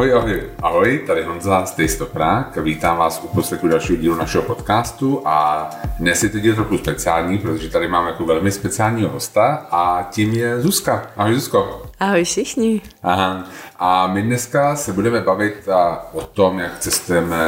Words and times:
Ahoj, 0.00 0.14
ahoj, 0.14 0.42
ahoj, 0.62 1.02
tady 1.06 1.22
Honza 1.22 1.66
z 1.66 1.70
Taste 1.70 2.04
Prague. 2.04 2.62
Vítám 2.62 2.96
vás 2.96 3.20
u 3.24 3.28
poslechu 3.28 3.68
dalšího 3.68 4.00
dílu 4.00 4.16
našeho 4.16 4.44
podcastu 4.44 5.22
a 5.24 5.70
dnes 5.98 6.22
je 6.22 6.28
to 6.28 6.38
díl 6.38 6.54
trochu 6.54 6.78
speciální, 6.78 7.38
protože 7.38 7.70
tady 7.70 7.88
máme 7.88 8.10
jako 8.10 8.24
velmi 8.24 8.52
speciálního 8.52 9.10
hosta 9.10 9.66
a 9.70 10.08
tím 10.10 10.32
je 10.32 10.60
Zuzka. 10.60 11.06
Ahoj 11.16 11.34
Zuzko. 11.34 11.82
Ahoj 12.00 12.24
všichni. 12.24 12.80
Aha. 13.02 13.44
A 13.78 14.06
my 14.06 14.22
dneska 14.22 14.76
se 14.76 14.92
budeme 14.92 15.20
bavit 15.20 15.68
o 16.12 16.22
tom, 16.22 16.58
jak 16.58 16.78
cestujeme, 16.78 17.38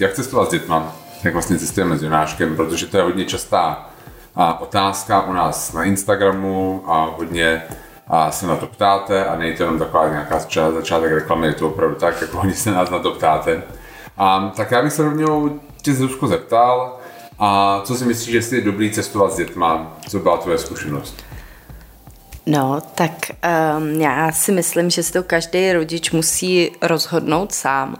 jak 0.00 0.12
cestovat 0.12 0.48
s 0.48 0.52
dětma, 0.52 0.96
jak 1.24 1.32
vlastně 1.32 1.58
cestujeme 1.58 1.98
s 1.98 2.02
Jonáškem, 2.02 2.56
protože 2.56 2.86
to 2.86 2.96
je 2.96 3.02
hodně 3.02 3.24
častá 3.24 3.90
otázka 4.58 5.20
u 5.20 5.32
nás 5.32 5.72
na 5.72 5.84
Instagramu 5.84 6.84
a 6.86 7.14
hodně 7.16 7.62
a 8.08 8.30
se 8.30 8.46
na 8.46 8.56
to 8.56 8.66
ptáte 8.66 9.24
a 9.24 9.36
není 9.36 9.56
to 9.56 9.62
jenom 9.62 9.78
taková 9.78 10.08
nějaká 10.08 10.38
začátek 10.74 11.12
reklamy, 11.12 11.46
je 11.46 11.52
to 11.52 11.68
opravdu 11.68 11.96
tak, 11.96 12.20
jako 12.20 12.36
hodně 12.36 12.54
se 12.54 12.70
nás 12.70 12.90
na 12.90 12.98
to 12.98 13.10
ptáte. 13.10 13.62
A, 14.16 14.52
tak 14.56 14.70
já 14.70 14.82
bych 14.82 14.92
se 14.92 15.02
rovnou 15.02 15.60
tě 15.82 15.94
Zuzko 15.94 16.26
zeptal, 16.26 16.98
a 17.38 17.80
co 17.84 17.94
si 17.94 18.04
myslíš, 18.04 18.50
že 18.50 18.56
je 18.56 18.62
dobrý 18.62 18.90
cestovat 18.90 19.32
s 19.32 19.36
dětma? 19.36 19.96
Co 20.08 20.18
byla 20.18 20.36
tvoje 20.36 20.58
zkušenost? 20.58 21.24
No, 22.46 22.80
tak 22.94 23.12
um, 23.78 24.00
já 24.00 24.32
si 24.32 24.52
myslím, 24.52 24.90
že 24.90 25.02
si 25.02 25.12
to 25.12 25.22
každý 25.22 25.72
rodič 25.72 26.10
musí 26.10 26.72
rozhodnout 26.82 27.52
sám, 27.52 27.96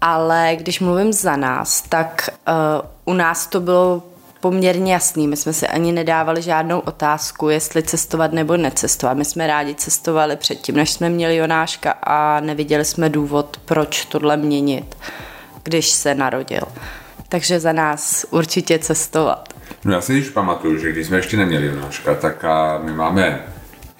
ale 0.00 0.56
když 0.58 0.80
mluvím 0.80 1.12
za 1.12 1.36
nás, 1.36 1.82
tak 1.82 2.30
uh, 2.48 3.14
u 3.14 3.16
nás 3.16 3.46
to 3.46 3.60
bylo 3.60 4.02
poměrně 4.40 4.92
jasný. 4.92 5.28
My 5.28 5.36
jsme 5.36 5.52
si 5.52 5.68
ani 5.68 5.92
nedávali 5.92 6.42
žádnou 6.42 6.78
otázku, 6.78 7.48
jestli 7.48 7.82
cestovat 7.82 8.32
nebo 8.32 8.56
necestovat. 8.56 9.16
My 9.16 9.24
jsme 9.24 9.46
rádi 9.46 9.74
cestovali 9.74 10.36
předtím, 10.36 10.76
než 10.76 10.90
jsme 10.90 11.08
měli 11.08 11.36
Jonáška 11.36 11.90
a 11.90 12.40
neviděli 12.40 12.84
jsme 12.84 13.08
důvod, 13.08 13.60
proč 13.64 14.04
tohle 14.04 14.36
měnit, 14.36 14.96
když 15.62 15.90
se 15.90 16.14
narodil. 16.14 16.62
Takže 17.28 17.60
za 17.60 17.72
nás 17.72 18.26
určitě 18.30 18.78
cestovat. 18.78 19.54
No 19.84 19.92
já 19.92 20.00
si 20.00 20.12
již 20.12 20.28
pamatuju, 20.28 20.78
že 20.78 20.92
když 20.92 21.06
jsme 21.06 21.16
ještě 21.16 21.36
neměli 21.36 21.66
Jonáška, 21.66 22.14
tak 22.14 22.44
my 22.82 22.92
máme 22.92 23.46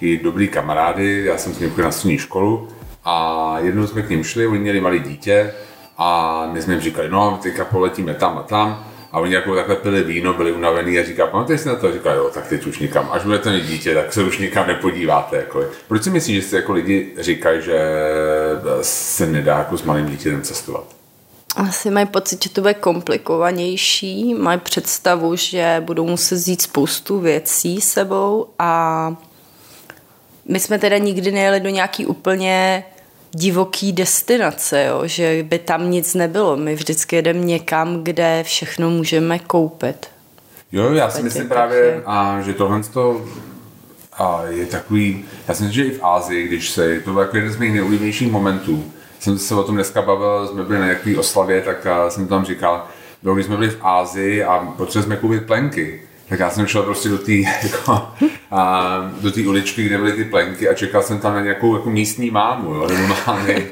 i 0.01 0.19
dobrý 0.19 0.49
kamarády, 0.49 1.25
já 1.25 1.39
jsem 1.39 1.55
s 1.55 1.59
ním 1.59 1.75
na 1.83 1.91
střední 1.91 2.19
školu 2.19 2.69
a 3.05 3.57
jednou 3.59 3.87
jsme 3.87 4.03
k 4.03 4.11
ním 4.11 4.25
šli, 4.25 4.47
oni 4.47 4.59
měli 4.59 4.81
malé 4.81 4.99
dítě 4.99 5.55
a 5.99 6.47
my 6.53 6.63
jsme 6.63 6.75
jim 6.75 6.83
říkali, 6.83 7.09
no 7.09 7.39
teďka 7.43 7.65
poletíme 7.65 8.15
tam 8.15 8.39
a 8.39 8.43
tam 8.43 8.90
a 9.13 9.21
oni 9.21 9.35
jako 9.35 9.55
takhle 9.55 9.77
pili 9.77 10.03
víno, 10.03 10.35
byli 10.35 10.53
unavený 10.53 10.99
a 10.99 11.05
říká, 11.05 11.27
pamatuješ 11.27 11.61
si 11.61 11.69
na 11.69 11.75
to? 11.75 11.93
říká, 11.93 12.13
jo, 12.13 12.31
tak 12.35 12.49
teď 12.49 12.67
už 12.67 12.79
nikam, 12.79 13.09
až 13.13 13.23
budete 13.23 13.53
mít 13.53 13.65
dítě, 13.65 13.95
tak 13.95 14.13
se 14.13 14.23
už 14.23 14.39
nikam 14.39 14.67
nepodíváte. 14.67 15.37
Jako. 15.37 15.65
Proč 15.89 16.03
si 16.03 16.11
myslíš, 16.11 16.43
že 16.43 16.49
si 16.49 16.57
jako 16.57 16.73
lidi 16.73 17.13
říkají, 17.19 17.63
že 17.63 17.81
se 18.83 19.27
nedá 19.27 19.59
jako 19.59 19.77
s 19.77 19.83
malým 19.83 20.07
dítětem 20.07 20.43
cestovat? 20.43 20.85
Asi 21.57 21.91
mají 21.91 22.07
pocit, 22.07 22.43
že 22.45 22.51
to 22.51 22.61
bude 22.61 22.75
komplikovanější, 22.75 24.35
mají 24.35 24.61
představu, 24.61 25.37
že 25.37 25.77
budou 25.81 26.07
muset 26.07 26.35
vzít 26.35 26.63
spoustu 26.63 27.21
věcí 27.21 27.81
sebou 27.81 28.47
a 28.59 29.15
my 30.49 30.61
jsme 30.61 30.79
teda 30.79 30.99
nikdy 30.99 31.33
nejeli 31.33 31.61
do 31.61 31.69
nějaký 31.69 32.07
úplně 32.07 32.85
divoký 33.33 33.93
destinace, 33.93 34.85
jo? 34.85 35.03
že 35.05 35.43
by 35.49 35.59
tam 35.59 35.91
nic 35.91 36.15
nebylo. 36.15 36.57
My 36.57 36.75
vždycky 36.75 37.17
jedeme 37.17 37.41
někam, 37.41 38.05
kde 38.05 38.43
všechno 38.47 38.91
můžeme 38.91 39.39
koupit. 39.39 40.09
Jo, 40.73 40.93
já 40.93 41.11
si 41.11 41.23
myslím 41.23 41.49
právě, 41.49 42.03
a, 42.07 42.41
že 42.41 42.55
tohle 42.55 42.83
to 42.83 43.25
a 44.13 44.43
je 44.49 44.67
takový, 44.67 45.25
já 45.49 45.55
si 45.55 45.63
myslím, 45.63 45.85
že 45.85 45.93
i 45.93 45.99
v 45.99 46.05
Ázii, 46.05 46.49
když 46.49 46.71
se, 46.71 47.01
to 47.01 47.13
byl 47.13 47.23
jako 47.23 47.37
jeden 47.37 47.53
z 47.53 47.57
mých 47.57 47.73
nejoblíbenějších 47.73 48.33
momentů, 48.33 48.85
jsem 49.21 49.39
se 49.39 49.55
o 49.55 49.63
tom 49.63 49.75
dneska 49.75 50.03
bavil, 50.03 50.49
jsme 50.49 50.65
byli 50.65 50.79
na 50.79 50.85
nějaké 50.85 51.19
oslavě, 51.19 51.61
tak 51.61 51.87
jsem 52.09 52.29
tam 52.29 52.45
říkal, 52.45 52.87
bylo, 53.23 53.35
když 53.35 53.47
jsme 53.47 53.57
byli 53.57 53.71
v 53.71 53.79
Ázii 53.83 54.45
a 54.45 54.59
potřebovali 54.77 55.07
jsme 55.07 55.17
koupit 55.17 55.47
plenky, 55.47 56.03
tak 56.31 56.39
já 56.39 56.51
jsem 56.51 56.67
šel 56.67 56.83
prostě 56.83 57.09
do 57.09 57.19
té 57.19 57.33
jako, 57.33 58.09
do 59.21 59.33
té 59.33 59.41
uličky, 59.41 59.83
kde 59.83 59.99
byly 59.99 60.13
ty 60.13 60.25
plenky 60.25 60.69
a 60.69 60.75
čekal 60.75 61.03
jsem 61.03 61.19
tam 61.19 61.35
na 61.35 61.41
nějakou 61.41 61.77
jako 61.77 61.91
místní 61.91 62.31
mámu, 62.31 62.75
jo, 62.75 62.89
nebo 62.89 63.15
mámy, 63.27 63.67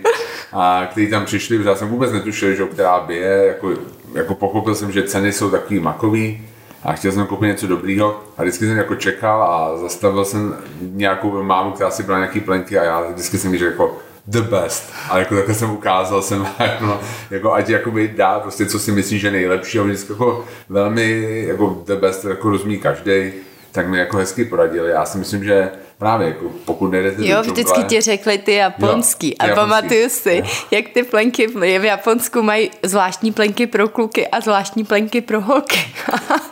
a 0.52 0.86
který 0.90 1.10
tam 1.10 1.24
přišli, 1.24 1.56
protože 1.56 1.68
já 1.68 1.74
jsem 1.74 1.88
vůbec 1.88 2.12
netušil, 2.12 2.54
že 2.54 2.64
která 2.64 3.00
by 3.00 3.16
je, 3.16 3.44
jako, 3.46 3.70
jako 4.14 4.34
pochopil 4.34 4.74
jsem, 4.74 4.92
že 4.92 5.02
ceny 5.02 5.32
jsou 5.32 5.50
takový 5.50 5.80
makový 5.80 6.48
a 6.84 6.92
chtěl 6.92 7.12
jsem 7.12 7.26
koupit 7.26 7.46
něco 7.46 7.66
dobrýho. 7.66 8.22
A 8.38 8.42
vždycky 8.42 8.66
jsem 8.66 8.76
jako 8.76 8.94
čekal 8.94 9.42
a 9.42 9.78
zastavil 9.78 10.24
jsem 10.24 10.56
nějakou 10.80 11.42
mámu, 11.42 11.70
která 11.70 11.90
si 11.90 12.02
byla 12.02 12.18
nějaký 12.18 12.40
plenky 12.40 12.78
a 12.78 12.84
já 12.84 13.00
vždycky 13.00 13.38
jsem 13.38 13.52
jí 13.52 13.58
řekl 13.58 13.70
jako, 13.70 13.98
the 14.28 14.40
best. 14.40 14.92
A 15.10 15.18
jako 15.18 15.34
takhle 15.34 15.54
jsem 15.54 15.70
ukázal, 15.70 16.22
jsem 16.22 16.46
jako, 16.58 17.00
jako 17.30 17.52
ať 17.52 17.68
jakoby 17.68 18.08
dá 18.16 18.40
prostě, 18.40 18.66
co 18.66 18.78
si 18.78 18.92
myslí, 18.92 19.18
že 19.18 19.30
nejlepší. 19.30 19.78
A 19.78 19.82
vždycky 19.82 20.12
jako 20.12 20.44
velmi 20.68 21.44
jako 21.48 21.82
the 21.86 21.96
best 21.96 22.24
jako 22.24 22.50
rozumí 22.50 22.78
každý 22.78 23.32
tak 23.72 23.88
mi 23.88 23.98
jako 23.98 24.16
hezky 24.16 24.44
poradili. 24.44 24.90
Já 24.90 25.04
si 25.04 25.18
myslím, 25.18 25.44
že 25.44 25.70
právě 25.98 26.28
jako 26.28 26.44
pokud 26.64 26.90
nejdete 26.90 27.26
Jo, 27.26 27.36
do 27.36 27.52
vždycky 27.52 27.84
ti 27.84 28.00
řekli 28.00 28.38
ty 28.38 28.52
japonský. 28.54 29.28
Jo, 29.28 29.34
a 29.38 29.46
japonský. 29.46 29.70
pamatuju 29.70 30.08
si, 30.08 30.36
jo. 30.36 30.50
jak 30.70 30.84
ty 30.88 31.02
plenky 31.02 31.46
v 31.78 31.84
Japonsku 31.84 32.42
mají 32.42 32.70
zvláštní 32.82 33.32
plenky 33.32 33.66
pro 33.66 33.88
kluky 33.88 34.28
a 34.28 34.40
zvláštní 34.40 34.84
plenky 34.84 35.20
pro 35.20 35.40
holky. 35.40 35.78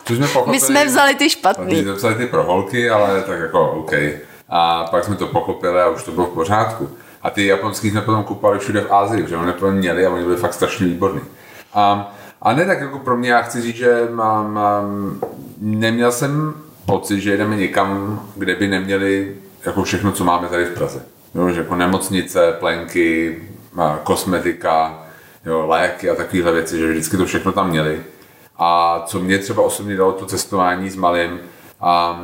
jsme 0.06 0.26
pochopili, 0.32 0.52
My 0.52 0.60
jsme 0.60 0.84
vzali 0.84 1.14
ty 1.14 1.30
špatný. 1.30 1.74
My 1.74 1.82
jsme 1.82 1.92
vzali 1.92 2.14
ty 2.14 2.26
pro 2.26 2.42
holky, 2.42 2.90
ale 2.90 3.22
tak 3.22 3.40
jako 3.40 3.70
OK. 3.70 3.92
A 4.48 4.84
pak 4.84 5.04
jsme 5.04 5.16
to 5.16 5.26
pochopili 5.26 5.80
a 5.80 5.88
už 5.88 6.02
to 6.02 6.12
bylo 6.12 6.26
v 6.26 6.34
pořádku. 6.34 6.90
A 7.26 7.30
ty 7.30 7.46
japonský 7.46 7.90
jsme 7.90 8.00
potom 8.00 8.24
kupovali 8.24 8.58
všude 8.58 8.80
v 8.80 8.92
Ázii, 8.92 9.22
protože 9.22 9.36
oni 9.36 9.52
to 9.52 9.70
měli 9.70 10.06
a 10.06 10.10
oni 10.10 10.24
byli 10.24 10.36
fakt 10.36 10.54
strašně 10.54 10.86
výborní. 10.86 11.20
A, 11.74 12.14
a 12.42 12.52
ne 12.52 12.66
tak 12.66 12.80
jako 12.80 12.98
pro 12.98 13.16
mě, 13.16 13.30
já 13.30 13.42
chci 13.42 13.62
říct, 13.62 13.76
že 13.76 14.08
mám, 14.10 14.54
mám, 14.54 15.18
neměl 15.58 16.12
jsem 16.12 16.54
pocit, 16.86 17.20
že 17.20 17.30
jedeme 17.30 17.56
někam, 17.56 18.20
kde 18.36 18.56
by 18.56 18.68
neměli 18.68 19.36
jako 19.66 19.82
všechno, 19.82 20.12
co 20.12 20.24
máme 20.24 20.48
tady 20.48 20.64
v 20.64 20.74
Praze. 20.74 21.02
Jo, 21.34 21.50
že 21.50 21.60
jako 21.60 21.74
nemocnice, 21.74 22.52
plenky, 22.60 23.42
kosmetika, 24.02 25.02
jo, 25.46 25.66
léky 25.66 26.10
a 26.10 26.14
takovéhle 26.14 26.52
věci, 26.52 26.78
že 26.78 26.90
vždycky 26.90 27.16
to 27.16 27.26
všechno 27.26 27.52
tam 27.52 27.70
měli. 27.70 28.00
A 28.58 29.02
co 29.06 29.20
mě 29.20 29.38
třeba 29.38 29.62
osobně 29.62 29.96
dalo 29.96 30.12
to 30.12 30.26
cestování 30.26 30.90
s 30.90 30.96
malým, 30.96 31.40
a 31.80 32.22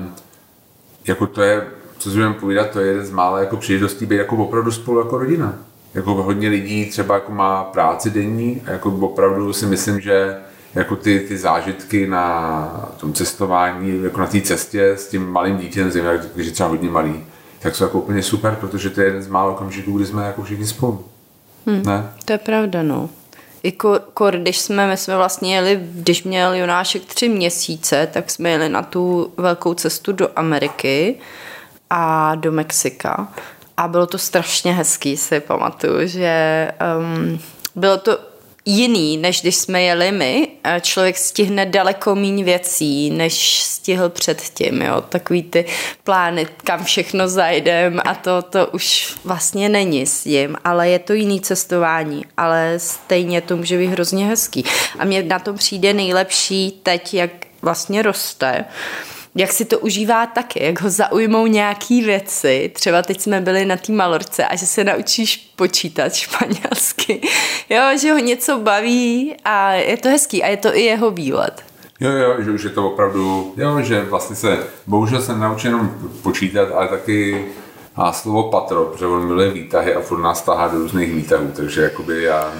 jako 1.06 1.26
to 1.26 1.42
je 1.42 1.66
co 2.02 2.10
si 2.10 2.16
budeme 2.16 2.34
povídat, 2.34 2.70
to 2.70 2.80
je 2.80 2.86
jeden 2.86 3.06
z 3.06 3.10
mála 3.10 3.40
jako 3.40 3.56
příležitostí 3.56 4.06
být 4.06 4.16
jako 4.16 4.36
opravdu 4.36 4.72
spolu 4.72 4.98
jako 4.98 5.18
rodina. 5.18 5.54
Jako 5.94 6.14
hodně 6.14 6.48
lidí 6.48 6.86
třeba 6.90 7.14
jako 7.14 7.32
má 7.32 7.64
práci 7.64 8.10
denní 8.10 8.62
a 8.66 8.70
jako 8.70 8.90
opravdu 8.90 9.52
si 9.52 9.66
myslím, 9.66 10.00
že 10.00 10.36
jako 10.74 10.96
ty, 10.96 11.20
ty 11.20 11.38
zážitky 11.38 12.06
na 12.06 12.90
tom 12.96 13.12
cestování, 13.12 14.02
jako 14.02 14.20
na 14.20 14.26
té 14.26 14.40
cestě 14.40 14.90
s 14.90 15.08
tím 15.08 15.28
malým 15.28 15.58
dítětem, 15.58 15.90
zejména 15.90 16.22
když 16.34 16.46
je 16.46 16.52
třeba 16.52 16.68
hodně 16.68 16.90
malý, 16.90 17.24
tak 17.58 17.76
jsou 17.76 17.84
jako 17.84 17.98
úplně 17.98 18.22
super, 18.22 18.56
protože 18.60 18.90
to 18.90 19.00
je 19.00 19.06
jeden 19.06 19.22
z 19.22 19.28
málo 19.28 19.52
okamžiků, 19.52 19.96
kdy 19.96 20.06
jsme 20.06 20.26
jako 20.26 20.42
všichni 20.42 20.66
spolu. 20.66 21.04
Hmm, 21.66 21.82
ne? 21.82 22.10
To 22.24 22.32
je 22.32 22.38
pravda, 22.38 22.82
no. 22.82 23.10
I 23.62 23.72
kor, 23.72 24.00
kor, 24.14 24.36
když 24.36 24.58
jsme, 24.58 24.86
my 24.86 24.96
jsme 24.96 25.16
vlastně 25.16 25.54
jeli, 25.54 25.80
když 25.94 26.24
měl 26.24 26.54
Jonášek 26.54 27.04
tři 27.04 27.28
měsíce, 27.28 28.08
tak 28.12 28.30
jsme 28.30 28.50
jeli 28.50 28.68
na 28.68 28.82
tu 28.82 29.32
velkou 29.36 29.74
cestu 29.74 30.12
do 30.12 30.28
Ameriky 30.36 31.16
a 31.94 32.34
do 32.34 32.52
Mexika. 32.52 33.28
A 33.76 33.88
bylo 33.88 34.06
to 34.06 34.18
strašně 34.18 34.72
hezký, 34.72 35.16
si 35.16 35.40
pamatuju, 35.40 36.06
že 36.06 36.68
um, 36.98 37.40
bylo 37.74 37.98
to 37.98 38.18
jiný, 38.64 39.16
než 39.16 39.40
když 39.42 39.56
jsme 39.56 39.82
jeli 39.82 40.12
my. 40.12 40.48
Člověk 40.80 41.18
stihne 41.18 41.66
daleko 41.66 42.14
méně 42.14 42.44
věcí, 42.44 43.10
než 43.10 43.62
stihl 43.62 44.08
předtím. 44.08 44.82
Jo? 44.82 45.00
Takový 45.00 45.42
ty 45.42 45.64
plány, 46.04 46.46
kam 46.64 46.84
všechno 46.84 47.28
zajdem 47.28 48.00
a 48.04 48.14
to, 48.14 48.42
to 48.42 48.66
už 48.66 49.14
vlastně 49.24 49.68
není 49.68 50.06
s 50.06 50.22
tím, 50.22 50.56
ale 50.64 50.88
je 50.88 50.98
to 50.98 51.12
jiný 51.12 51.40
cestování, 51.40 52.24
ale 52.36 52.74
stejně 52.76 53.40
to 53.40 53.56
může 53.56 53.78
být 53.78 53.86
hrozně 53.86 54.26
hezký. 54.26 54.64
A 54.98 55.04
mně 55.04 55.22
na 55.22 55.38
tom 55.38 55.56
přijde 55.56 55.92
nejlepší 55.92 56.80
teď, 56.82 57.14
jak 57.14 57.30
vlastně 57.62 58.02
roste, 58.02 58.64
jak 59.34 59.52
si 59.52 59.64
to 59.64 59.78
užívá 59.78 60.26
taky, 60.26 60.64
jak 60.64 60.80
ho 60.80 60.90
zaujmou 60.90 61.46
nějaký 61.46 62.02
věci. 62.02 62.70
Třeba 62.74 63.02
teď 63.02 63.20
jsme 63.20 63.40
byli 63.40 63.64
na 63.64 63.76
té 63.76 63.92
malorce 63.92 64.46
a 64.46 64.56
že 64.56 64.66
se 64.66 64.84
naučíš 64.84 65.52
počítat 65.56 66.14
španělsky. 66.14 67.20
Jo, 67.70 67.82
že 68.00 68.12
ho 68.12 68.18
něco 68.18 68.58
baví 68.58 69.34
a 69.44 69.72
je 69.72 69.96
to 69.96 70.08
hezký 70.08 70.42
a 70.42 70.48
je 70.48 70.56
to 70.56 70.76
i 70.76 70.80
jeho 70.80 71.10
výlet. 71.10 71.64
Jo, 72.00 72.10
jo, 72.10 72.34
že 72.38 72.50
už 72.50 72.62
je 72.62 72.70
to 72.70 72.86
opravdu, 72.86 73.54
jo, 73.56 73.80
že 73.82 74.04
vlastně 74.04 74.36
se, 74.36 74.58
bohužel 74.86 75.22
jsem 75.22 75.40
naučil 75.40 75.70
jenom 75.70 75.90
počítat, 76.22 76.68
ale 76.74 76.88
taky 76.88 77.46
a 77.96 78.12
slovo 78.12 78.50
patro, 78.50 78.84
protože 78.84 79.06
on 79.06 79.26
miluje 79.26 79.50
výtahy 79.50 79.94
a 79.94 80.00
furt 80.00 80.22
nás 80.22 80.42
tahá 80.42 80.68
do 80.68 80.78
různých 80.78 81.14
výtahů, 81.14 81.52
takže 81.56 81.82
jakoby 81.82 82.22
já 82.22 82.52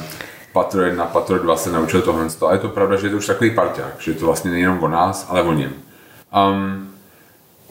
patro 0.53 0.83
1, 0.83 1.07
patro 1.07 1.39
2 1.39 1.57
se 1.57 1.73
naučil 1.73 2.03
tohle. 2.03 2.27
A 2.49 2.53
je 2.53 2.59
to 2.59 2.69
pravda, 2.69 2.97
že 2.97 3.07
je 3.07 3.11
to 3.11 3.17
už 3.17 3.27
takový 3.27 3.51
parťák, 3.51 3.95
že 3.99 4.15
to 4.15 4.27
vlastně 4.27 4.51
nejenom 4.51 4.83
o 4.83 4.89
nás, 4.89 5.27
ale 5.29 5.43
o 5.43 5.53
něm. 5.53 5.73
Um, 6.33 6.89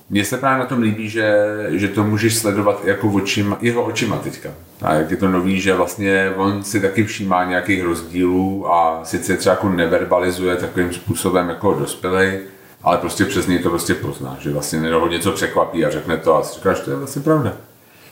mně 0.10 0.26
se 0.26 0.38
právě 0.38 0.60
na 0.60 0.66
tom 0.66 0.82
líbí, 0.82 1.10
že, 1.10 1.48
že 1.70 1.88
to 1.88 2.04
můžeš 2.04 2.38
sledovat 2.38 2.86
jako 2.86 3.08
očima, 3.08 3.58
jeho 3.62 3.84
očima 3.84 4.18
teďka. 4.18 4.50
A 4.82 4.94
jak 4.94 5.12
je 5.12 5.18
to 5.18 5.28
nový, 5.28 5.62
že 5.62 5.74
vlastně 5.74 6.32
on 6.36 6.64
si 6.64 6.82
taky 6.82 7.04
všímá 7.04 7.46
nějakých 7.46 7.84
rozdílů 7.84 8.74
a 8.74 9.00
sice 9.04 9.38
třeba 9.38 9.54
jako 9.54 9.70
neverbalizuje 9.70 10.56
takovým 10.56 10.94
způsobem 10.94 11.50
jako 11.50 11.74
dospělej, 11.74 12.40
ale 12.84 12.98
prostě 12.98 13.26
přes 13.26 13.48
něj 13.48 13.60
to 13.60 13.70
prostě 13.70 13.94
pozná, 13.94 14.38
že 14.40 14.52
vlastně 14.52 14.80
ho 14.80 15.08
něco 15.08 15.32
překvapí 15.32 15.86
a 15.86 15.90
řekne 15.90 16.18
to 16.18 16.36
a 16.36 16.44
si 16.44 16.56
říkáš, 16.56 16.80
to 16.80 16.92
je 16.92 16.98
vlastně 16.98 17.22
pravda. 17.22 17.54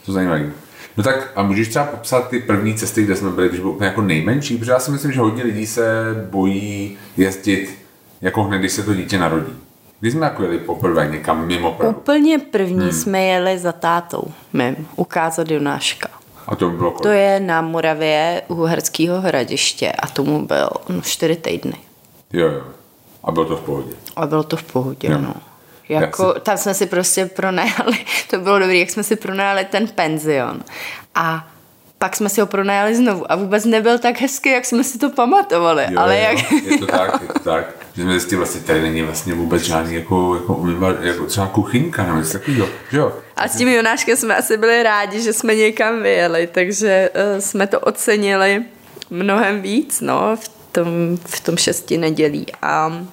To 0.05 0.11
zajímavé. 0.11 0.51
No 0.97 1.03
tak 1.03 1.31
a 1.35 1.43
můžeš 1.43 1.67
třeba 1.67 1.85
popsat 1.85 2.29
ty 2.29 2.39
první 2.39 2.75
cesty, 2.75 3.03
kde 3.03 3.15
jsme 3.15 3.29
byli, 3.29 3.49
když 3.49 3.59
byl 3.59 3.69
úplně 3.69 3.87
jako 3.87 4.01
nejmenší, 4.01 4.57
protože 4.57 4.71
já 4.71 4.79
si 4.79 4.91
myslím, 4.91 5.11
že 5.11 5.19
hodně 5.19 5.43
lidí 5.43 5.67
se 5.67 5.85
bojí 6.29 6.97
jezdit 7.17 7.79
jako 8.21 8.43
hned, 8.43 8.59
když 8.59 8.71
se 8.71 8.83
to 8.83 8.93
dítě 8.93 9.19
narodí. 9.19 9.53
Kdy 9.99 10.11
jsme 10.11 10.25
jako 10.25 10.43
jeli 10.43 10.57
poprvé 10.57 11.07
někam 11.07 11.47
mimo 11.47 11.71
Prahu? 11.71 11.93
Úplně 11.93 12.39
první 12.39 12.81
hmm. 12.81 12.91
jsme 12.91 13.23
jeli 13.23 13.57
za 13.57 13.71
tátou 13.71 14.23
mým, 14.53 14.87
ukázat 14.95 15.51
Jonáška. 15.51 16.09
A 16.47 16.55
to 16.55 16.69
bylo 16.69 16.91
kolik? 16.91 17.03
To 17.03 17.09
je 17.09 17.39
na 17.39 17.61
Moravě 17.61 18.41
u 18.47 18.63
Herského 18.63 19.21
hradiště 19.21 19.91
a 19.91 20.07
tomu 20.07 20.45
byl 20.45 20.69
no, 20.89 21.01
čtyři 21.01 21.35
týdny. 21.35 21.77
Jo, 22.33 22.47
jo. 22.47 22.63
A 23.23 23.31
bylo 23.31 23.45
to 23.45 23.57
v 23.57 23.61
pohodě. 23.61 23.91
A 24.15 24.27
bylo 24.27 24.43
to 24.43 24.57
v 24.57 24.63
pohodě, 24.63 25.07
jo. 25.11 25.17
no. 25.17 25.33
Jako, 25.89 26.33
si... 26.33 26.39
Tam 26.39 26.57
jsme 26.57 26.73
si 26.73 26.85
prostě 26.85 27.25
pronajali, 27.25 27.97
to 28.29 28.39
bylo 28.39 28.59
dobré, 28.59 28.77
jak 28.77 28.89
jsme 28.89 29.03
si 29.03 29.15
pronajali 29.15 29.65
ten 29.65 29.87
penzion. 29.87 30.63
A 31.15 31.47
pak 31.99 32.15
jsme 32.15 32.29
si 32.29 32.41
ho 32.41 32.47
pronajali 32.47 32.95
znovu 32.95 33.31
a 33.31 33.35
vůbec 33.35 33.65
nebyl 33.65 33.99
tak 33.99 34.21
hezký, 34.21 34.49
jak 34.49 34.65
jsme 34.65 34.83
si 34.83 34.97
to 34.97 35.09
pamatovali. 35.09 35.83
Jo, 35.89 35.99
ale 35.99 36.17
jo, 36.17 36.23
jak... 36.23 36.51
je 36.51 36.77
to 36.77 36.87
tak, 36.87 37.21
je 37.21 37.27
to 37.27 37.39
tak. 37.39 37.65
Že 37.95 38.01
jsme 38.01 38.11
zjistili, 38.11 38.37
vlastně 38.37 38.61
tady 38.61 38.81
není 38.81 39.01
vlastně 39.01 39.33
vůbec 39.33 39.63
žádný 39.63 39.95
jako, 39.95 40.35
jako, 40.35 40.55
umýva, 40.55 40.93
jako 41.01 41.25
třeba 41.25 41.47
kuchynka 41.47 42.03
nebo 42.03 42.17
něco 42.17 42.33
takového. 42.33 42.67
Jo. 42.91 43.13
A 43.35 43.47
s 43.47 43.57
tím 43.57 43.67
Jonáškem 43.67 44.17
jsme 44.17 44.35
asi 44.35 44.57
byli 44.57 44.83
rádi, 44.83 45.21
že 45.21 45.33
jsme 45.33 45.55
někam 45.55 46.01
vyjeli, 46.01 46.49
takže 46.51 47.09
uh, 47.33 47.39
jsme 47.39 47.67
to 47.67 47.79
ocenili 47.79 48.63
mnohem 49.09 49.61
víc 49.61 50.01
no, 50.01 50.35
v, 50.35 50.49
tom, 50.71 51.17
v 51.25 51.39
tom 51.39 51.57
šesti 51.57 51.97
nedělí. 51.97 52.45
A 52.61 53.03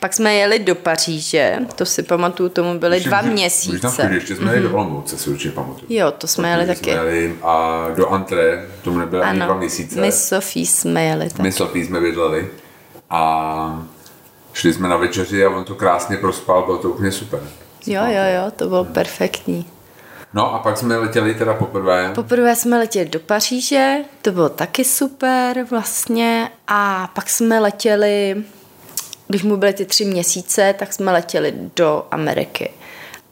pak 0.00 0.14
jsme 0.14 0.34
jeli 0.34 0.58
do 0.58 0.74
Paříže, 0.74 1.56
to 1.74 1.86
si 1.86 2.02
pamatuju, 2.02 2.48
tomu 2.48 2.78
byly 2.78 2.96
Myslím, 2.96 3.10
dva 3.10 3.22
že, 3.22 3.30
měsíce. 3.30 4.02
Tam 4.02 4.12
ještě 4.12 4.36
jsme 4.36 4.52
jeli 4.54 4.66
mm-hmm. 4.66 4.70
do 4.70 4.76
Olomouce, 4.76 5.18
si 5.18 5.30
určitě 5.30 5.54
pamatuju. 5.54 5.86
Jo, 5.88 6.10
to 6.10 6.26
jsme 6.26 6.50
jeli 6.50 6.66
taky. 6.66 6.80
Jsme 6.80 6.92
jeli 6.92 7.36
a 7.42 7.86
do 7.96 8.08
Antré, 8.08 8.66
tomu 8.82 8.98
nebyly 8.98 9.22
ani 9.22 9.40
dva 9.40 9.54
měsíce. 9.54 10.00
My 10.00 10.12
Sofí 10.12 10.66
jsme 10.66 11.04
jeli 11.04 11.30
taky. 11.30 11.42
My 11.42 11.52
Sofí 11.52 11.84
jsme 11.84 12.00
bydleli 12.00 12.48
a 13.10 13.86
šli 14.52 14.72
jsme 14.72 14.88
na 14.88 14.96
večeři 14.96 15.44
a 15.44 15.50
on 15.50 15.64
to 15.64 15.74
krásně 15.74 16.16
prospal, 16.16 16.62
bylo 16.66 16.78
to 16.78 16.90
úplně 16.90 17.12
super. 17.12 17.40
Jo, 17.86 18.02
jo, 18.06 18.22
jo, 18.34 18.50
to 18.56 18.68
bylo 18.68 18.84
perfektní. 18.84 19.66
No 20.34 20.54
a 20.54 20.58
pak 20.58 20.78
jsme 20.78 20.96
letěli 20.96 21.34
teda 21.34 21.54
poprvé. 21.54 22.10
Poprvé 22.14 22.56
jsme 22.56 22.78
letěli 22.78 23.08
do 23.08 23.20
Paříže, 23.20 23.96
to 24.22 24.32
bylo 24.32 24.48
taky 24.48 24.84
super 24.84 25.66
vlastně 25.70 26.50
a 26.68 27.10
pak 27.14 27.30
jsme 27.30 27.60
letěli 27.60 28.44
když 29.28 29.42
mu 29.42 29.56
byly 29.56 29.72
ty 29.72 29.84
tři 29.84 30.04
měsíce, 30.04 30.74
tak 30.78 30.92
jsme 30.92 31.12
letěli 31.12 31.54
do 31.76 32.06
Ameriky. 32.10 32.70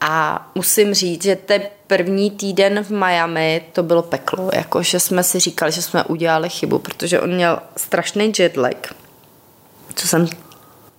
A 0.01 0.47
musím 0.55 0.93
říct, 0.93 1.23
že 1.23 1.35
ten 1.35 1.61
první 1.87 2.31
týden 2.31 2.83
v 2.83 2.89
Miami 2.89 3.61
to 3.73 3.83
bylo 3.83 4.01
peklo, 4.01 4.49
jako 4.53 4.83
že 4.83 4.99
jsme 4.99 5.23
si 5.23 5.39
říkali, 5.39 5.71
že 5.71 5.81
jsme 5.81 6.03
udělali 6.03 6.49
chybu, 6.49 6.79
protože 6.79 7.21
on 7.21 7.33
měl 7.33 7.59
strašný 7.77 8.33
lag, 8.57 8.93
co 9.95 10.07
jsem 10.07 10.27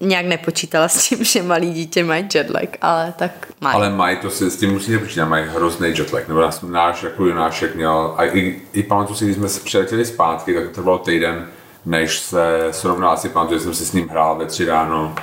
nějak 0.00 0.26
nepočítala 0.26 0.88
s 0.88 1.08
tím, 1.08 1.24
že 1.24 1.42
malý 1.42 1.72
dítě 1.72 2.04
mají 2.04 2.28
lag, 2.54 2.68
ale 2.80 3.14
tak 3.18 3.48
mají. 3.60 3.74
Ale 3.74 3.90
mají, 3.90 4.16
to 4.16 4.30
si, 4.30 4.50
s 4.50 4.56
tím 4.56 4.72
musíte 4.72 4.98
počítat, 4.98 5.26
mají 5.26 5.44
hrozný 5.48 5.94
lag, 6.12 6.28
nebo 6.28 6.50
náš, 6.68 7.02
jako 7.02 7.26
Jonášek 7.26 7.74
měl, 7.74 8.14
a 8.16 8.24
i, 8.24 8.62
i 8.72 8.82
pamatuju 8.82 9.16
si, 9.16 9.24
když 9.24 9.36
jsme 9.36 9.48
se 9.48 9.60
přiletěli 9.60 10.04
zpátky, 10.04 10.54
tak 10.54 10.64
to 10.64 10.70
trvalo 10.70 10.98
týden, 10.98 11.48
než 11.88 12.19
se 12.19 12.69
srovná, 12.70 13.17
si 13.17 13.29
pamatuju, 13.29 13.58
že 13.58 13.64
jsem 13.64 13.75
si 13.75 13.87
s 13.87 13.93
ním 13.93 14.08
hrál 14.08 14.37
ve 14.37 14.46
tři 14.46 14.64
ráno. 14.64 15.14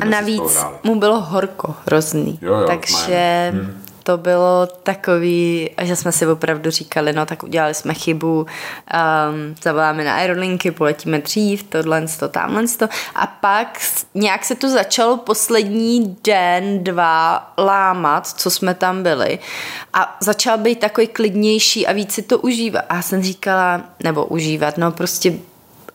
A 0.00 0.04
navíc 0.04 0.64
mu 0.82 0.94
bylo 1.00 1.20
horko 1.20 1.74
hrozný, 1.86 2.38
jo, 2.42 2.54
jo, 2.54 2.66
takže 2.66 3.50
hmm. 3.54 3.82
to 4.02 4.18
bylo 4.18 4.68
takový, 4.82 5.70
že 5.82 5.96
jsme 5.96 6.12
si 6.12 6.26
opravdu 6.26 6.70
říkali, 6.70 7.12
no 7.12 7.26
tak 7.26 7.42
udělali 7.42 7.74
jsme 7.74 7.94
chybu, 7.94 8.38
um, 8.38 8.46
zavoláme 9.62 10.04
na 10.04 10.14
aerolinky, 10.14 10.70
poletíme 10.70 11.18
dřív, 11.18 11.62
tohle, 11.62 12.06
to, 12.18 12.28
tamhle 12.28 12.68
to. 12.78 12.88
A 13.14 13.26
pak 13.26 13.78
nějak 14.14 14.44
se 14.44 14.54
to 14.54 14.68
začalo 14.68 15.16
poslední 15.16 16.16
den, 16.24 16.84
dva 16.84 17.52
lámat, 17.58 18.26
co 18.26 18.50
jsme 18.50 18.74
tam 18.74 19.02
byli. 19.02 19.38
A 19.92 20.16
začal 20.20 20.58
být 20.58 20.80
takový 20.80 21.06
klidnější 21.06 21.86
a 21.86 21.92
víc 21.92 22.12
si 22.12 22.22
to 22.22 22.38
užívat. 22.38 22.84
A 22.88 22.94
já 22.94 23.02
jsem 23.02 23.22
říkala, 23.22 23.80
nebo 24.02 24.24
užívat, 24.24 24.78
no 24.78 24.92
prostě 24.92 25.32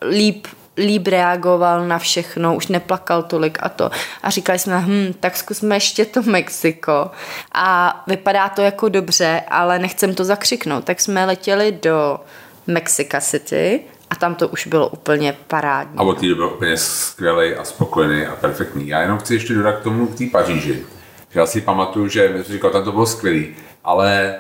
líp 0.02 0.48
líp 0.78 1.08
reagoval 1.08 1.88
na 1.88 2.00
všechno, 2.00 2.56
už 2.56 2.68
neplakal 2.68 3.24
tolik 3.24 3.58
a 3.62 3.70
to. 3.70 3.90
A 4.24 4.30
říkali 4.30 4.60
jsme, 4.60 4.80
hm, 4.80 5.14
tak 5.20 5.38
zkusme 5.38 5.76
ještě 5.76 6.06
to 6.06 6.22
Mexiko. 6.22 7.12
A 7.52 8.04
vypadá 8.08 8.50
to 8.50 8.62
jako 8.62 8.90
dobře, 8.90 9.42
ale 9.48 9.80
nechcem 9.80 10.16
to 10.16 10.24
zakřiknout. 10.24 10.84
Tak 10.84 11.02
jsme 11.02 11.26
letěli 11.26 11.80
do 11.82 12.20
Mexica 12.68 13.22
City 13.22 13.80
a 14.10 14.16
tam 14.16 14.36
to 14.36 14.48
už 14.48 14.68
bylo 14.68 14.88
úplně 14.90 15.38
parádní. 15.48 15.98
A 15.98 16.04
od 16.04 16.20
té 16.20 16.36
byl 16.36 16.48
úplně 16.48 16.78
skvělý 16.78 17.56
a 17.56 17.64
spokojený 17.64 18.26
a 18.26 18.36
perfektní. 18.36 18.88
Já 18.88 19.02
jenom 19.02 19.18
chci 19.18 19.34
ještě 19.34 19.54
dodat 19.54 19.76
k 19.76 19.84
tomu, 19.84 20.08
k 20.08 20.18
té 20.18 20.26
Paříži. 20.32 20.86
Já 21.34 21.46
si 21.46 21.62
pamatuju, 21.62 22.08
že 22.08 22.30
mi 22.30 22.44
říkal, 22.44 22.70
tam 22.70 22.84
to 22.84 22.92
bylo 22.92 23.06
skvělý, 23.06 23.56
ale 23.84 24.36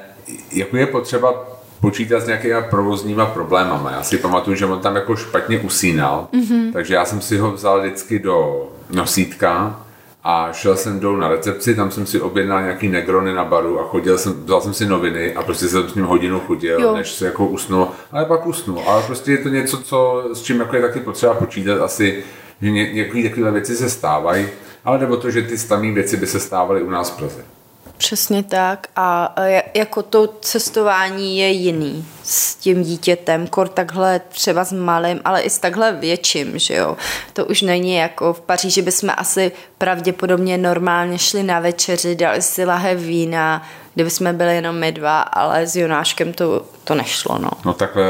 jako 0.51 0.77
je 0.77 0.87
potřeba 0.87 1.56
počítat 1.81 2.19
s 2.19 2.27
nějakými 2.27 2.55
provozníma 2.69 3.25
problémama. 3.25 3.91
Já 3.91 4.03
si 4.03 4.17
pamatuju, 4.17 4.55
že 4.55 4.65
on 4.65 4.79
tam 4.79 4.95
jako 4.95 5.15
špatně 5.15 5.59
usínal, 5.59 6.27
mm-hmm. 6.33 6.73
takže 6.73 6.93
já 6.93 7.05
jsem 7.05 7.21
si 7.21 7.37
ho 7.37 7.51
vzal 7.51 7.79
vždycky 7.81 8.19
do 8.19 8.67
nosítka 8.89 9.79
a 10.23 10.49
šel 10.53 10.77
jsem 10.77 10.99
dolů 10.99 11.17
na 11.17 11.27
recepci, 11.27 11.75
tam 11.75 11.91
jsem 11.91 12.05
si 12.05 12.21
objednal 12.21 12.61
nějaký 12.61 12.89
negrony 12.89 13.33
na 13.33 13.45
baru 13.45 13.79
a 13.79 13.83
chodil 13.83 14.17
jsem, 14.17 14.33
vzal 14.43 14.61
jsem 14.61 14.73
si 14.73 14.85
noviny 14.85 15.35
a 15.35 15.43
prostě 15.43 15.67
jsem 15.67 15.89
s 15.89 15.95
ním 15.95 16.05
hodinu 16.05 16.39
chodil, 16.39 16.81
jo. 16.81 16.95
než 16.95 17.11
se 17.11 17.25
jako 17.25 17.45
usnul, 17.45 17.87
ale 18.11 18.25
pak 18.25 18.47
usnul. 18.47 18.83
Ale 18.87 19.03
prostě 19.03 19.31
je 19.31 19.37
to 19.37 19.49
něco, 19.49 19.77
co, 19.77 20.23
s 20.33 20.41
čím 20.41 20.59
jako 20.59 20.75
je 20.75 20.81
taky 20.81 20.99
potřeba 20.99 21.33
počítat 21.33 21.81
asi, 21.81 22.23
že 22.61 22.71
ně, 22.71 22.93
některé 22.93 23.29
takové 23.29 23.51
věci 23.51 23.75
se 23.75 23.89
stávají, 23.89 24.47
ale 24.85 24.99
nebo 24.99 25.17
to, 25.17 25.31
že 25.31 25.41
ty 25.41 25.57
samé 25.57 25.91
věci 25.91 26.17
by 26.17 26.27
se 26.27 26.39
stávaly 26.39 26.81
u 26.81 26.89
nás 26.89 27.09
v 27.09 27.17
Praze. 27.17 27.56
Přesně 27.97 28.43
tak 28.43 28.87
a 28.95 29.35
jako 29.73 30.03
to 30.03 30.27
cestování 30.41 31.37
je 31.37 31.49
jiný 31.49 32.05
s 32.23 32.55
tím 32.55 32.83
dítětem, 32.83 33.47
kor 33.47 33.67
takhle 33.67 34.21
třeba 34.29 34.65
s 34.65 34.73
malým, 34.73 35.19
ale 35.25 35.41
i 35.41 35.49
s 35.49 35.59
takhle 35.59 35.91
větším, 35.91 36.59
že 36.59 36.75
jo. 36.75 36.97
To 37.33 37.45
už 37.45 37.61
není 37.61 37.95
jako 37.95 38.33
v 38.33 38.41
Paříži 38.41 38.81
bychom 38.81 39.09
asi 39.17 39.51
pravděpodobně 39.77 40.57
normálně 40.57 41.17
šli 41.17 41.43
na 41.43 41.59
večeři, 41.59 42.15
dali 42.15 42.41
si 42.41 42.65
lahev 42.65 42.99
vína, 42.99 43.67
kdyby 43.93 44.09
jsme 44.09 44.33
byli 44.33 44.55
jenom 44.55 44.75
my 44.75 44.91
dva, 44.91 45.21
ale 45.21 45.67
s 45.67 45.75
Jonáškem 45.75 46.33
to, 46.33 46.65
to 46.83 46.95
nešlo, 46.95 47.39
no. 47.39 47.49
No 47.65 47.73
takhle 47.73 48.03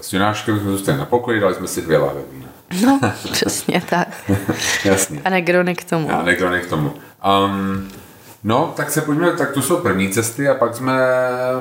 s 0.00 0.12
Jonáškem 0.12 0.60
jsme 0.60 0.70
zůstali 0.70 0.98
na 0.98 1.04
pokoji, 1.04 1.40
dali 1.40 1.54
jsme 1.54 1.68
si 1.68 1.82
dvě 1.82 1.98
lahve 1.98 2.20
vína. 2.32 2.48
No, 2.82 3.00
přesně 3.32 3.82
tak. 3.90 4.08
Jasně. 4.84 5.20
A 5.24 5.30
negrony 5.30 5.74
k 5.74 5.84
tomu. 5.84 6.10
A 6.10 6.22
negrony 6.22 6.60
k 6.60 6.66
tomu. 6.66 6.92
Um, 7.46 7.88
No, 8.44 8.72
tak 8.76 8.90
se 8.90 9.00
pojďme, 9.00 9.32
tak 9.32 9.52
to 9.52 9.62
jsou 9.62 9.76
první 9.76 10.10
cesty 10.10 10.48
a 10.48 10.54
pak 10.54 10.74
jsme 10.76 10.98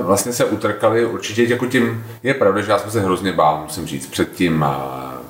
vlastně 0.01 0.33
se 0.33 0.45
utrkali 0.45 1.05
určitě 1.05 1.43
jako 1.43 1.65
tím, 1.65 2.05
je 2.23 2.33
pravda, 2.33 2.61
že 2.61 2.71
já 2.71 2.79
jsem 2.79 2.91
se 2.91 3.01
hrozně 3.01 3.31
bál, 3.31 3.61
musím 3.63 3.85
říct, 3.85 4.07
před 4.07 4.31
tím, 4.31 4.65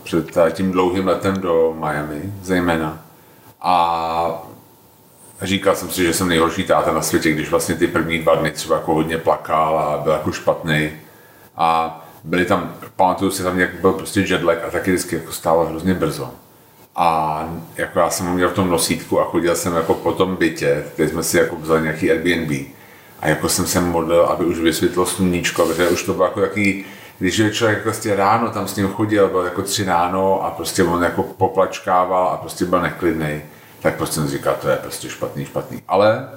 před 0.03 0.37
tím 0.51 0.71
dlouhým 0.71 1.07
letem 1.07 1.33
do 1.33 1.75
Miami 1.79 2.21
zejména. 2.43 2.99
A 3.61 4.43
říkal 5.41 5.75
jsem 5.75 5.89
si, 5.89 6.03
že 6.03 6.13
jsem 6.13 6.27
nejhorší 6.27 6.63
táta 6.63 6.91
na 6.93 7.01
světě, 7.01 7.31
když 7.31 7.49
vlastně 7.49 7.75
ty 7.75 7.87
první 7.87 8.19
dva 8.19 8.35
dny 8.35 8.51
třeba 8.51 8.75
jako 8.75 8.93
hodně 8.93 9.17
plakal 9.17 9.79
a 9.79 9.97
byl 9.97 10.11
jako 10.11 10.31
špatný. 10.31 10.91
A 11.57 11.99
byli 12.23 12.45
tam, 12.45 12.73
pamatuju 12.95 13.31
si 13.31 13.43
tam, 13.43 13.59
jak 13.59 13.81
byl 13.81 13.93
prostě 13.93 14.19
jetlag 14.19 14.57
a 14.67 14.71
taky 14.71 14.91
vždycky 14.91 15.15
jako 15.15 15.31
stálo 15.31 15.65
hrozně 15.65 15.93
brzo. 15.93 16.31
A 16.95 17.49
jako 17.75 17.99
já 17.99 18.09
jsem 18.09 18.25
ho 18.25 18.33
měl 18.33 18.49
v 18.49 18.53
tom 18.53 18.69
nosítku 18.69 19.19
a 19.19 19.25
chodil 19.25 19.55
jsem 19.55 19.75
jako 19.75 19.93
po 19.93 20.11
tom 20.11 20.35
bytě, 20.35 20.83
kde 20.95 21.09
jsme 21.09 21.23
si 21.23 21.37
jako 21.37 21.55
vzali 21.55 21.81
nějaký 21.81 22.11
Airbnb. 22.11 22.51
A 23.19 23.27
jako 23.27 23.49
jsem 23.49 23.67
se 23.67 23.81
modlil, 23.81 24.25
aby 24.25 24.45
už 24.45 24.59
vysvětlo 24.59 25.05
sluníčko, 25.05 25.65
protože 25.65 25.89
už 25.89 26.03
to 26.03 26.13
bylo 26.13 26.25
jako 26.25 26.41
jaký, 26.41 26.85
když 27.19 27.37
je 27.37 27.51
člověk 27.51 27.83
prostě 27.83 28.15
ráno 28.15 28.49
tam 28.49 28.67
s 28.67 28.75
ním 28.75 28.87
chodil, 28.87 29.29
byl 29.29 29.41
jako 29.41 29.61
tři 29.61 29.85
ráno 29.85 30.45
a 30.45 30.51
prostě 30.51 30.83
on 30.83 31.03
jako 31.03 31.23
poplačkával 31.23 32.27
a 32.27 32.37
prostě 32.37 32.65
byl 32.65 32.81
neklidný, 32.81 33.41
tak 33.81 33.95
prostě 33.95 34.15
jsem 34.15 34.27
říkal, 34.27 34.55
to 34.61 34.69
je 34.69 34.75
prostě 34.75 35.09
špatný, 35.09 35.45
špatný. 35.45 35.81
Ale 35.87 36.29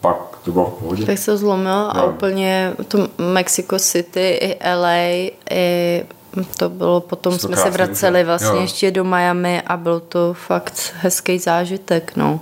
pak 0.00 0.16
to 0.44 0.52
bylo 0.52 0.66
v 0.66 0.82
pohodě. 0.82 1.06
Tak 1.06 1.18
se 1.18 1.36
zlomil 1.36 1.90
a 1.90 2.04
úplně 2.04 2.72
to 2.88 3.08
Mexico 3.18 3.78
City 3.78 4.28
i 4.28 4.58
LA 4.74 5.32
i 5.50 6.04
to 6.56 6.68
bylo, 6.68 7.00
potom 7.00 7.38
jsme 7.38 7.56
se 7.56 7.70
vraceli 7.70 8.24
vlastně 8.24 8.48
jo. 8.48 8.62
ještě 8.62 8.90
do 8.90 9.04
Miami 9.04 9.62
a 9.66 9.76
byl 9.76 10.00
to 10.00 10.34
fakt 10.34 10.94
hezký 10.96 11.38
zážitek, 11.38 12.12
no. 12.16 12.40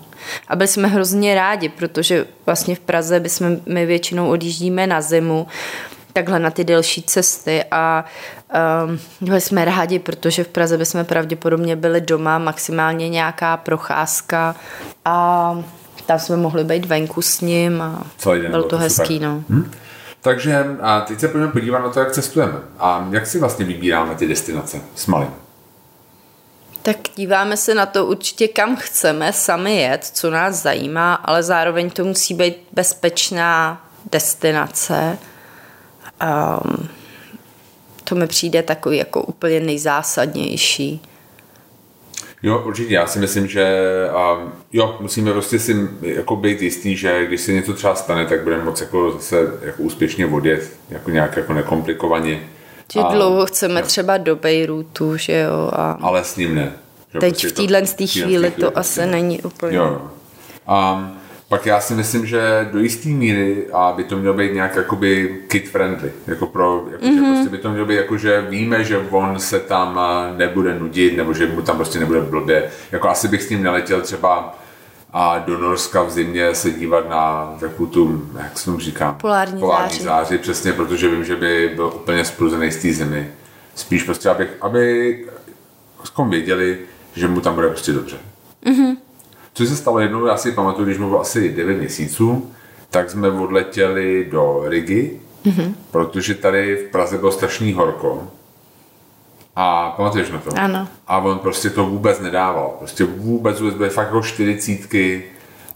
A 0.48 0.56
byli 0.56 0.68
jsme 0.68 0.88
hrozně 0.88 1.34
rádi, 1.34 1.68
protože 1.68 2.26
vlastně 2.46 2.74
v 2.74 2.80
Praze 2.80 3.20
bychom, 3.20 3.56
my 3.66 3.86
většinou 3.86 4.30
odjíždíme 4.30 4.86
na 4.86 5.00
zimu, 5.00 5.46
takhle 6.12 6.38
na 6.38 6.50
ty 6.50 6.64
delší 6.64 7.02
cesty 7.02 7.64
a 7.70 8.04
um, 8.84 8.98
byli 9.20 9.40
jsme 9.40 9.64
rádi, 9.64 9.98
protože 9.98 10.44
v 10.44 10.48
Praze 10.48 10.78
bychom 10.78 11.04
pravděpodobně 11.04 11.76
byli 11.76 12.00
doma, 12.00 12.38
maximálně 12.38 13.08
nějaká 13.08 13.56
procházka 13.56 14.56
a 15.04 15.64
tam 16.06 16.18
jsme 16.18 16.36
mohli 16.36 16.64
být 16.64 16.84
venku 16.84 17.22
s 17.22 17.40
ním 17.40 17.82
a 17.82 18.04
byl 18.50 18.62
to 18.62 18.78
hezký. 18.78 19.18
No. 19.18 19.44
Hm? 19.48 19.70
Takže 20.22 20.76
a 20.80 21.00
teď 21.00 21.20
se 21.20 21.28
pojďme 21.28 21.48
podívat 21.48 21.78
na 21.78 21.88
to, 21.88 22.00
jak 22.00 22.12
cestujeme 22.12 22.58
a 22.78 23.08
jak 23.10 23.26
si 23.26 23.38
vlastně 23.38 23.64
vybíráme 23.64 24.14
ty 24.14 24.28
destinace 24.28 24.80
s 24.94 25.06
malým. 25.06 25.30
Tak 26.82 26.96
díváme 27.16 27.56
se 27.56 27.74
na 27.74 27.86
to 27.86 28.06
určitě, 28.06 28.48
kam 28.48 28.76
chceme 28.76 29.32
sami 29.32 29.76
jet, 29.76 30.04
co 30.04 30.30
nás 30.30 30.62
zajímá, 30.62 31.14
ale 31.14 31.42
zároveň 31.42 31.90
to 31.90 32.04
musí 32.04 32.34
být 32.34 32.56
bezpečná 32.72 33.84
destinace. 34.12 35.18
Um, 36.22 36.88
to 38.04 38.14
mi 38.14 38.26
přijde 38.26 38.62
takový 38.62 38.96
jako 38.96 39.22
úplně 39.22 39.60
nejzásadnější. 39.60 41.02
Jo, 42.42 42.62
určitě. 42.66 42.94
Já 42.94 43.06
si 43.06 43.18
myslím, 43.18 43.46
že 43.46 43.76
um, 44.36 44.52
jo, 44.72 44.96
musíme 45.00 45.32
prostě 45.32 45.58
si 45.58 45.88
jako 46.02 46.36
být 46.36 46.62
jistý, 46.62 46.96
že 46.96 47.26
když 47.26 47.40
se 47.40 47.52
něco 47.52 47.74
třeba 47.74 47.94
stane, 47.94 48.26
tak 48.26 48.42
budeme 48.42 48.64
moc 48.64 48.80
jako 48.80 49.12
zase 49.12 49.46
jako 49.62 49.82
úspěšně 49.82 50.26
vodit, 50.26 50.76
jako 50.90 51.10
nějak 51.10 51.36
jako 51.36 51.52
nekomplikovaně. 51.52 52.40
Že 52.92 53.00
a, 53.00 53.12
dlouho 53.12 53.46
chceme 53.46 53.80
jo. 53.80 53.86
třeba 53.86 54.18
do 54.18 54.36
Bejrutu, 54.36 55.16
že 55.16 55.38
jo. 55.38 55.70
A... 55.72 55.98
Ale 56.00 56.24
s 56.24 56.36
ním 56.36 56.54
ne. 56.54 56.72
Že 57.12 57.18
Teď 57.18 57.30
prostě 57.30 57.48
v 57.48 57.52
téhle 57.52 57.86
chvíli, 57.86 58.08
chvíli 58.08 58.50
to 58.50 58.70
prostě 58.70 59.00
asi 59.00 59.06
není 59.06 59.42
úplně. 59.42 59.76
Jo, 59.76 59.84
jo. 59.84 60.10
Um, 60.94 61.21
pak 61.52 61.66
já 61.66 61.80
si 61.80 61.94
myslím, 61.94 62.26
že 62.26 62.68
do 62.72 62.78
jisté 62.78 63.08
míry 63.08 63.66
a 63.72 63.92
by 63.96 64.04
to 64.04 64.16
mělo 64.16 64.34
být 64.34 64.54
nějak 64.54 64.76
jakoby 64.76 65.38
kid 65.48 65.68
friendly. 65.68 66.12
Jako 66.26 66.46
pro, 66.46 66.84
jako, 66.92 67.04
mm-hmm. 67.04 67.14
že 67.14 67.20
mhm. 67.20 67.32
prostě 67.32 67.50
by 67.50 67.58
to 67.58 67.70
mělo 67.70 67.86
být 67.86 67.94
jako, 67.94 68.16
že 68.16 68.46
víme, 68.48 68.84
že 68.84 68.98
on 68.98 69.40
se 69.40 69.60
tam 69.60 70.00
nebude 70.36 70.78
nudit, 70.78 71.16
nebo 71.16 71.34
že 71.34 71.46
mu 71.46 71.62
tam 71.62 71.76
prostě 71.76 71.98
nebude 71.98 72.20
blbě. 72.20 72.70
Jako 72.92 73.08
asi 73.08 73.28
bych 73.28 73.42
s 73.42 73.50
ním 73.50 73.62
neletěl 73.62 74.00
třeba 74.00 74.58
a 75.12 75.38
do 75.38 75.58
Norska 75.58 76.02
v 76.02 76.10
zimě 76.10 76.54
se 76.54 76.70
dívat 76.70 77.08
na 77.08 77.54
takovou 77.60 77.86
tu, 77.86 78.28
jak 78.38 78.58
se 78.58 78.64
tomu 78.64 78.78
říkám, 78.78 79.14
polární, 79.14 79.60
polární 79.60 79.90
záři. 79.90 80.04
záři. 80.04 80.38
přesně, 80.38 80.72
protože 80.72 81.08
vím, 81.08 81.24
že 81.24 81.36
by 81.36 81.72
byl 81.74 81.92
úplně 81.94 82.24
spruzený 82.24 82.70
z 82.70 82.82
té 82.82 82.92
zimy. 82.92 83.30
Spíš 83.74 84.02
prostě, 84.02 84.28
aby, 84.28 84.48
aby 84.60 85.16
věděli, 86.28 86.78
že 87.14 87.28
mu 87.28 87.40
tam 87.40 87.54
bude 87.54 87.68
prostě 87.68 87.92
dobře. 87.92 88.16
Mm-hmm. 88.66 88.96
Co 89.54 89.66
se 89.66 89.76
stalo 89.76 90.00
jednou, 90.00 90.26
já 90.26 90.36
si 90.36 90.52
pamatuju, 90.52 90.86
když 90.86 90.98
mu 90.98 91.08
bylo 91.08 91.20
asi 91.20 91.52
9 91.52 91.78
měsíců, 91.78 92.50
tak 92.90 93.10
jsme 93.10 93.30
odletěli 93.30 94.28
do 94.30 94.62
Rigi, 94.66 95.20
mm-hmm. 95.44 95.74
protože 95.90 96.34
tady 96.34 96.76
v 96.76 96.90
Praze 96.92 97.18
bylo 97.18 97.32
strašný 97.32 97.72
horko. 97.72 98.28
A 99.56 99.90
pamatuješ 99.96 100.30
na 100.30 100.38
to? 100.38 100.50
Ano. 100.58 100.88
A 101.06 101.18
on 101.18 101.38
prostě 101.38 101.70
to 101.70 101.84
vůbec 101.84 102.20
nedával. 102.20 102.74
Prostě 102.78 103.04
vůbec, 103.04 103.60
vůbec 103.60 103.74
byly 103.76 103.90
fakt 103.90 104.06
jako 104.06 104.22
čtyřicítky 104.22 105.24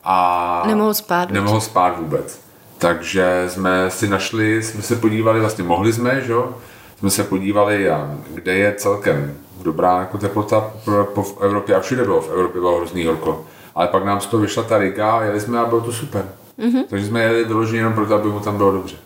a... 0.04 0.62
Nemohl 0.66 0.94
spát. 0.94 1.30
Nemohl 1.30 1.60
spát 1.60 1.98
vůbec. 1.98 2.40
Takže 2.78 3.44
jsme 3.48 3.90
si 3.90 4.08
našli, 4.08 4.62
jsme 4.62 4.82
se 4.82 4.96
podívali, 4.96 5.40
vlastně 5.40 5.64
mohli 5.64 5.92
jsme, 5.92 6.20
že 6.20 6.32
jo? 6.32 6.54
Jsme 6.98 7.10
se 7.10 7.24
podívali, 7.24 7.88
kde 8.34 8.54
je 8.54 8.74
celkem 8.74 9.34
dobrá 9.62 9.98
jako 9.98 10.18
teplota 10.18 10.70
v 10.86 11.38
Evropě 11.40 11.74
a 11.74 11.80
všude 11.80 12.04
bylo, 12.04 12.20
v 12.20 12.30
Evropě 12.30 12.60
bylo 12.60 12.76
hrozný 12.76 13.06
horko. 13.06 13.44
Ale 13.76 13.88
pak 13.88 14.04
nám 14.04 14.20
z 14.20 14.26
toho 14.26 14.40
vyšla 14.40 14.62
ta 14.62 14.78
Riga 14.78 15.12
a 15.12 15.22
jeli 15.22 15.40
jsme 15.40 15.58
a 15.58 15.64
bylo 15.64 15.80
to 15.80 15.92
super. 15.92 16.24
Mm-hmm. 16.58 16.84
Takže 16.90 17.06
jsme 17.06 17.22
jeli 17.22 17.44
vyloženě 17.44 17.78
jenom 17.78 17.92
proto, 17.92 18.14
aby 18.14 18.28
mu 18.28 18.40
tam 18.40 18.56
bylo 18.56 18.72
dobře. 18.72 18.96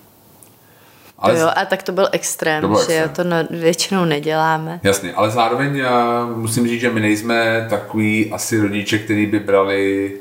Ale 1.18 1.34
to 1.34 1.40
jo, 1.40 1.48
a 1.56 1.64
tak 1.64 1.82
to 1.82 1.92
byl 1.92 2.08
extrém, 2.12 2.60
to 2.60 2.68
byl 2.68 2.86
že 2.86 3.04
extrém. 3.04 3.30
to 3.48 3.54
většinou 3.56 4.04
neděláme. 4.04 4.80
Jasně, 4.82 5.14
ale 5.14 5.30
zároveň 5.30 5.76
já 5.76 6.26
musím 6.34 6.68
říct, 6.68 6.80
že 6.80 6.90
my 6.90 7.00
nejsme 7.00 7.66
takový 7.70 8.32
asi 8.32 8.60
rodiče, 8.60 8.98
který 8.98 9.26
by 9.26 9.40
brali 9.40 10.12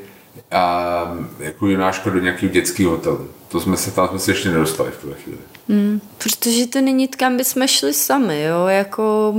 a, 0.51 1.17
jako 1.39 1.67
Jonáška 1.67 2.09
do 2.09 2.19
nějakého 2.19 2.51
dětského 2.51 2.91
hotelu. 2.91 3.27
To 3.47 3.59
jsme 3.59 3.77
se 3.77 3.91
tam 3.91 4.07
jsme 4.07 4.19
se 4.19 4.31
ještě 4.31 4.49
nedostali 4.49 4.91
v 4.91 5.01
tuhle 5.01 5.15
chvíli. 5.15 5.37
Mm, 5.67 6.01
protože 6.17 6.67
to 6.67 6.81
není 6.81 7.07
kam 7.07 7.37
bychom 7.37 7.67
šli 7.67 7.93
sami, 7.93 8.43
jo, 8.43 8.67
jako 8.67 9.33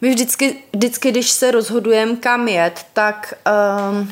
my 0.00 0.10
vždycky, 0.10 0.56
vždycky 0.72 1.10
když 1.10 1.30
se 1.30 1.50
rozhodujeme 1.50 2.16
kam 2.16 2.48
jet, 2.48 2.86
tak 2.92 3.34
um, 3.90 4.10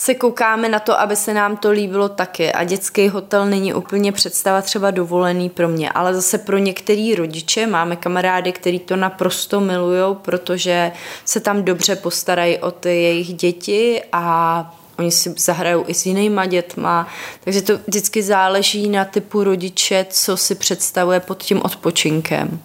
se 0.00 0.14
koukáme 0.14 0.68
na 0.68 0.78
to, 0.78 1.00
aby 1.00 1.16
se 1.16 1.34
nám 1.34 1.56
to 1.56 1.70
líbilo 1.70 2.08
taky. 2.08 2.52
A 2.52 2.64
dětský 2.64 3.08
hotel 3.08 3.46
není 3.46 3.74
úplně 3.74 4.12
představa 4.12 4.62
třeba 4.62 4.90
dovolený 4.90 5.50
pro 5.50 5.68
mě, 5.68 5.90
ale 5.90 6.14
zase 6.14 6.38
pro 6.38 6.58
některý 6.58 7.14
rodiče 7.14 7.66
máme 7.66 7.96
kamarády, 7.96 8.52
který 8.52 8.78
to 8.78 8.96
naprosto 8.96 9.60
milují, 9.60 10.16
protože 10.22 10.92
se 11.24 11.40
tam 11.40 11.62
dobře 11.62 11.96
postarají 11.96 12.58
o 12.58 12.70
ty 12.70 12.88
jejich 12.88 13.34
děti 13.34 14.02
a 14.12 14.74
oni 14.98 15.10
si 15.10 15.34
zahrajou 15.38 15.84
i 15.86 15.94
s 15.94 16.06
jinýma 16.06 16.46
dětma, 16.46 17.08
takže 17.44 17.62
to 17.62 17.78
vždycky 17.86 18.22
záleží 18.22 18.88
na 18.88 19.04
typu 19.04 19.44
rodiče, 19.44 20.06
co 20.10 20.36
si 20.36 20.54
představuje 20.54 21.20
pod 21.20 21.42
tím 21.42 21.62
odpočinkem. 21.64 22.60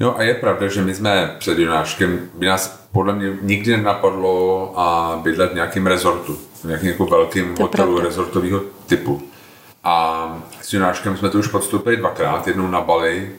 Jo 0.00 0.14
a 0.16 0.22
je 0.22 0.34
pravda, 0.34 0.68
že 0.68 0.82
my 0.82 0.94
jsme 0.94 1.34
před 1.38 1.58
Jonáškem, 1.58 2.20
by 2.34 2.46
nás 2.46 2.86
podle 2.92 3.14
mě 3.14 3.32
nikdy 3.42 3.76
nenapadlo 3.76 4.72
a 4.76 5.18
bydlet 5.22 5.52
v 5.52 5.54
nějakém 5.54 5.86
rezortu, 5.86 6.38
v 6.62 6.64
nějakém 6.64 6.88
jako 6.88 7.06
velkým 7.06 7.54
to 7.54 7.62
hotelu 7.62 7.92
pravda. 7.92 8.08
rezortového 8.08 8.60
typu. 8.86 9.22
A 9.84 10.38
s 10.62 10.72
Jonáškem 10.72 11.16
jsme 11.16 11.30
to 11.30 11.38
už 11.38 11.46
podstoupili 11.46 11.96
dvakrát, 11.96 12.46
jednou 12.46 12.66
na 12.68 12.80
Bali 12.80 13.30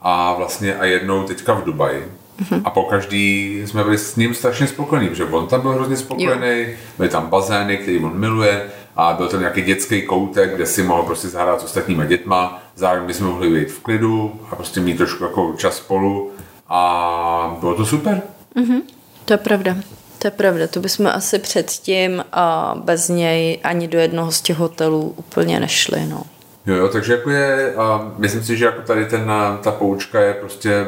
a 0.00 0.34
vlastně 0.34 0.76
a 0.76 0.84
jednou 0.84 1.22
teďka 1.22 1.52
v 1.54 1.64
Dubaji. 1.64 2.12
Mm-hmm. 2.42 2.62
A 2.64 2.70
po 2.70 2.82
každý 2.82 3.62
jsme 3.66 3.84
byli 3.84 3.98
s 3.98 4.16
ním 4.16 4.34
strašně 4.34 4.66
spokojení, 4.66 5.08
protože 5.08 5.24
on 5.24 5.46
tam 5.46 5.60
byl 5.60 5.72
hrozně 5.72 5.96
spokojený, 5.96 6.66
byly 6.96 7.08
tam 7.08 7.26
bazény, 7.26 7.76
který 7.76 7.98
on 7.98 8.18
miluje, 8.18 8.70
a 8.96 9.12
byl 9.12 9.28
to 9.28 9.38
nějaký 9.38 9.62
dětský 9.62 10.02
koutek, 10.02 10.54
kde 10.54 10.66
si 10.66 10.82
mohl 10.82 11.02
prostě 11.02 11.28
zahrát 11.28 11.60
s 11.60 11.64
ostatníma 11.64 12.04
dětma, 12.04 12.62
zároveň 12.76 13.06
bychom 13.06 13.26
mohli 13.26 13.50
být 13.50 13.72
v 13.72 13.80
klidu 13.80 14.40
a 14.50 14.56
prostě 14.56 14.80
mít 14.80 14.96
trošku 14.96 15.24
jako 15.24 15.54
čas 15.56 15.76
spolu 15.76 16.30
a 16.68 17.56
bylo 17.60 17.74
to 17.74 17.86
super. 17.86 18.22
Mm-hmm. 18.56 18.80
To 19.24 19.32
je 19.32 19.38
pravda. 19.38 19.76
To 20.18 20.26
je 20.26 20.30
pravda, 20.30 20.66
to 20.66 20.80
bychom 20.80 21.06
asi 21.06 21.38
předtím 21.38 22.24
a 22.32 22.74
bez 22.84 23.08
něj 23.08 23.60
ani 23.64 23.88
do 23.88 23.98
jednoho 23.98 24.32
z 24.32 24.40
těch 24.40 24.56
hotelů 24.56 25.14
úplně 25.16 25.60
nešli. 25.60 26.06
No. 26.06 26.22
Jo, 26.66 26.74
jo, 26.74 26.88
takže 26.88 27.12
jako 27.12 27.30
je, 27.30 27.74
a 27.74 28.12
myslím 28.18 28.44
si, 28.44 28.56
že 28.56 28.64
jako 28.64 28.82
tady 28.82 29.06
ten, 29.06 29.32
ta 29.60 29.70
poučka 29.70 30.20
je 30.20 30.34
prostě 30.34 30.86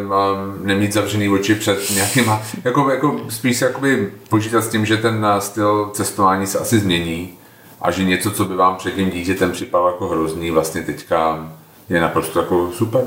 nemít 0.62 0.92
zavřený 0.92 1.28
oči 1.28 1.54
před 1.54 1.90
nějakýma, 1.94 2.42
jako, 2.64 2.90
jako 2.90 3.20
spíš 3.28 3.60
jakoby 3.60 4.12
počítat 4.28 4.60
s 4.60 4.68
tím, 4.68 4.86
že 4.86 4.96
ten 4.96 5.26
styl 5.38 5.90
cestování 5.94 6.46
se 6.46 6.58
asi 6.58 6.78
změní 6.78 7.38
a 7.86 7.90
že 7.90 8.04
něco, 8.04 8.30
co 8.30 8.44
by 8.44 8.56
vám 8.56 8.76
před 8.76 8.94
tím 8.94 9.10
dítětem 9.10 9.52
připadalo 9.52 9.90
jako 9.90 10.08
hrozný, 10.08 10.50
vlastně 10.50 10.82
teďka 10.82 11.48
je 11.88 12.00
naprosto 12.00 12.40
jako 12.40 12.72
super. 12.72 13.04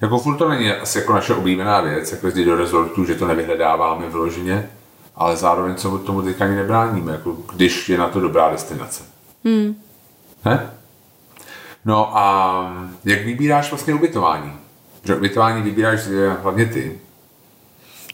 Jako 0.00 0.18
furt 0.18 0.36
to 0.36 0.48
není 0.48 0.70
asi 0.70 0.98
jako 0.98 1.12
naše 1.12 1.34
oblíbená 1.34 1.80
věc, 1.80 2.12
jako 2.12 2.26
jezdit 2.26 2.44
do 2.44 2.56
rezortu, 2.56 3.04
že 3.04 3.14
to 3.14 3.26
nevyhledáváme 3.26 4.08
vloženě, 4.08 4.70
ale 5.16 5.36
zároveň 5.36 5.76
se 5.76 5.88
tomu 5.88 6.22
teďka 6.22 6.44
ani 6.44 6.56
nebráníme, 6.56 7.12
jako 7.12 7.36
když 7.54 7.88
je 7.88 7.98
na 7.98 8.08
to 8.08 8.20
dobrá 8.20 8.50
destinace. 8.50 9.02
Hmm. 9.44 9.76
Ne? 10.44 10.70
No 11.84 12.18
a 12.18 12.86
jak 13.04 13.24
vybíráš 13.24 13.70
vlastně 13.70 13.94
ubytování? 13.94 14.52
Že 15.04 15.16
ubytování 15.16 15.62
vybíráš 15.62 16.00
hlavně 16.42 16.66
ty. 16.66 16.98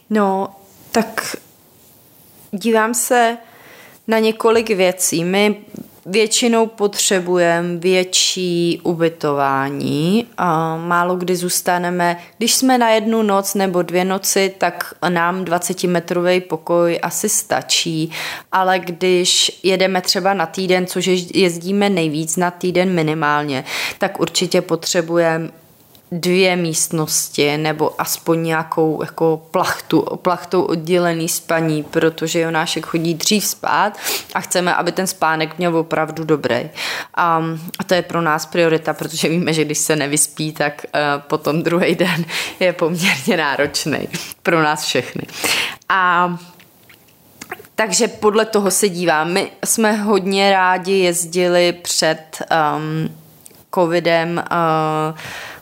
No, 0.09 0.49
tak 0.91 1.35
dívám 2.51 2.93
se 2.93 3.37
na 4.07 4.19
několik 4.19 4.69
věcí. 4.69 5.23
My 5.23 5.55
většinou 6.07 6.67
potřebujeme 6.67 7.77
větší 7.77 8.79
ubytování. 8.83 10.27
A 10.37 10.77
málo 10.77 11.15
kdy 11.15 11.35
zůstaneme, 11.35 12.17
když 12.37 12.55
jsme 12.55 12.77
na 12.77 12.89
jednu 12.89 13.21
noc 13.21 13.53
nebo 13.53 13.81
dvě 13.81 14.05
noci, 14.05 14.53
tak 14.57 14.93
nám 15.09 15.43
20-metrový 15.43 16.41
pokoj 16.41 16.99
asi 17.01 17.29
stačí, 17.29 18.11
ale 18.51 18.79
když 18.79 19.59
jedeme 19.63 20.01
třeba 20.01 20.33
na 20.33 20.45
týden, 20.45 20.85
což 20.87 21.07
jezdíme 21.33 21.89
nejvíc 21.89 22.37
na 22.37 22.51
týden 22.51 22.89
minimálně, 22.89 23.63
tak 23.97 24.19
určitě 24.19 24.61
potřebujeme 24.61 25.49
dvě 26.11 26.55
místnosti 26.55 27.57
nebo 27.57 28.01
aspoň 28.01 28.43
nějakou 28.43 29.01
jako 29.03 29.41
plachtu, 29.51 30.01
plachtou 30.21 30.61
oddělený 30.61 31.29
spaní, 31.29 31.83
protože 31.83 32.39
Jonášek 32.39 32.85
chodí 32.85 33.13
dřív 33.13 33.45
spát 33.45 33.97
a 34.33 34.39
chceme, 34.39 34.75
aby 34.75 34.91
ten 34.91 35.07
spánek 35.07 35.57
měl 35.57 35.77
opravdu 35.77 36.23
dobrý. 36.23 36.69
A, 37.15 37.43
a 37.79 37.83
to 37.83 37.93
je 37.93 38.01
pro 38.01 38.21
nás 38.21 38.45
priorita, 38.45 38.93
protože 38.93 39.29
víme, 39.29 39.53
že 39.53 39.65
když 39.65 39.77
se 39.77 39.95
nevyspí, 39.95 40.51
tak 40.51 40.85
uh, 40.85 41.21
potom 41.21 41.63
druhý 41.63 41.95
den 41.95 42.25
je 42.59 42.73
poměrně 42.73 43.37
náročný 43.37 44.07
pro 44.43 44.63
nás 44.63 44.85
všechny. 44.85 45.23
A 45.89 46.37
takže 47.75 48.07
podle 48.07 48.45
toho 48.45 48.71
se 48.71 48.89
dívám. 48.89 49.33
My 49.33 49.51
jsme 49.65 49.93
hodně 49.93 50.51
rádi 50.51 50.93
jezdili 50.93 51.73
před 51.73 52.41
um, 52.77 53.15
covidem 53.75 54.43
uh, 54.51 55.17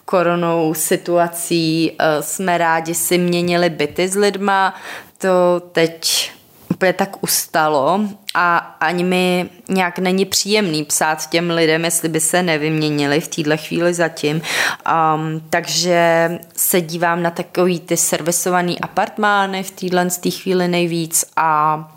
koronou 0.06 0.74
situací 0.74 1.92
uh, 1.92 2.24
jsme 2.24 2.58
rádi 2.58 2.96
si 2.96 3.18
měnili 3.18 3.70
byty 3.70 4.08
s 4.08 4.16
lidma, 4.16 4.76
to 5.18 5.62
teď 5.72 6.32
úplně 6.76 6.94
tak 6.94 7.24
ustalo 7.24 8.00
a 8.34 8.58
ani 8.58 9.04
mi 9.04 9.50
nějak 9.70 10.00
není 10.00 10.26
příjemný 10.26 10.86
psát 10.86 11.30
těm 11.30 11.50
lidem, 11.50 11.86
jestli 11.86 12.10
by 12.10 12.20
se 12.20 12.44
nevyměnili 12.44 13.22
v 13.22 13.28
této 13.28 13.58
chvíli 13.58 13.94
zatím. 13.94 14.36
Um, 14.36 15.42
takže 15.50 16.32
se 16.56 16.82
dívám 16.82 17.24
na 17.24 17.32
takový 17.32 17.80
ty 17.80 17.98
servisovaný 17.98 18.80
apartmány 18.80 19.64
v 19.64 19.72
téhle 19.72 20.10
chvíli 20.30 20.68
nejvíc 20.68 21.26
a 21.36 21.95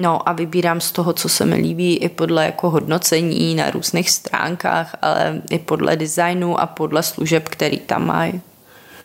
No 0.00 0.28
a 0.28 0.32
vybírám 0.32 0.80
z 0.80 0.92
toho, 0.92 1.12
co 1.12 1.28
se 1.28 1.46
mi 1.46 1.54
líbí, 1.56 1.96
i 1.96 2.08
podle 2.08 2.44
jako 2.44 2.70
hodnocení 2.70 3.54
na 3.54 3.70
různých 3.70 4.10
stránkách, 4.10 4.96
ale 5.02 5.42
i 5.50 5.58
podle 5.58 5.96
designu 5.96 6.60
a 6.60 6.66
podle 6.66 7.02
služeb, 7.02 7.48
který 7.48 7.78
tam 7.78 8.06
mají. 8.06 8.40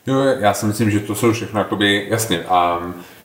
Jo, 0.07 0.19
já 0.19 0.53
si 0.53 0.65
myslím, 0.65 0.91
že 0.91 0.99
to 0.99 1.15
jsou 1.15 1.31
všechno 1.31 1.59
jakoby, 1.59 2.07
jasně, 2.09 2.43
a 2.43 2.79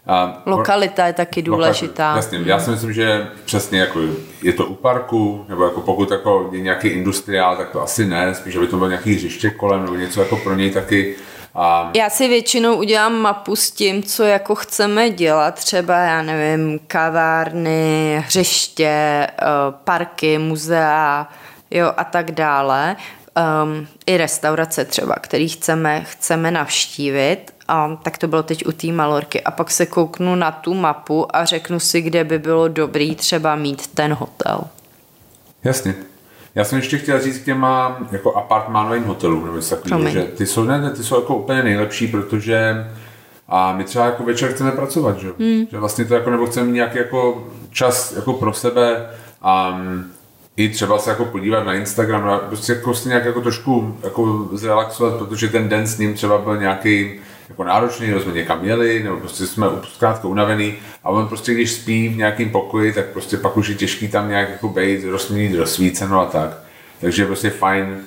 a 0.06 0.42
Lokalita 0.46 1.06
je 1.06 1.12
taky 1.12 1.42
důležitá. 1.42 2.16
Jasně, 2.16 2.40
já 2.44 2.58
si 2.58 2.70
myslím, 2.70 2.92
že 2.92 3.26
přesně 3.44 3.80
jako 3.80 4.00
je 4.42 4.52
to 4.52 4.66
u 4.66 4.74
parku, 4.74 5.44
nebo 5.48 5.64
jako 5.64 5.80
pokud 5.80 6.10
jako 6.10 6.48
je 6.52 6.60
nějaký 6.60 6.88
industriál, 6.88 7.56
tak 7.56 7.70
to 7.70 7.82
asi 7.82 8.06
ne, 8.06 8.34
spíš, 8.34 8.56
aby 8.56 8.66
to 8.66 8.76
bylo 8.76 8.88
nějaký 8.88 9.14
hřiště 9.14 9.50
kolem, 9.50 9.82
nebo 9.82 9.94
něco 9.94 10.20
jako 10.20 10.36
pro 10.36 10.54
něj 10.54 10.70
taky 10.70 11.14
a... 11.54 11.90
Já 11.96 12.10
si 12.10 12.28
většinou 12.28 12.76
udělám 12.76 13.14
mapu 13.14 13.56
s 13.56 13.70
tím, 13.70 14.02
co 14.02 14.22
jako 14.22 14.54
chceme 14.54 15.10
dělat, 15.10 15.54
třeba, 15.54 15.96
já 15.96 16.22
nevím, 16.22 16.80
kavárny, 16.86 18.22
hřiště, 18.26 18.86
eh, 18.86 19.44
parky, 19.84 20.38
muzea, 20.38 21.28
jo, 21.70 21.92
a 21.96 22.04
tak 22.04 22.30
dále. 22.30 22.96
Um, 23.64 23.86
I 24.06 24.16
restaurace 24.16 24.84
třeba, 24.84 25.14
který 25.14 25.48
chceme, 25.48 26.04
chceme 26.04 26.50
navštívit. 26.50 27.54
Um, 27.86 27.96
tak 27.96 28.18
to 28.18 28.28
bylo 28.28 28.42
teď 28.42 28.66
u 28.66 28.72
té 28.72 28.86
malorky. 28.86 29.42
A 29.42 29.50
pak 29.50 29.70
se 29.70 29.86
kouknu 29.86 30.34
na 30.34 30.52
tu 30.52 30.74
mapu 30.74 31.36
a 31.36 31.44
řeknu 31.44 31.80
si, 31.80 32.00
kde 32.00 32.24
by 32.24 32.38
bylo 32.38 32.68
dobrý 32.68 33.16
třeba 33.16 33.56
mít 33.56 33.86
ten 33.86 34.12
hotel. 34.12 34.60
Jasně. 35.64 35.94
Já 36.54 36.64
jsem 36.64 36.78
ještě 36.78 36.98
chtěl 36.98 37.20
říct 37.20 37.38
k 37.38 37.44
těma 37.44 37.98
jako 38.12 38.36
apartmánovým 38.36 39.04
hotelům, 39.04 39.46
nebo 39.46 39.60
takový, 39.60 40.12
že 40.12 40.22
ty 40.22 40.46
jsou, 40.46 40.64
ne, 40.64 40.90
ty 40.90 41.04
jsou 41.04 41.14
jako 41.14 41.36
úplně 41.36 41.62
nejlepší, 41.62 42.06
protože 42.06 42.86
a 43.48 43.72
my 43.72 43.84
třeba 43.84 44.04
jako 44.04 44.24
večer 44.24 44.52
chceme 44.52 44.72
pracovat, 44.72 45.18
že? 45.18 45.28
Hmm. 45.38 45.66
že 45.70 45.78
vlastně 45.78 46.04
to 46.04 46.14
jako 46.14 46.30
nebo 46.30 46.46
chceme 46.46 46.66
mít 46.66 46.72
nějaký 46.72 46.98
jako 46.98 47.48
čas 47.70 48.16
jako 48.16 48.32
pro 48.32 48.52
sebe 48.52 49.06
a 49.42 49.80
i 50.56 50.68
třeba 50.68 50.98
se 50.98 51.10
jako 51.10 51.24
podívat 51.24 51.62
na 51.62 51.74
Instagram, 51.74 52.28
a 52.28 52.38
prostě 52.38 52.72
jako 52.72 52.94
si 52.94 53.08
nějak 53.08 53.24
jako 53.24 53.40
trošku 53.40 53.96
jako 54.04 54.48
zrelaxovat, 54.52 55.18
protože 55.18 55.48
ten 55.48 55.68
den 55.68 55.86
s 55.86 55.98
ním 55.98 56.14
třeba 56.14 56.38
byl 56.38 56.56
nějaký 56.56 57.20
jako 57.50 57.64
náročný, 57.64 58.06
nebo 58.06 58.20
jsme 58.20 58.32
někam 58.32 58.64
jeli, 58.64 59.02
nebo 59.02 59.16
prostě 59.16 59.46
jsme 59.46 59.66
zkrátka 59.94 60.28
unavený 60.28 60.74
a 61.04 61.10
on 61.10 61.28
prostě 61.28 61.54
když 61.54 61.72
spí 61.72 62.08
v 62.08 62.16
nějakém 62.16 62.50
pokoji, 62.50 62.92
tak 62.92 63.06
prostě 63.06 63.36
pak 63.36 63.56
už 63.56 63.68
je 63.68 63.74
těžký 63.74 64.08
tam 64.08 64.28
nějak 64.28 64.50
jako 64.50 64.68
bejt, 64.68 65.04
rozmít, 65.04 65.54
rozsvíceno 65.54 66.20
a 66.20 66.26
tak. 66.26 66.50
Takže 67.00 67.22
je 67.22 67.26
prostě 67.26 67.50
fajn 67.50 67.98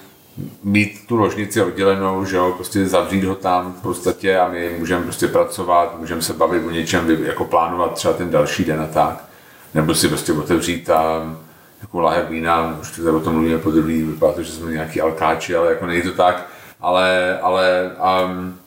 mít 0.64 1.08
tu 1.08 1.16
ložnici 1.16 1.62
oddělenou, 1.62 2.26
že 2.26 2.36
jo, 2.36 2.54
prostě 2.56 2.88
zavřít 2.88 3.24
ho 3.24 3.36
tam 3.36 3.74
v 3.80 3.82
podstatě 3.82 4.38
a 4.38 4.50
my 4.50 4.76
můžeme 4.80 5.04
prostě 5.04 5.28
pracovat, 5.28 6.00
můžeme 6.00 6.22
se 6.22 6.34
bavit 6.34 6.66
o 6.68 6.72
něčem, 6.72 7.24
jako 7.26 7.46
plánovat 7.46 7.94
třeba 7.94 8.14
ten 8.14 8.30
další 8.30 8.66
den 8.66 8.82
a 8.82 8.88
tak. 8.88 9.26
Nebo 9.74 9.96
si 9.96 10.08
prostě 10.08 10.34
otevřít 10.34 10.86
tam 10.86 11.40
jako 11.82 12.00
láhev 12.00 12.30
vína, 12.30 12.78
už 12.82 12.92
tady 12.92 13.10
o 13.10 13.20
tom 13.20 13.34
mluvíme 13.34 13.58
po 13.58 13.72
druhý, 13.72 14.04
vypadá 14.04 14.34
to, 14.34 14.44
že 14.44 14.52
jsme 14.52 14.72
nějaký 14.72 15.02
alkáči, 15.02 15.56
ale 15.56 15.70
jako 15.70 15.86
není 15.86 16.02
to 16.02 16.12
tak, 16.12 16.48
ale, 16.82 17.40
ale 17.42 17.92
um, 18.26 18.60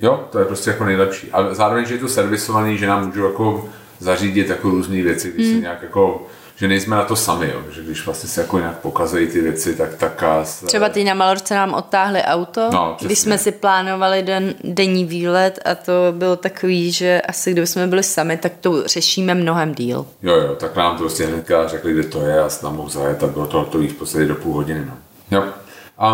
Jo, 0.00 0.24
to 0.32 0.38
je 0.38 0.44
prostě 0.44 0.70
jako 0.70 0.84
nejlepší. 0.84 1.32
A 1.32 1.54
zároveň, 1.54 1.86
že 1.86 1.94
je 1.94 1.98
to 1.98 2.08
servisovaný, 2.08 2.78
že 2.78 2.86
nám 2.86 3.06
můžu 3.06 3.24
jako 3.24 3.68
zařídit 3.98 4.48
jako 4.48 4.70
různé 4.70 5.02
věci, 5.02 5.32
když 5.32 5.46
hmm. 5.46 5.56
se 5.56 5.62
nějak 5.62 5.82
jako 5.82 6.26
že 6.56 6.68
nejsme 6.68 6.96
na 6.96 7.04
to 7.04 7.16
sami, 7.16 7.50
jo. 7.54 7.62
že 7.70 7.82
když 7.82 8.04
vlastně 8.04 8.28
se 8.28 8.40
jako 8.40 8.58
nějak 8.58 8.78
pokazují 8.78 9.26
ty 9.26 9.40
věci, 9.40 9.76
tak 9.76 9.94
tak 9.94 10.24
se... 10.42 10.66
Třeba 10.66 10.88
ty 10.88 11.04
na 11.04 11.14
Malorce 11.14 11.54
nám 11.54 11.74
odtáhli 11.74 12.22
auto, 12.22 12.70
no, 12.72 12.96
když 13.00 13.18
jsme 13.18 13.38
si 13.38 13.52
plánovali 13.52 14.22
den, 14.22 14.54
denní 14.64 15.04
výlet 15.04 15.60
a 15.64 15.74
to 15.74 15.92
bylo 16.10 16.36
takový, 16.36 16.92
že 16.92 17.20
asi 17.20 17.52
kdyby 17.52 17.66
jsme 17.66 17.86
byli 17.86 18.02
sami, 18.02 18.36
tak 18.36 18.52
to 18.60 18.88
řešíme 18.88 19.34
mnohem 19.34 19.74
díl. 19.74 20.06
Jo, 20.22 20.34
jo, 20.34 20.54
tak 20.54 20.76
nám 20.76 20.96
to 20.96 21.02
prostě 21.02 21.26
hnedka 21.26 21.68
řekli, 21.68 21.92
kde 21.92 22.02
to 22.02 22.22
je 22.22 22.40
a 22.40 22.48
s 22.48 22.62
námi 22.62 22.82
zajet 22.88 23.22
a 23.22 23.26
bylo 23.26 23.46
to 23.46 23.58
hotový 23.58 23.88
v 23.88 23.94
podstatě 23.94 24.24
do 24.24 24.34
půl 24.34 24.54
hodiny. 24.54 24.84
No. 24.84 24.96
Jo. 25.30 25.44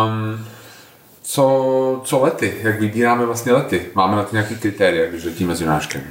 Um, 0.05 0.45
co, 1.31 2.01
co 2.03 2.19
lety? 2.19 2.57
Jak 2.61 2.79
vybíráme 2.79 3.25
vlastně 3.25 3.51
lety? 3.51 3.89
Máme 3.93 4.15
na 4.15 4.23
to 4.23 4.35
nějaký 4.35 4.55
kritéria, 4.55 5.09
když 5.09 5.23
letíme 5.23 5.55
s 5.55 5.61
Jonáškem? 5.61 6.03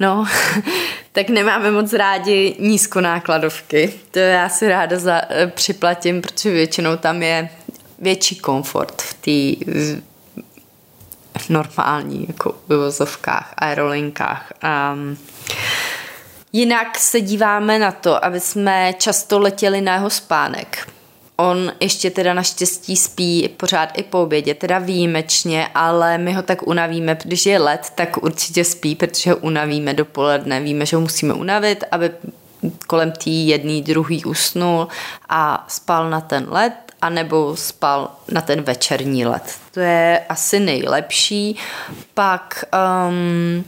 No, 0.00 0.26
tak 1.12 1.28
nemáme 1.28 1.70
moc 1.70 1.92
rádi 1.92 2.56
nízkonákladovky. 2.58 3.92
To 4.10 4.18
já 4.18 4.48
si 4.48 4.68
ráda 4.68 4.98
za, 4.98 5.22
eh, 5.28 5.46
připlatím, 5.46 6.22
protože 6.22 6.50
většinou 6.50 6.96
tam 6.96 7.22
je 7.22 7.48
větší 7.98 8.36
komfort 8.36 9.02
v 9.02 9.14
té 9.14 9.72
normální 11.48 12.24
jako 12.28 12.54
vyvozovkách, 12.68 13.54
aerolinkách. 13.56 14.52
Um, 14.94 15.18
jinak 16.52 16.98
se 16.98 17.20
díváme 17.20 17.78
na 17.78 17.92
to, 17.92 18.24
aby 18.24 18.40
jsme 18.40 18.94
často 18.98 19.38
letěli 19.38 19.80
na 19.80 19.94
jeho 19.94 20.10
spánek 20.10 20.91
On 21.36 21.72
ještě 21.80 22.10
teda 22.10 22.34
naštěstí 22.34 22.96
spí 22.96 23.48
pořád 23.56 23.98
i 23.98 24.02
po 24.02 24.22
obědě, 24.22 24.54
teda 24.54 24.78
výjimečně, 24.78 25.68
ale 25.74 26.18
my 26.18 26.32
ho 26.32 26.42
tak 26.42 26.66
unavíme, 26.66 27.18
když 27.24 27.46
je 27.46 27.58
let, 27.58 27.92
tak 27.94 28.22
určitě 28.22 28.64
spí, 28.64 28.94
protože 28.94 29.30
ho 29.30 29.36
unavíme 29.36 29.94
dopoledne. 29.94 30.60
Víme, 30.60 30.86
že 30.86 30.96
ho 30.96 31.02
musíme 31.02 31.34
unavit, 31.34 31.84
aby 31.90 32.10
kolem 32.86 33.12
tý 33.12 33.48
jedný, 33.48 33.82
druhý 33.82 34.24
usnul 34.24 34.88
a 35.28 35.64
spal 35.68 36.10
na 36.10 36.20
ten 36.20 36.46
let, 36.50 36.72
anebo 37.02 37.56
spal 37.56 38.10
na 38.32 38.40
ten 38.40 38.62
večerní 38.62 39.26
let. 39.26 39.54
To 39.70 39.80
je 39.80 40.24
asi 40.28 40.60
nejlepší. 40.60 41.58
Pak 42.14 42.64
um, 43.08 43.64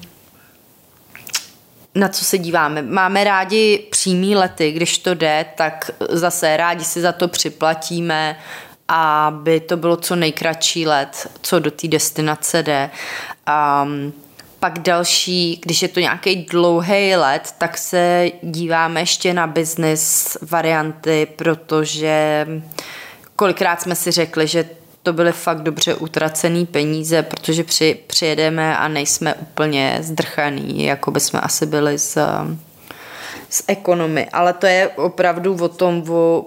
na 1.95 2.09
co 2.09 2.25
se 2.25 2.39
díváme. 2.39 2.83
Máme 2.83 3.25
rádi 3.25 3.87
přímý 3.91 4.37
lety, 4.37 4.73
když 4.73 4.99
to 4.99 5.15
jde, 5.15 5.47
tak 5.57 5.91
zase 6.09 6.57
rádi 6.57 6.85
si 6.85 7.01
za 7.01 7.13
to 7.13 7.29
připlatíme, 7.29 8.37
aby 8.89 9.61
to 9.61 9.77
bylo 9.77 9.97
co 9.97 10.17
nejkratší 10.17 10.87
let, 10.87 11.31
co 11.43 11.59
do 11.59 11.71
té 11.71 11.89
destinace 11.89 12.63
jde. 12.63 12.91
Um, 13.83 14.13
pak 14.61 14.79
další, 14.79 15.61
když 15.65 15.83
je 15.83 15.89
to 15.89 16.01
nějaký 16.01 16.37
dlouhý 16.37 17.17
let, 17.17 17.55
tak 17.59 17.79
se 17.79 18.31
díváme 18.43 19.01
ještě 19.01 19.35
na 19.35 19.47
business 19.47 20.37
varianty, 20.43 21.27
protože 21.37 22.47
kolikrát 23.37 23.83
jsme 23.83 23.95
si 23.95 24.11
řekli, 24.11 24.47
že 24.47 24.65
to 25.05 25.13
byly 25.13 25.33
fakt 25.33 25.63
dobře 25.63 25.95
utracený 25.95 26.67
peníze, 26.67 27.23
protože 27.23 27.65
při, 27.65 27.99
přijedeme 28.07 28.79
a 28.79 28.89
nejsme 28.89 29.35
úplně 29.35 29.99
zdrchaný, 30.01 30.85
jako 30.85 31.11
by 31.11 31.21
jsme 31.21 31.41
asi 31.41 31.67
byli 31.67 31.99
z, 31.99 32.19
z 33.51 33.63
ekonomy. 33.67 34.27
Ale 34.33 34.53
to 34.53 34.67
je 34.67 34.89
opravdu 34.89 35.57
o 35.61 35.69
tom, 35.69 36.05
o, 36.11 36.45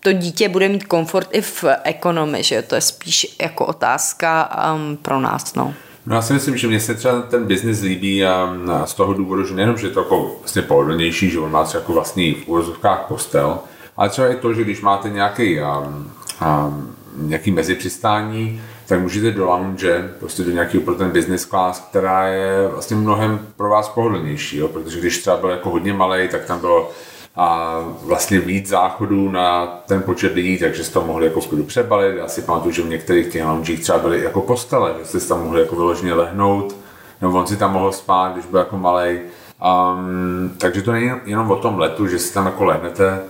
to 0.00 0.12
dítě 0.12 0.48
bude 0.48 0.68
mít 0.68 0.84
komfort 0.84 1.28
i 1.32 1.40
v 1.40 1.64
ekonomii, 1.82 2.42
že 2.42 2.62
to 2.62 2.74
je 2.74 2.80
spíš 2.80 3.36
jako 3.42 3.66
otázka 3.66 4.50
um, 4.74 4.96
pro 4.96 5.20
nás. 5.20 5.54
No. 5.54 5.74
No 6.06 6.16
já 6.16 6.22
si 6.22 6.32
myslím, 6.32 6.56
že 6.56 6.68
mě 6.68 6.80
se 6.80 6.94
třeba 6.94 7.22
ten 7.22 7.44
biznis 7.44 7.80
líbí 7.80 8.26
a, 8.26 8.54
z 8.84 8.94
toho 8.94 9.14
důvodu, 9.14 9.44
že 9.44 9.54
nejenom, 9.54 9.78
že 9.78 9.86
je 9.86 9.90
to 9.90 10.00
jako 10.00 10.36
vlastně 10.40 10.62
pohodlnější, 10.62 11.30
že 11.30 11.38
on 11.38 11.50
má 11.50 11.64
třeba 11.64 11.80
jako 11.80 11.92
vlastní 11.92 12.34
v 12.34 12.48
úvozovkách 12.48 13.04
postel, 13.08 13.58
ale 13.96 14.08
třeba 14.08 14.28
i 14.28 14.36
to, 14.36 14.54
že 14.54 14.64
když 14.64 14.80
máte 14.80 15.10
nějaký 15.10 15.60
um, 15.60 16.12
um, 16.42 16.95
nějaký 17.16 17.50
mezipřistání, 17.50 18.62
tak 18.86 19.00
můžete 19.00 19.30
do 19.30 19.44
lounge, 19.44 20.10
prostě 20.20 20.42
do 20.42 20.50
nějakého 20.50 20.84
pro 20.84 20.94
ten 20.94 21.10
business 21.10 21.44
class, 21.44 21.80
která 21.80 22.26
je 22.26 22.68
vlastně 22.68 22.96
mnohem 22.96 23.46
pro 23.56 23.68
vás 23.68 23.88
pohodlnější, 23.88 24.58
jo? 24.58 24.68
protože 24.68 25.00
když 25.00 25.18
třeba 25.18 25.36
byl 25.36 25.50
jako 25.50 25.70
hodně 25.70 25.92
malý, 25.92 26.28
tak 26.28 26.44
tam 26.44 26.60
bylo 26.60 26.90
a 27.36 27.78
vlastně 28.02 28.40
víc 28.40 28.68
záchodů 28.68 29.30
na 29.30 29.66
ten 29.66 30.02
počet 30.02 30.34
lidí, 30.34 30.58
takže 30.58 30.84
jste 30.84 30.94
to 30.94 31.06
mohli 31.06 31.26
jako 31.26 31.40
v 31.40 31.62
přebalit. 31.66 32.16
Já 32.16 32.28
si 32.28 32.42
pamatuju, 32.42 32.74
že 32.74 32.82
v 32.82 32.88
některých 32.88 33.26
těch 33.26 33.44
loungích 33.44 33.80
třeba 33.80 33.98
byly 33.98 34.22
jako 34.22 34.40
postele, 34.40 34.94
že 34.98 35.20
jste 35.20 35.28
tam 35.28 35.44
mohli 35.44 35.60
jako 35.60 35.76
vyloženě 35.76 36.14
lehnout, 36.14 36.76
nebo 37.20 37.38
on 37.38 37.46
si 37.46 37.56
tam 37.56 37.72
mohl 37.72 37.92
spát, 37.92 38.32
když 38.32 38.46
byl 38.46 38.58
jako 38.58 38.78
malý. 38.78 39.18
Um, 39.18 40.54
takže 40.58 40.82
to 40.82 40.92
není 40.92 41.10
jenom 41.24 41.50
o 41.50 41.56
tom 41.56 41.78
letu, 41.78 42.06
že 42.06 42.18
si 42.18 42.34
tam 42.34 42.46
jako 42.46 42.64
lehnete, 42.64 43.20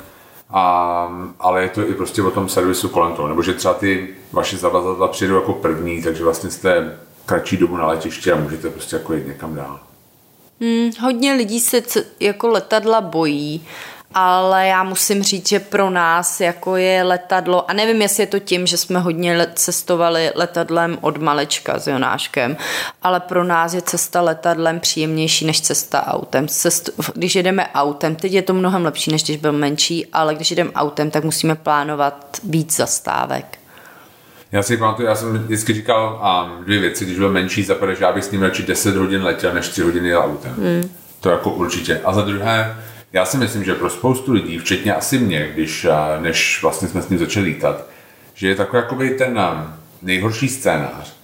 um, 0.51 1.35
ale 1.41 1.63
je 1.63 1.69
to 1.69 1.89
i 1.89 1.95
prostě 1.95 2.23
o 2.23 2.31
tom 2.31 2.49
servisu 2.49 2.89
kolem 2.89 3.13
toho, 3.13 3.29
nebo 3.29 3.43
že 3.43 3.55
třeba 3.55 3.75
ty 3.75 4.09
vaše 4.33 4.57
zavazadla 4.57 5.09
přijdou 5.09 5.35
jako 5.35 5.53
první, 5.53 6.03
takže 6.03 6.25
vlastně 6.25 6.51
jste 6.51 6.99
kratší 7.27 7.57
dobu 7.57 7.77
na 7.77 7.87
letiště 7.87 8.33
a 8.33 8.37
můžete 8.41 8.71
prostě 8.71 8.97
jako 8.97 9.15
jít 9.15 9.27
někam 9.27 9.55
dál. 9.55 9.81
Hmm, 10.61 10.91
hodně 11.01 11.33
lidí 11.33 11.61
se 11.61 11.83
c- 11.83 12.05
jako 12.21 12.49
letadla 12.49 13.01
bojí, 13.01 13.67
ale 14.19 14.67
já 14.67 14.83
musím 14.83 15.23
říct, 15.23 15.49
že 15.49 15.61
pro 15.61 15.91
nás 15.91 16.41
jako 16.41 16.77
je 16.77 17.03
letadlo, 17.03 17.71
a 17.71 17.73
nevím, 17.73 18.03
jestli 18.03 18.23
je 18.23 18.27
to 18.27 18.39
tím, 18.39 18.67
že 18.67 18.77
jsme 18.77 18.99
hodně 18.99 19.47
cestovali 19.55 20.31
letadlem 20.35 20.99
od 21.01 21.19
malečka 21.19 21.79
s 21.79 21.87
Jonáškem, 21.87 22.57
ale 23.03 23.21
pro 23.21 23.45
nás 23.45 23.75
je 23.75 23.83
cesta 23.83 24.21
letadlem 24.21 24.81
příjemnější 24.81 25.47
než 25.47 25.61
cesta 25.61 26.07
autem. 26.07 26.49
Cest, 26.49 26.91
když 27.15 27.35
jedeme 27.35 27.67
autem, 27.75 28.17
teď 28.17 28.33
je 28.33 28.43
to 28.43 28.55
mnohem 28.55 28.85
lepší, 28.85 29.13
než 29.13 29.25
když 29.25 29.37
byl 29.37 29.53
menší, 29.53 30.07
ale 30.07 30.35
když 30.35 30.51
jedeme 30.51 30.73
autem, 30.73 31.11
tak 31.11 31.25
musíme 31.25 31.55
plánovat 31.55 32.37
víc 32.45 32.77
zastávek. 32.77 33.59
Já 34.53 34.63
si 34.63 34.77
pamatuju, 34.77 35.09
já 35.09 35.15
jsem 35.15 35.39
vždycky 35.39 35.75
říkal 35.75 36.23
um, 36.59 36.65
dvě 36.65 36.79
věci, 36.79 37.05
když 37.05 37.19
byl 37.19 37.33
menší, 37.33 37.65
za 37.65 37.75
prvé, 37.75 37.95
že 37.95 38.05
já 38.05 38.13
bych 38.13 38.25
s 38.25 38.31
ním 38.31 38.43
radši 38.43 38.63
10 38.63 38.97
hodin 38.97 39.25
letěl, 39.25 39.55
než 39.55 39.69
3 39.69 39.83
hodiny 39.83 40.09
jel 40.09 40.21
autem. 40.21 40.53
Hmm. 40.53 40.91
To 41.21 41.31
jako 41.31 41.51
určitě. 41.51 42.01
A 42.05 42.13
za 42.13 42.23
druhé, 42.23 42.77
já 43.17 43.25
si 43.25 43.39
myslím, 43.39 43.65
že 43.65 43.75
pro 43.75 43.91
spoustu 43.91 44.33
lidí, 44.33 44.59
včetně 44.59 44.95
asi 44.95 45.19
mě, 45.19 45.51
když, 45.55 45.87
než 46.21 46.63
vlastně 46.63 46.89
jsme 46.89 47.03
s 47.03 47.09
ním 47.09 47.19
začali 47.19 47.47
lítat, 47.47 47.87
že 48.35 48.49
je 48.49 48.55
takový 48.55 48.83
jakoby 48.83 49.11
ten 49.11 49.41
nejhorší 50.03 50.49
scénář, 50.49 51.17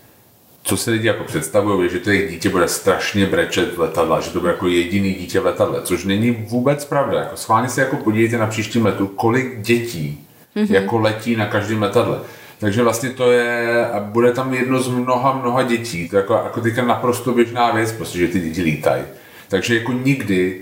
co 0.62 0.76
se 0.76 0.90
lidi 0.90 1.07
jako 1.07 1.24
představují, 1.24 1.83
je, 1.83 1.88
že 1.88 1.98
to 1.98 2.11
jejich 2.11 2.31
dítě 2.31 2.48
bude 2.48 2.68
strašně 2.68 3.26
brečet 3.26 3.76
v 3.76 3.81
letadle, 3.81 4.22
že 4.22 4.31
to 4.31 4.40
bude 4.40 4.52
jako 4.52 4.68
jediný 4.68 5.14
dítě 5.14 5.40
v 5.40 5.44
letadle, 5.44 5.83
což 5.83 6.05
není 6.05 6.31
vůbec 6.31 6.85
pravda. 6.85 7.18
Jako 7.18 7.37
schválně 7.37 7.68
se 7.68 7.81
jako 7.81 7.96
podívejte 7.96 8.38
na 8.38 8.46
příštím 8.46 8.87
letu, 8.87 9.07
kolik 9.07 9.61
dětí 9.61 10.26
mm-hmm. 10.57 10.72
jako 10.72 10.98
letí 10.98 11.37
na 11.37 11.46
každém 11.46 11.83
letadle. 11.83 12.20
Takže 12.59 12.83
vlastně 12.83 13.11
to 13.11 13.33
je, 13.33 13.87
a 13.87 14.00
bude 14.00 14.33
tam 14.33 14.55
jedno 14.55 14.81
z 14.81 14.88
mnoha, 14.88 15.33
mnoha 15.33 15.62
dětí. 15.62 16.09
To 16.09 16.16
je 16.16 16.20
jako, 16.20 16.35
jako 16.35 16.61
teďka 16.61 16.85
naprosto 16.85 17.33
běžná 17.33 17.70
věc, 17.70 17.92
protože 17.92 18.28
ty 18.28 18.40
děti 18.40 18.62
lítají. 18.62 19.02
Takže 19.48 19.74
jako 19.78 19.92
nikdy 19.92 20.61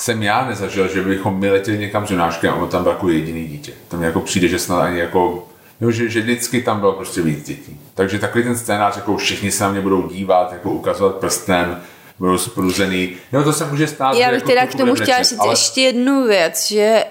jsem 0.00 0.22
já 0.22 0.46
nezažil, 0.46 0.88
že 0.88 1.02
bychom 1.02 1.38
my 1.38 1.50
letěli 1.50 1.78
někam 1.78 2.06
s 2.06 2.10
Jonáškem 2.10 2.52
a 2.54 2.56
on 2.56 2.68
tam 2.68 2.82
byl 2.82 2.92
jako 2.92 3.08
jediný 3.08 3.48
dítě. 3.48 3.72
To 3.88 3.96
mi 3.96 4.06
jako 4.06 4.20
přijde, 4.20 4.48
že 4.48 4.58
snad 4.58 4.80
ani 4.80 4.98
jako 4.98 5.46
Jo, 5.80 5.90
že, 5.90 6.08
že 6.08 6.20
vždycky 6.20 6.62
tam 6.62 6.80
bylo 6.80 6.92
prostě 6.92 7.22
víc 7.22 7.46
dětí. 7.46 7.80
Takže 7.94 8.18
takový 8.18 8.44
ten 8.44 8.58
scénář, 8.58 8.96
jako 8.96 9.16
všichni 9.16 9.50
se 9.50 9.64
na 9.64 9.70
mě 9.70 9.80
budou 9.80 10.08
dívat, 10.08 10.52
jako 10.52 10.70
ukazovat 10.70 11.14
prstem, 11.14 11.80
budou 12.18 12.38
spruzený. 12.38 13.12
Jo, 13.32 13.42
to 13.42 13.52
se 13.52 13.66
může 13.66 13.86
stát. 13.86 14.14
Já 14.14 14.28
bych 14.28 14.34
jako 14.34 14.48
teda 14.48 14.66
k 14.66 14.74
tomu 14.74 14.94
chtěla 14.94 15.22
říct 15.22 15.38
ale... 15.38 15.52
ještě 15.52 15.80
jednu 15.80 16.26
věc, 16.26 16.66
že 16.66 17.04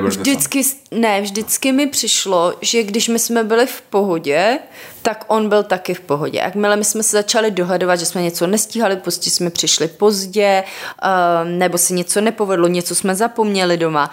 vždycky, 0.00 0.62
ne, 0.90 1.20
vždycky 1.20 1.72
mi 1.72 1.86
přišlo, 1.86 2.54
že 2.60 2.82
když 2.82 3.08
my 3.08 3.18
jsme 3.18 3.44
byli 3.44 3.66
v 3.66 3.80
pohodě, 3.80 4.58
tak 5.02 5.24
on 5.28 5.48
byl 5.48 5.62
taky 5.62 5.94
v 5.94 6.00
pohodě. 6.00 6.38
Jakmile 6.38 6.76
my 6.76 6.84
jsme 6.84 7.02
se 7.02 7.16
začali 7.16 7.50
dohadovat, 7.50 7.98
že 7.98 8.06
jsme 8.06 8.22
něco 8.22 8.46
nestíhali, 8.46 8.96
prostě 8.96 9.30
jsme 9.30 9.50
přišli 9.50 9.88
pozdě, 9.88 10.64
uh, 11.04 11.48
nebo 11.48 11.78
si 11.78 11.94
něco 11.94 12.20
nepovedlo, 12.20 12.68
něco 12.68 12.94
jsme 12.94 13.14
zapomněli 13.14 13.76
doma, 13.76 14.10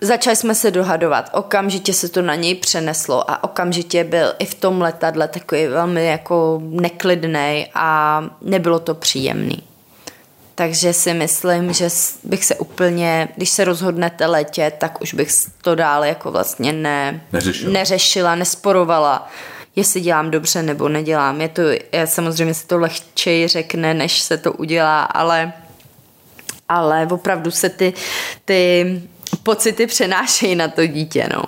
Začali 0.00 0.36
jsme 0.36 0.54
se 0.54 0.70
dohadovat, 0.70 1.30
okamžitě 1.32 1.92
se 1.92 2.08
to 2.08 2.22
na 2.22 2.34
něj 2.34 2.54
přeneslo 2.54 3.30
a 3.30 3.44
okamžitě 3.44 4.04
byl 4.04 4.34
i 4.38 4.46
v 4.46 4.54
tom 4.54 4.80
letadle 4.80 5.28
takový 5.28 5.66
velmi 5.66 6.06
jako 6.06 6.60
neklidný 6.62 7.66
a 7.74 8.24
nebylo 8.40 8.78
to 8.78 8.94
příjemný. 8.94 9.62
Takže 10.58 10.92
si 10.92 11.14
myslím, 11.14 11.72
že 11.72 11.88
bych 12.24 12.44
se 12.44 12.54
úplně, 12.54 13.28
když 13.36 13.50
se 13.50 13.64
rozhodnete 13.64 14.26
letět, 14.26 14.74
tak 14.78 15.00
už 15.00 15.14
bych 15.14 15.28
to 15.62 15.74
dál 15.74 16.04
jako 16.04 16.30
vlastně 16.30 16.72
ne, 16.72 17.20
neřešila. 17.32 17.72
neřešila, 17.72 18.34
nesporovala, 18.34 19.30
jestli 19.76 20.00
dělám 20.00 20.30
dobře 20.30 20.62
nebo 20.62 20.88
nedělám. 20.88 21.40
Je 21.40 21.48
to, 21.48 21.62
já 21.92 22.06
samozřejmě 22.06 22.54
se 22.54 22.66
to 22.66 22.78
lehčeji 22.78 23.48
řekne, 23.48 23.94
než 23.94 24.18
se 24.18 24.38
to 24.38 24.52
udělá, 24.52 25.02
ale, 25.02 25.52
ale 26.68 27.08
opravdu 27.10 27.50
se 27.50 27.68
ty, 27.68 27.92
ty 28.44 28.86
pocity 29.42 29.86
přenášejí 29.86 30.54
na 30.54 30.68
to 30.68 30.86
dítě, 30.86 31.28
no. 31.34 31.42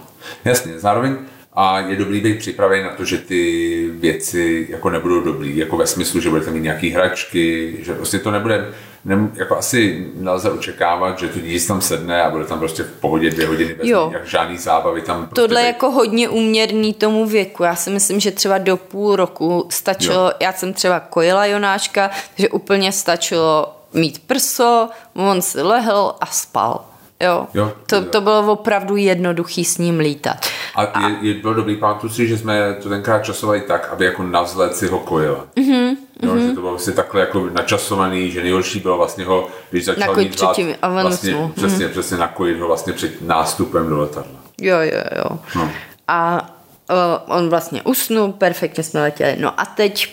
Jasně, 0.45 0.79
zároveň 0.79 1.17
a 1.53 1.81
je 1.81 1.97
dobrý 1.97 2.21
být 2.21 2.39
připravený 2.39 2.83
na 2.83 2.95
to, 2.95 3.05
že 3.05 3.19
ty 3.19 3.91
věci 3.93 4.67
jako 4.71 4.91
nebudou 4.91 5.21
dobrý, 5.21 5.57
jako 5.57 5.77
ve 5.77 5.87
smyslu, 5.87 6.21
že 6.21 6.31
budete 6.31 6.51
mít 6.51 6.61
nějaký 6.61 6.91
hračky, 6.91 7.77
že 7.83 7.95
prostě 7.95 8.19
to 8.19 8.31
nebude, 8.31 8.69
ne, 9.05 9.31
jako 9.35 9.57
asi 9.57 10.07
nelze 10.15 10.51
očekávat, 10.51 11.19
že 11.19 11.29
to 11.29 11.41
dítě 11.41 11.67
tam 11.67 11.81
sedne 11.81 12.23
a 12.23 12.31
bude 12.31 12.45
tam 12.45 12.59
prostě 12.59 12.83
v 12.83 12.93
pohodě 12.93 13.31
dvě 13.31 13.47
hodiny 13.47 13.75
bez 13.75 13.89
jo. 13.89 14.11
jak 14.13 14.27
žádný 14.27 14.59
zábavy 14.59 15.03
tam. 15.03 15.27
Prostě 15.27 15.35
Tohle 15.35 15.61
je 15.61 15.67
jako 15.67 15.91
hodně 15.91 16.29
uměrný 16.29 16.95
tomu 16.95 17.27
věku. 17.27 17.63
Já 17.63 17.75
si 17.75 17.91
myslím, 17.91 18.21
že 18.21 18.31
třeba 18.31 18.59
do 18.59 18.77
půl 18.77 19.17
roku 19.17 19.67
stačilo, 19.71 20.25
jo. 20.25 20.33
já 20.41 20.53
jsem 20.53 20.73
třeba 20.73 21.01
kojila 21.01 21.47
Jonáška, 21.47 22.11
že 22.37 22.49
úplně 22.49 22.93
stačilo 22.93 23.77
mít 23.93 24.23
prso, 24.27 24.89
on 25.15 25.43
si 25.43 25.63
lehl 25.63 26.15
a 26.21 26.27
spal. 26.27 26.90
Jo, 27.21 27.47
jo 27.55 27.73
to, 27.87 28.05
to 28.05 28.21
bylo 28.21 28.53
opravdu 28.53 28.97
jednoduchý 28.97 29.65
s 29.65 29.79
ním 29.79 29.99
lítat. 29.99 30.47
A, 30.75 30.83
a 30.83 31.09
je, 31.09 31.17
je 31.21 31.35
bylo 31.35 31.55
dobrý, 31.55 31.77
pamatuju 31.77 32.13
si, 32.13 32.29
že 32.29 32.39
jsme 32.39 32.77
to 32.83 32.89
tenkrát 32.89 33.25
časovali 33.25 33.61
tak, 33.61 33.89
aby 33.93 34.05
jako 34.05 34.23
na 34.23 34.43
vzhled 34.43 34.77
si 34.77 34.87
ho 34.87 34.99
kojila. 34.99 35.45
Mm-hmm. 35.57 35.97
Jo, 36.23 36.35
mm-hmm. 36.35 36.49
že 36.49 36.55
to 36.55 36.61
bylo 36.61 36.71
vlastně 36.71 36.93
takhle 36.93 37.21
jako 37.21 37.51
načasovaný, 37.51 38.31
že 38.31 38.43
nejhorší 38.43 38.81
bylo 38.81 38.97
vlastně 38.97 39.25
ho, 39.25 39.49
když 39.71 39.85
začal 39.85 40.09
nakojit 40.09 40.31
mít 40.31 40.41
vlád, 40.41 40.53
předtím, 40.53 40.75
vlastně, 41.03 41.35
mm-hmm. 41.35 41.53
přesně, 41.53 41.89
přesně 41.89 42.17
nakojit 42.17 42.61
ho 42.61 42.67
vlastně 42.67 42.93
před 42.93 43.23
nástupem 43.23 43.89
do 43.89 43.99
letadla. 43.99 44.41
Jo, 44.61 44.77
jo, 44.81 45.03
jo. 45.17 45.39
No. 45.57 45.71
A 46.09 46.51
uh, 46.91 47.37
on 47.37 47.51
vlastně 47.51 47.83
usnul, 47.83 48.33
perfektně 48.33 48.83
jsme 48.83 49.01
letěli. 49.01 49.37
No 49.39 49.61
a 49.61 49.65
teď 49.65 50.13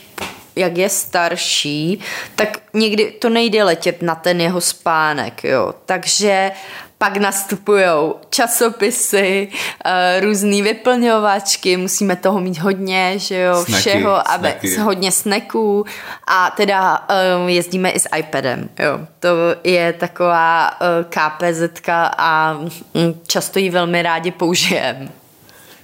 jak 0.56 0.78
je 0.78 0.90
starší, 0.90 2.00
tak 2.36 2.60
někdy 2.74 3.12
to 3.12 3.30
nejde 3.30 3.64
letět 3.64 4.02
na 4.02 4.16
ten 4.16 4.42
jeho 4.42 4.62
spánek, 4.62 5.44
jo. 5.44 5.74
Takže 5.86 6.52
pak 6.98 7.18
nastupují 7.18 7.84
časopisy, 8.30 9.48
uh, 9.52 10.26
různé 10.26 10.62
vyplňovačky, 10.62 11.78
musíme 11.78 12.16
toho 12.16 12.40
mít 12.40 12.58
hodně, 12.58 13.14
že 13.20 13.40
jo, 13.40 13.56
snacky, 13.56 13.74
všeho, 13.74 14.32
aby 14.32 14.48
snacky. 14.48 14.78
hodně 14.78 15.12
sneků 15.12 15.86
a 16.28 16.50
teda 16.58 17.08
um, 17.42 17.50
jezdíme 17.50 17.90
i 17.90 18.00
s 18.00 18.08
iPadem, 18.18 18.70
jo. 18.80 19.00
To 19.20 19.28
je 19.64 19.94
taková 19.94 20.72
uh, 20.72 20.88
KPZ 21.10 21.90
a 22.18 22.60
um, 22.94 23.22
často 23.28 23.60
ji 23.60 23.70
velmi 23.70 24.02
rádi 24.02 24.32
použijeme. 24.32 25.08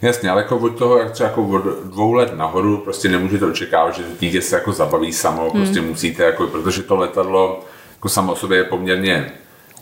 Jasně, 0.02 0.30
ale 0.30 0.42
jako 0.42 0.58
od 0.58 0.70
toho, 0.70 0.98
jak 0.98 1.12
třeba 1.12 1.30
jako 1.30 1.48
od 1.48 1.64
dvou 1.84 2.14
let 2.14 2.34
nahoru, 2.38 2.78
prostě 2.78 3.10
nemůžete 3.10 3.46
očekávat, 3.46 3.96
že 3.96 4.04
to 4.04 4.10
dítě 4.20 4.42
se 4.42 4.56
jako 4.56 4.72
zabaví 4.72 5.14
samo, 5.14 5.42
hmm. 5.42 5.52
prostě 5.52 5.82
musíte, 5.82 6.24
jako, 6.24 6.48
protože 6.48 6.84
to 6.84 6.96
letadlo 6.96 7.64
jako 7.92 8.10
samo 8.10 8.34
o 8.34 8.36
sobě 8.36 8.58
je 8.58 8.64
poměrně 8.64 9.32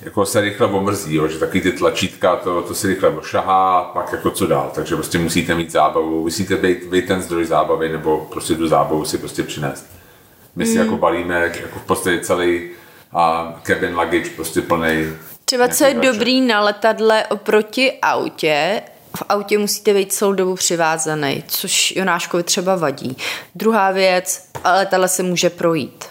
jako 0.02 0.26
se 0.26 0.42
rychle 0.42 0.68
omrzí, 0.68 1.16
jo, 1.16 1.28
že 1.28 1.40
taky 1.40 1.62
ty 1.62 1.72
tlačítka, 1.72 2.36
to, 2.36 2.62
to 2.62 2.76
se 2.76 2.88
rychle 2.88 3.10
ošahá 3.10 3.82
pak 3.94 4.12
jako 4.12 4.32
co 4.32 4.48
dál. 4.48 4.72
Takže 4.76 4.96
prostě 4.96 5.18
musíte 5.18 5.56
mít 5.56 5.72
zábavu, 5.72 6.22
musíte 6.22 6.56
být, 6.56 6.84
být 6.84 7.08
ten 7.08 7.22
zdroj 7.22 7.46
zábavy 7.46 7.90
nebo 7.90 8.28
prostě 8.32 8.56
tu 8.56 8.68
zábavu 8.68 9.06
si 9.06 9.18
prostě 9.18 9.44
přinést. 9.44 9.86
My 10.56 10.66
si 10.66 10.72
mm. 10.72 10.80
jako 10.80 10.98
balíme 10.98 11.52
jako 11.62 11.80
v 11.80 11.86
podstatě 11.86 12.20
celý 12.20 12.70
a 13.14 13.54
cabin 13.64 14.00
luggage 14.00 14.30
prostě 14.36 14.62
plný. 14.62 15.08
Třeba 15.46 15.68
co 15.68 15.84
je 15.84 15.90
hraček. 15.90 16.12
dobrý 16.12 16.42
na 16.42 16.62
letadle 16.62 17.28
oproti 17.28 17.94
autě, 18.02 18.82
v 19.18 19.24
autě 19.30 19.58
musíte 19.58 19.94
být 19.94 20.14
celou 20.14 20.34
dobu 20.34 20.56
přivázaný, 20.56 21.44
což 21.48 21.94
Jonáškovi 21.96 22.44
třeba 22.44 22.76
vadí. 22.76 23.18
Druhá 23.56 23.92
věc, 23.92 24.50
letadle 24.66 25.08
se 25.08 25.24
může 25.24 25.50
projít 25.50 26.11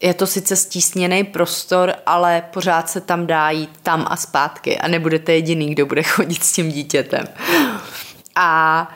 je 0.00 0.14
to 0.14 0.26
sice 0.26 0.56
stísněný 0.56 1.24
prostor, 1.24 1.92
ale 2.06 2.42
pořád 2.52 2.90
se 2.90 3.00
tam 3.00 3.26
dá 3.26 3.50
jít 3.50 3.70
tam 3.82 4.06
a 4.10 4.16
zpátky 4.16 4.78
a 4.78 4.88
nebudete 4.88 5.32
jediný, 5.32 5.70
kdo 5.70 5.86
bude 5.86 6.02
chodit 6.02 6.44
s 6.44 6.52
tím 6.52 6.72
dítětem. 6.72 7.24
A 8.36 8.90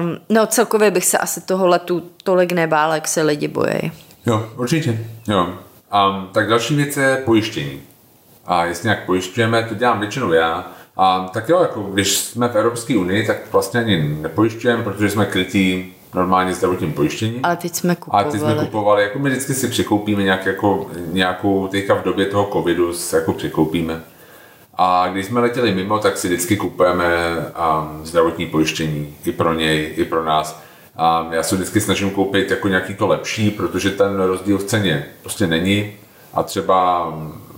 um, 0.00 0.18
no 0.28 0.46
celkově 0.46 0.90
bych 0.90 1.04
se 1.04 1.18
asi 1.18 1.40
toho 1.40 1.66
letu 1.66 2.10
tolik 2.22 2.52
nebál, 2.52 2.92
jak 2.92 3.08
se 3.08 3.22
lidi 3.22 3.48
bojí. 3.48 3.92
Jo, 4.26 4.48
určitě. 4.56 4.98
Jo. 5.28 5.44
Um, 5.44 6.28
tak 6.32 6.48
další 6.48 6.76
věc 6.76 6.96
je 6.96 7.22
pojištění. 7.24 7.80
A 8.46 8.64
jestli 8.64 8.86
nějak 8.86 9.06
pojišťujeme, 9.06 9.62
to 9.62 9.74
dělám 9.74 10.00
většinou 10.00 10.32
já. 10.32 10.70
A 10.96 11.30
tak 11.32 11.48
jo, 11.48 11.62
jako 11.62 11.82
když 11.82 12.18
jsme 12.18 12.48
v 12.48 12.56
Evropské 12.56 12.96
unii, 12.96 13.26
tak 13.26 13.36
vlastně 13.52 13.80
ani 13.80 14.16
nepojišťujeme, 14.20 14.82
protože 14.82 15.10
jsme 15.10 15.26
krytí 15.26 15.94
normálně 16.14 16.54
zdravotním 16.54 16.92
pojištění. 16.92 17.40
Ale 17.42 17.56
teď 17.56 17.74
jsme 17.74 17.96
kupovali. 17.96 18.28
A 18.28 18.30
teď 18.30 18.40
jsme 18.40 18.54
kupovali, 18.54 19.02
jako 19.02 19.18
my 19.18 19.30
vždycky 19.30 19.54
si 19.54 19.68
překoupíme 19.68 20.22
nějak, 20.22 20.46
jako, 20.46 20.86
nějakou, 21.12 21.68
teďka 21.68 21.94
v 21.94 22.04
době 22.04 22.26
toho 22.26 22.50
covidu 22.52 22.92
se 22.92 23.16
jako 23.16 23.32
překoupíme. 23.32 24.00
A 24.78 25.08
když 25.08 25.26
jsme 25.26 25.40
letěli 25.40 25.74
mimo, 25.74 25.98
tak 25.98 26.16
si 26.16 26.28
vždycky 26.28 26.56
kupujeme 26.56 27.06
um, 27.36 28.06
zdravotní 28.06 28.46
pojištění 28.46 29.16
i 29.24 29.32
pro 29.32 29.54
něj, 29.54 29.94
i 29.96 30.04
pro 30.04 30.24
nás. 30.24 30.62
Um, 31.24 31.32
já 31.32 31.42
se 31.42 31.54
vždycky 31.54 31.80
snažím 31.80 32.10
koupit 32.10 32.50
jako 32.50 32.68
nějaký 32.68 32.94
to 32.94 33.06
lepší, 33.06 33.50
protože 33.50 33.90
ten 33.90 34.20
rozdíl 34.20 34.58
v 34.58 34.64
ceně 34.64 35.06
prostě 35.22 35.46
není. 35.46 35.92
A 36.34 36.42
třeba 36.42 37.08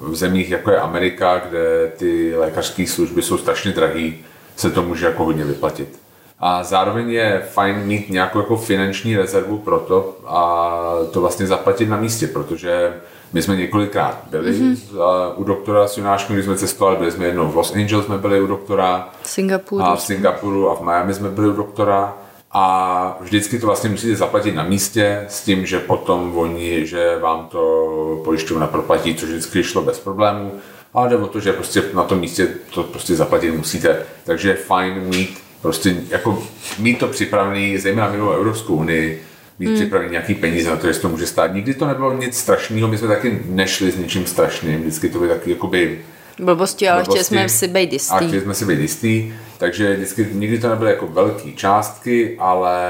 v 0.00 0.14
zemích, 0.14 0.50
jako 0.50 0.70
je 0.70 0.80
Amerika, 0.80 1.38
kde 1.38 1.92
ty 1.96 2.36
lékařské 2.36 2.86
služby 2.86 3.22
jsou 3.22 3.38
strašně 3.38 3.72
drahé, 3.72 4.12
se 4.56 4.70
to 4.70 4.82
může 4.82 5.06
jako 5.06 5.24
hodně 5.24 5.44
vyplatit. 5.44 6.05
A 6.40 6.62
zároveň 6.62 7.10
je 7.10 7.42
fajn 7.52 7.76
mít 7.76 8.10
nějakou 8.10 8.38
jako 8.38 8.56
finanční 8.56 9.16
rezervu 9.16 9.58
pro 9.58 9.78
to 9.78 10.16
a 10.26 10.70
to 11.12 11.20
vlastně 11.20 11.46
zaplatit 11.46 11.88
na 11.88 11.96
místě, 11.96 12.26
protože 12.26 12.92
my 13.32 13.42
jsme 13.42 13.56
několikrát 13.56 14.18
byli 14.30 14.52
mm-hmm. 14.52 15.32
u 15.36 15.44
doktora 15.44 15.88
s 15.88 15.96
Jonáškem, 15.96 16.36
když 16.36 16.46
jsme 16.46 16.56
cestovali, 16.56 16.96
byli 16.96 17.12
jsme 17.12 17.24
jednou 17.26 17.48
v 17.48 17.56
Los 17.56 17.74
Angeles, 17.74 18.06
jsme 18.06 18.18
byli 18.18 18.40
u 18.40 18.46
doktora. 18.46 19.08
V 19.22 19.28
Singapuru. 19.28 19.82
A 19.84 19.96
v 19.96 20.02
Singapuru 20.02 20.70
a 20.70 20.74
v 20.74 20.80
Miami 20.80 21.14
jsme 21.14 21.28
byli 21.28 21.48
u 21.48 21.52
doktora. 21.52 22.16
A 22.52 23.18
vždycky 23.20 23.58
to 23.58 23.66
vlastně 23.66 23.90
musíte 23.90 24.16
zaplatit 24.16 24.54
na 24.54 24.62
místě 24.62 25.24
s 25.28 25.42
tím, 25.42 25.66
že 25.66 25.78
potom 25.78 26.38
oni, 26.38 26.86
že 26.86 27.18
vám 27.18 27.46
to 27.46 28.22
pojišťovna 28.24 28.66
proplatí, 28.66 29.14
což 29.14 29.28
vždycky 29.28 29.64
šlo 29.64 29.82
bez 29.82 29.98
problémů. 29.98 30.52
Ale 30.94 31.08
jde 31.08 31.16
o 31.16 31.26
to, 31.26 31.40
že 31.40 31.52
prostě 31.52 31.82
na 31.94 32.04
tom 32.04 32.18
místě 32.18 32.48
to 32.74 32.82
prostě 32.82 33.14
zaplatit 33.14 33.50
musíte. 33.50 34.02
Takže 34.24 34.48
je 34.48 34.54
fajn 34.54 35.00
mít 35.00 35.45
prostě 35.62 35.96
jako 36.08 36.42
mít 36.78 36.98
to 36.98 37.06
připravený, 37.06 37.78
zejména 37.78 38.10
mimo 38.10 38.32
Evropskou 38.32 38.74
unii, 38.74 39.22
mít 39.58 39.66
hmm. 39.66 39.74
připravený 39.74 40.10
nějaký 40.10 40.34
peníze 40.34 40.70
na 40.70 40.76
to, 40.76 40.86
jestli 40.86 41.02
to 41.02 41.08
může 41.08 41.26
stát. 41.26 41.54
Nikdy 41.54 41.74
to 41.74 41.86
nebylo 41.86 42.12
nic 42.12 42.38
strašného, 42.38 42.88
my 42.88 42.98
jsme 42.98 43.08
taky 43.08 43.42
nešli 43.46 43.90
s 43.90 43.96
ničím 43.96 44.26
strašným, 44.26 44.80
vždycky 44.80 45.08
to 45.08 45.18
by 45.18 45.28
taky 45.28 45.50
jakoby 45.50 45.98
Blbosti, 46.40 46.88
ale 46.88 47.04
chtěli 47.04 47.24
jsme 47.24 47.48
si 47.48 47.68
být 47.68 47.92
jistý. 47.92 48.14
A 48.14 48.16
chtěli 48.16 48.40
jsme 48.40 48.54
si 48.54 48.64
být 48.64 48.78
jistý, 48.78 49.32
takže 49.58 49.94
vždycky, 49.94 50.28
nikdy 50.32 50.58
to 50.58 50.68
nebyly 50.68 50.90
jako 50.90 51.06
velké 51.06 51.52
částky, 51.52 52.36
ale 52.38 52.80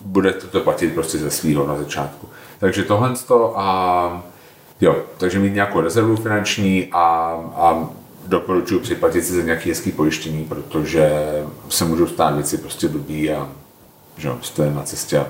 bude 0.00 0.32
to, 0.32 0.46
to 0.46 0.60
platit 0.60 0.94
prostě 0.94 1.18
ze 1.18 1.30
svého 1.30 1.66
na 1.66 1.76
začátku. 1.76 2.28
Takže 2.58 2.82
tohle 2.82 3.14
to 3.26 3.58
a 3.58 4.22
jo, 4.80 5.02
takže 5.18 5.38
mít 5.38 5.54
nějakou 5.54 5.80
rezervu 5.80 6.16
finanční 6.16 6.88
a, 6.92 7.04
a 7.54 7.88
doporučuji 8.30 8.80
připlatit 8.80 9.24
si 9.24 9.32
za 9.32 9.42
nějaké 9.42 9.68
hezký 9.68 9.92
pojištění, 9.92 10.44
protože 10.44 11.10
se 11.68 11.84
můžou 11.84 12.06
stát 12.06 12.34
věci 12.34 12.58
prostě 12.58 12.88
blbý 12.88 13.30
a 13.30 13.48
že 14.18 14.30
jste 14.42 14.70
na 14.70 14.82
cestě 14.82 15.24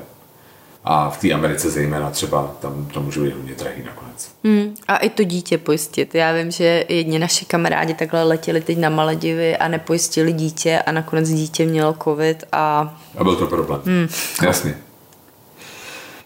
a 0.85 1.11
v 1.11 1.19
té 1.19 1.33
Americe 1.33 1.71
zejména 1.71 2.11
třeba 2.11 2.57
tam 2.61 2.87
to 2.87 3.01
může 3.01 3.21
být 3.21 3.35
hodně 3.35 3.55
drahý 3.55 3.83
nakonec. 3.83 4.31
Mm, 4.43 4.75
a 4.89 4.97
i 4.97 5.11
to 5.11 5.25
dítě 5.25 5.59
pojistit. 5.59 6.15
Já 6.15 6.33
vím, 6.33 6.51
že 6.51 6.85
jedni 6.89 7.19
naši 7.19 7.45
kamarádi 7.45 7.95
takhle 7.95 8.23
letěli 8.23 8.61
teď 8.61 8.79
na 8.79 8.89
Maledivy 8.89 9.57
a 9.57 9.69
nepojistili 9.69 10.33
dítě 10.33 10.83
a 10.87 10.93
nakonec 10.93 11.29
dítě 11.29 11.67
mělo 11.67 11.97
covid 12.05 12.45
a... 12.53 12.95
A 13.19 13.25
byl 13.25 13.37
to 13.37 13.47
problém. 13.47 13.81
Mm. 13.85 14.09
Jasně. 14.43 14.79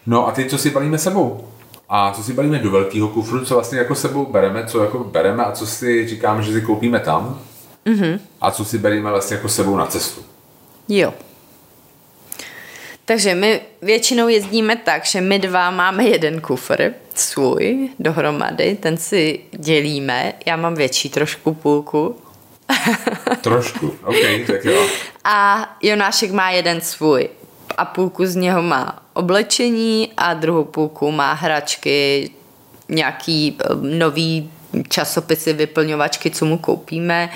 No 0.05 0.27
a 0.27 0.31
teď 0.31 0.49
co 0.49 0.57
si 0.57 0.69
balíme 0.69 0.97
sebou? 0.97 1.47
A 1.89 2.11
co 2.11 2.23
si 2.23 2.33
balíme 2.33 2.59
do 2.59 2.71
velkého 2.71 3.07
kufru, 3.07 3.45
co 3.45 3.53
vlastně 3.53 3.77
jako 3.77 3.95
sebou 3.95 4.25
bereme, 4.25 4.65
co 4.67 4.83
jako 4.83 4.99
bereme 5.03 5.45
a 5.45 5.51
co 5.51 5.67
si 5.67 6.07
říkáme, 6.07 6.43
že 6.43 6.53
si 6.53 6.61
koupíme 6.61 6.99
tam 6.99 7.41
mm-hmm. 7.85 8.19
a 8.41 8.51
co 8.51 8.65
si 8.65 8.77
bereme 8.77 9.09
vlastně 9.09 9.35
jako 9.35 9.49
sebou 9.49 9.77
na 9.77 9.85
cestu. 9.85 10.21
Jo. 10.89 11.13
Takže 13.05 13.35
my 13.35 13.61
většinou 13.81 14.27
jezdíme 14.27 14.75
tak, 14.75 15.05
že 15.05 15.21
my 15.21 15.39
dva 15.39 15.71
máme 15.71 16.03
jeden 16.03 16.41
kufr 16.41 16.93
svůj 17.15 17.89
dohromady, 17.99 18.77
ten 18.79 18.97
si 18.97 19.39
dělíme. 19.51 20.33
Já 20.45 20.55
mám 20.55 20.75
větší 20.75 21.09
trošku 21.09 21.53
půlku. 21.53 22.15
Trošku, 23.41 23.93
ok, 24.03 24.47
tak 24.47 24.65
jo. 24.65 24.87
A 25.23 25.67
Jonášek 25.81 26.31
má 26.31 26.49
jeden 26.49 26.81
svůj 26.81 27.29
a 27.77 27.85
půlku 27.85 28.25
z 28.25 28.35
něho 28.35 28.61
má 28.61 28.99
oblečení 29.13 30.11
a 30.17 30.33
druhou 30.33 30.63
půlku 30.63 31.11
má 31.11 31.33
hračky, 31.33 32.29
nějaký 32.89 33.57
eh, 33.59 33.75
nový 33.97 34.51
časopisy, 34.89 35.53
vyplňovačky, 35.53 36.31
co 36.31 36.45
mu 36.45 36.57
koupíme 36.57 37.29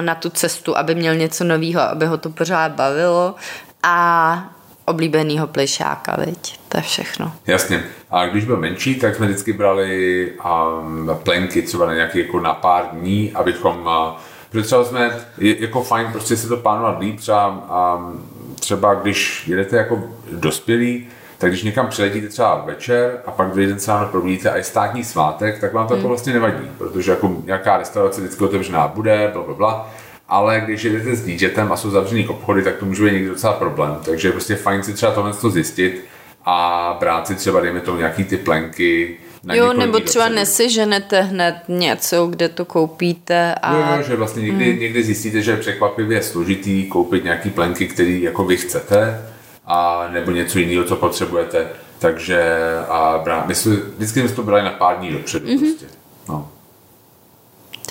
na 0.00 0.14
tu 0.14 0.30
cestu, 0.30 0.76
aby 0.76 0.94
měl 0.94 1.14
něco 1.14 1.44
nového, 1.44 1.80
aby 1.80 2.06
ho 2.06 2.18
to 2.18 2.30
pořád 2.30 2.72
bavilo 2.72 3.34
a 3.82 4.54
oblíbenýho 4.84 5.46
plišáka, 5.46 6.16
viď? 6.24 6.60
To 6.68 6.78
je 6.78 6.82
všechno. 6.82 7.32
Jasně. 7.46 7.84
A 8.10 8.26
když 8.26 8.44
byl 8.44 8.56
menší, 8.56 8.94
tak 8.94 9.16
jsme 9.16 9.26
vždycky 9.26 9.52
brali 9.52 10.32
um, 10.32 11.10
plenky 11.22 11.62
třeba 11.62 11.86
na 11.86 11.94
nějaký 11.94 12.18
jako 12.18 12.40
na 12.40 12.54
pár 12.54 12.88
dní, 12.92 13.32
abychom 13.32 13.86
uh, 13.86 14.18
protože 14.52 14.64
třeba 14.64 14.84
jsme, 14.84 15.10
je, 15.38 15.62
jako 15.62 15.82
fajn 15.82 16.12
prostě 16.12 16.36
si 16.36 16.48
to 16.48 16.56
plánovat 16.56 17.00
líp, 17.00 17.20
třeba, 17.20 17.48
um, 17.48 18.28
třeba 18.62 18.94
když 18.94 19.48
jedete 19.48 19.76
jako 19.76 20.04
dospělí, 20.32 21.08
tak 21.38 21.50
když 21.50 21.62
někam 21.62 21.88
přiletíte 21.88 22.28
třeba 22.28 22.62
večer 22.66 23.20
a 23.26 23.30
pak 23.30 23.50
druhý 23.50 23.66
den 23.66 23.80
se 23.80 23.90
ráno 23.90 24.08
probudíte 24.08 24.50
a 24.50 24.56
je 24.56 24.64
státní 24.64 25.04
svátek, 25.04 25.60
tak 25.60 25.72
vám 25.72 25.88
to 25.88 25.94
hmm. 25.94 26.04
vlastně 26.04 26.32
nevadí, 26.32 26.70
protože 26.78 27.10
jako 27.10 27.36
nějaká 27.44 27.76
restaurace 27.76 28.20
vždycky 28.20 28.44
otevřená 28.44 28.88
bude, 28.88 29.30
bla, 29.32 29.42
bla, 29.42 29.54
bla 29.54 29.90
ale 30.28 30.62
když 30.64 30.84
jdete 30.84 31.16
s 31.16 31.24
dítětem 31.24 31.72
a 31.72 31.76
jsou 31.76 31.90
zavřený 31.90 32.28
obchody, 32.28 32.62
tak 32.62 32.76
to 32.76 32.86
může 32.86 33.04
být 33.04 33.12
někdy 33.12 33.28
docela 33.28 33.52
problém. 33.52 33.96
Takže 34.04 34.28
je 34.28 34.32
prostě 34.32 34.56
fajn 34.56 34.82
si 34.82 34.92
třeba 34.94 35.12
tohle 35.12 35.32
zjistit 35.32 36.04
a 36.44 36.96
brát 37.00 37.26
si 37.26 37.34
třeba, 37.34 37.60
dejme 37.60 37.80
tomu, 37.80 37.98
nějaký 37.98 38.24
ty 38.24 38.36
plenky, 38.36 39.16
na 39.44 39.54
jo, 39.54 39.72
nebo 39.72 40.00
třeba 40.00 40.24
dopředu. 40.24 40.40
nesiženete 40.40 41.22
hned 41.22 41.56
něco, 41.68 42.26
kde 42.26 42.48
to 42.48 42.64
koupíte. 42.64 43.54
A... 43.54 43.74
Jo, 43.74 43.96
jo, 43.96 44.02
že 44.02 44.16
vlastně 44.16 44.42
někdy, 44.42 44.70
hmm. 44.70 44.80
někdy 44.80 45.04
zjistíte, 45.04 45.42
že 45.42 45.50
je 45.50 45.56
překvapivě 45.56 46.22
složitý 46.22 46.86
koupit 46.86 47.24
nějaký 47.24 47.50
plenky, 47.50 47.88
který 47.88 48.22
jako 48.22 48.44
vy 48.44 48.56
chcete, 48.56 49.22
a 49.66 50.08
nebo 50.12 50.30
něco 50.30 50.58
jiného, 50.58 50.84
co 50.84 50.96
potřebujete. 50.96 51.68
Takže 51.98 52.58
a 52.88 53.20
brá, 53.24 53.44
my 53.46 53.54
jsme, 53.54 53.76
vždycky 53.76 54.20
jsme 54.20 54.28
to 54.28 54.42
brali 54.42 54.62
na 54.62 54.70
pár 54.70 54.98
dní 54.98 55.10
dopředu. 55.10 55.46
Mm-hmm. 55.46 55.58
Prostě. 55.58 55.86
No. 56.28 56.48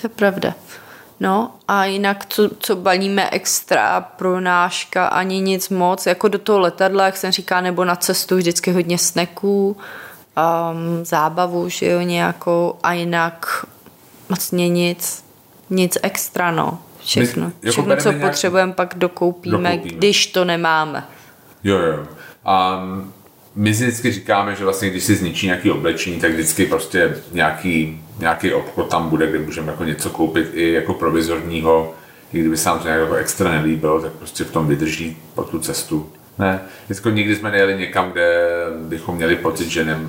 je 0.04 0.08
pravda. 0.08 0.54
No 1.20 1.54
a 1.68 1.84
jinak, 1.84 2.26
co, 2.28 2.50
co 2.58 2.76
balíme 2.76 3.30
extra 3.30 4.00
pro 4.00 4.40
náška, 4.40 5.06
ani 5.06 5.40
nic 5.40 5.68
moc, 5.68 6.06
jako 6.06 6.28
do 6.28 6.38
toho 6.38 6.58
letadla, 6.58 7.06
jak 7.06 7.16
jsem 7.16 7.32
říká, 7.32 7.60
nebo 7.60 7.84
na 7.84 7.96
cestu 7.96 8.36
vždycky 8.36 8.72
hodně 8.72 8.98
sneků, 8.98 9.76
um, 10.36 11.04
zábavu, 11.04 11.68
že 11.68 11.86
jo, 11.86 12.00
nějakou 12.00 12.74
a 12.82 12.92
jinak 12.92 13.66
vlastně 14.28 14.68
nic, 14.68 15.24
nic 15.70 15.98
extra, 16.02 16.50
no. 16.50 16.78
Všechno, 17.00 17.46
My, 17.46 17.52
jako 17.62 17.72
všechno 17.72 17.96
co 17.96 18.12
nějak... 18.12 18.30
potřebujeme, 18.30 18.72
pak 18.72 18.94
dokoupíme, 18.96 19.70
dokoupíme, 19.70 19.96
když 19.96 20.26
to 20.26 20.44
nemáme. 20.44 21.06
Jo, 21.64 21.78
jo. 21.78 22.06
Um, 22.78 23.12
my 23.54 23.74
si 23.74 23.86
vždycky 23.86 24.12
říkáme, 24.12 24.56
že 24.56 24.64
vlastně 24.64 24.90
když 24.90 25.04
si 25.04 25.14
zničí 25.14 25.46
nějaký 25.46 25.70
oblečení, 25.70 26.20
tak 26.20 26.30
vždycky 26.30 26.66
prostě 26.66 27.16
nějaký, 27.32 28.02
nějaký 28.18 28.52
obchod 28.52 28.88
tam 28.88 29.08
bude, 29.08 29.26
kde 29.26 29.38
můžeme 29.38 29.72
jako 29.72 29.84
něco 29.84 30.10
koupit 30.10 30.50
i 30.52 30.72
jako 30.72 30.94
provizorního, 30.94 31.94
i 32.32 32.40
kdyby 32.40 32.56
se 32.56 32.68
nám 32.68 32.78
to 32.78 32.84
nějak 32.84 33.00
jako 33.00 33.14
extra 33.14 33.50
nelíbilo, 33.50 34.00
tak 34.02 34.12
prostě 34.12 34.44
v 34.44 34.50
tom 34.50 34.66
vydrží 34.66 35.16
po 35.34 35.44
tu 35.44 35.58
cestu. 35.58 36.12
Ne, 36.38 36.60
vždycky 36.84 37.12
nikdy 37.12 37.36
jsme 37.36 37.50
nejeli 37.50 37.78
někam, 37.78 38.10
kde 38.12 38.48
bychom 38.88 39.16
měli 39.16 39.36
pocit, 39.36 39.68
že 39.68 39.84
ne, 39.84 40.00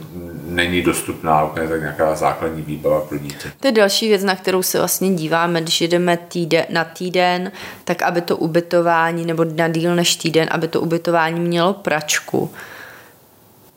není 0.48 0.82
dostupná 0.82 1.44
úplně 1.44 1.68
tak 1.68 1.80
nějaká 1.80 2.16
základní 2.16 2.62
výbava 2.62 3.02
pro 3.02 3.18
dítě. 3.18 3.52
To 3.60 3.68
je 3.68 3.72
další 3.72 4.08
věc, 4.08 4.24
na 4.24 4.36
kterou 4.36 4.64
se 4.64 4.78
vlastně 4.78 5.14
díváme, 5.14 5.62
když 5.62 5.82
jdeme 5.82 6.18
týden, 6.18 6.66
na 6.70 6.84
týden, 6.84 7.52
tak 7.84 8.02
aby 8.02 8.22
to 8.22 8.38
ubytování, 8.38 9.26
nebo 9.26 9.44
na 9.44 9.68
díl 9.68 9.96
než 9.96 10.16
týden, 10.16 10.48
aby 10.52 10.68
to 10.68 10.82
ubytování 10.82 11.40
mělo 11.40 11.74
pračku 11.74 12.52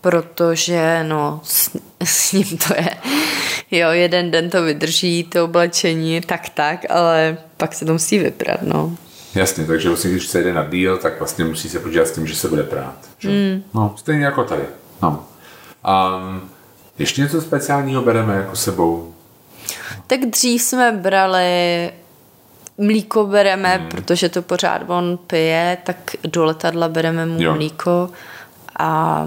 protože 0.07 1.05
no, 1.09 1.41
s, 1.45 1.77
s 2.05 2.33
ním 2.33 2.59
to 2.69 2.75
je. 2.75 2.91
Jo, 3.71 3.91
jeden 3.91 4.31
den 4.31 4.51
to 4.51 4.63
vydrží, 4.63 5.25
to 5.25 5.45
oblečení, 5.45 6.21
tak 6.21 6.49
tak, 6.49 6.87
ale 6.91 7.37
pak 7.57 7.75
se 7.75 7.85
to 7.85 7.93
musí 7.93 8.19
vyprat, 8.19 8.63
no. 8.63 8.97
Jasně, 9.37 9.64
takže 9.64 9.88
vlastně, 9.88 10.11
když 10.11 10.27
se 10.27 10.42
jde 10.42 10.53
na 10.53 10.64
díl, 10.64 10.99
tak 10.99 11.18
vlastně 11.18 11.44
musí 11.44 11.68
se 11.68 11.79
počítat 11.79 12.09
s 12.09 12.12
tím, 12.12 12.27
že 12.27 12.37
se 12.37 12.49
bude 12.49 12.62
prát. 12.62 12.96
Že? 13.18 13.29
Mm. 13.29 13.62
No, 13.75 13.94
stejně 13.96 14.25
jako 14.25 14.44
tady. 14.44 14.62
No. 15.03 15.27
Um, 15.88 16.51
ještě 16.99 17.22
něco 17.22 17.40
speciálního 17.40 18.03
bereme 18.03 18.35
jako 18.37 18.57
sebou? 18.57 19.14
Tak 20.07 20.20
dřív 20.20 20.62
jsme 20.62 20.92
brali 20.92 21.90
mlíko 22.79 23.27
bereme, 23.27 23.77
hmm. 23.77 23.88
protože 23.88 24.29
to 24.29 24.42
pořád 24.42 24.83
on 24.87 25.18
pije, 25.27 25.79
tak 25.85 25.96
do 26.25 26.44
letadla 26.44 26.88
bereme 26.88 27.27
mu 27.27 27.42
jo. 27.42 27.55
mlíko 27.55 28.11
a 28.79 29.27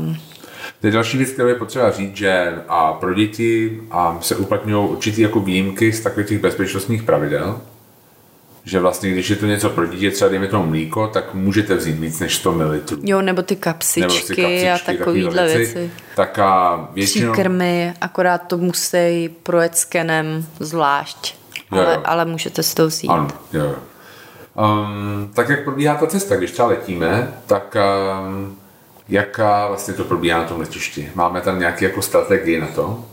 to 0.81 0.87
je 0.87 0.93
další 0.93 1.17
věc, 1.17 1.29
kterou 1.29 1.47
je 1.47 1.55
potřeba 1.55 1.91
říct, 1.91 2.15
že 2.15 2.55
a 2.67 2.93
pro 2.93 3.13
děti 3.13 3.81
a 3.91 4.17
se 4.21 4.35
uplatňují 4.35 4.89
určitý 4.89 5.21
jako 5.21 5.39
výjimky 5.39 5.93
z 5.93 6.01
takových 6.01 6.29
těch 6.29 6.41
bezpečnostních 6.41 7.03
pravidel, 7.03 7.61
že 8.69 8.79
vlastně, 8.79 9.12
když 9.12 9.29
je 9.29 9.36
to 9.36 9.45
něco 9.45 9.69
pro 9.69 9.86
dítě, 9.88 10.12
třeba 10.12 10.29
dejme 10.29 10.47
tomu 10.47 10.65
mlíko, 10.65 11.08
tak 11.08 11.34
můžete 11.34 11.75
vzít 11.75 11.99
víc 11.99 12.19
než 12.19 12.36
100 12.36 12.51
ml. 12.51 12.73
Jo, 13.01 13.21
nebo 13.21 13.41
ty 13.41 13.55
kapsičky, 13.55 14.01
nebo 14.01 14.13
ty 14.13 14.36
kapsičky 14.36 14.69
a 14.69 14.77
takovýhle 14.77 15.43
věci. 15.45 15.58
věci. 15.58 15.91
Tak 16.15 16.39
a 16.39 16.88
většinou... 16.93 17.32
Příkrmy, 17.32 17.93
akorát 18.01 18.38
to 18.38 18.58
musí 18.58 19.29
projet 19.43 19.77
skenem 19.77 20.45
zvlášť. 20.60 21.36
jo, 21.71 21.82
ale, 21.82 21.93
jo. 21.93 22.01
ale 22.05 22.25
můžete 22.25 22.63
si 22.63 22.75
to 22.75 22.88
vzít. 22.88 23.10
Ano, 23.10 23.27
jo, 23.53 23.63
jo. 23.63 23.75
Um, 24.60 25.32
tak 25.34 25.49
jak 25.49 25.63
probíhá 25.63 25.95
ta 25.95 26.08
cesta, 26.08 26.36
když 26.36 26.51
třeba 26.51 26.67
letíme, 26.67 27.34
tak 27.45 27.77
um, 28.21 28.58
jaká 29.10 29.67
vlastně 29.67 29.93
to 29.93 30.03
probíhá 30.03 30.39
na 30.39 30.45
tom 30.47 30.60
letišti? 30.60 31.12
Máme 31.15 31.41
tam 31.41 31.60
nějaké 31.60 31.86
jako 31.86 32.01
strategii 32.01 32.60
na 32.60 32.67
to? 32.67 33.05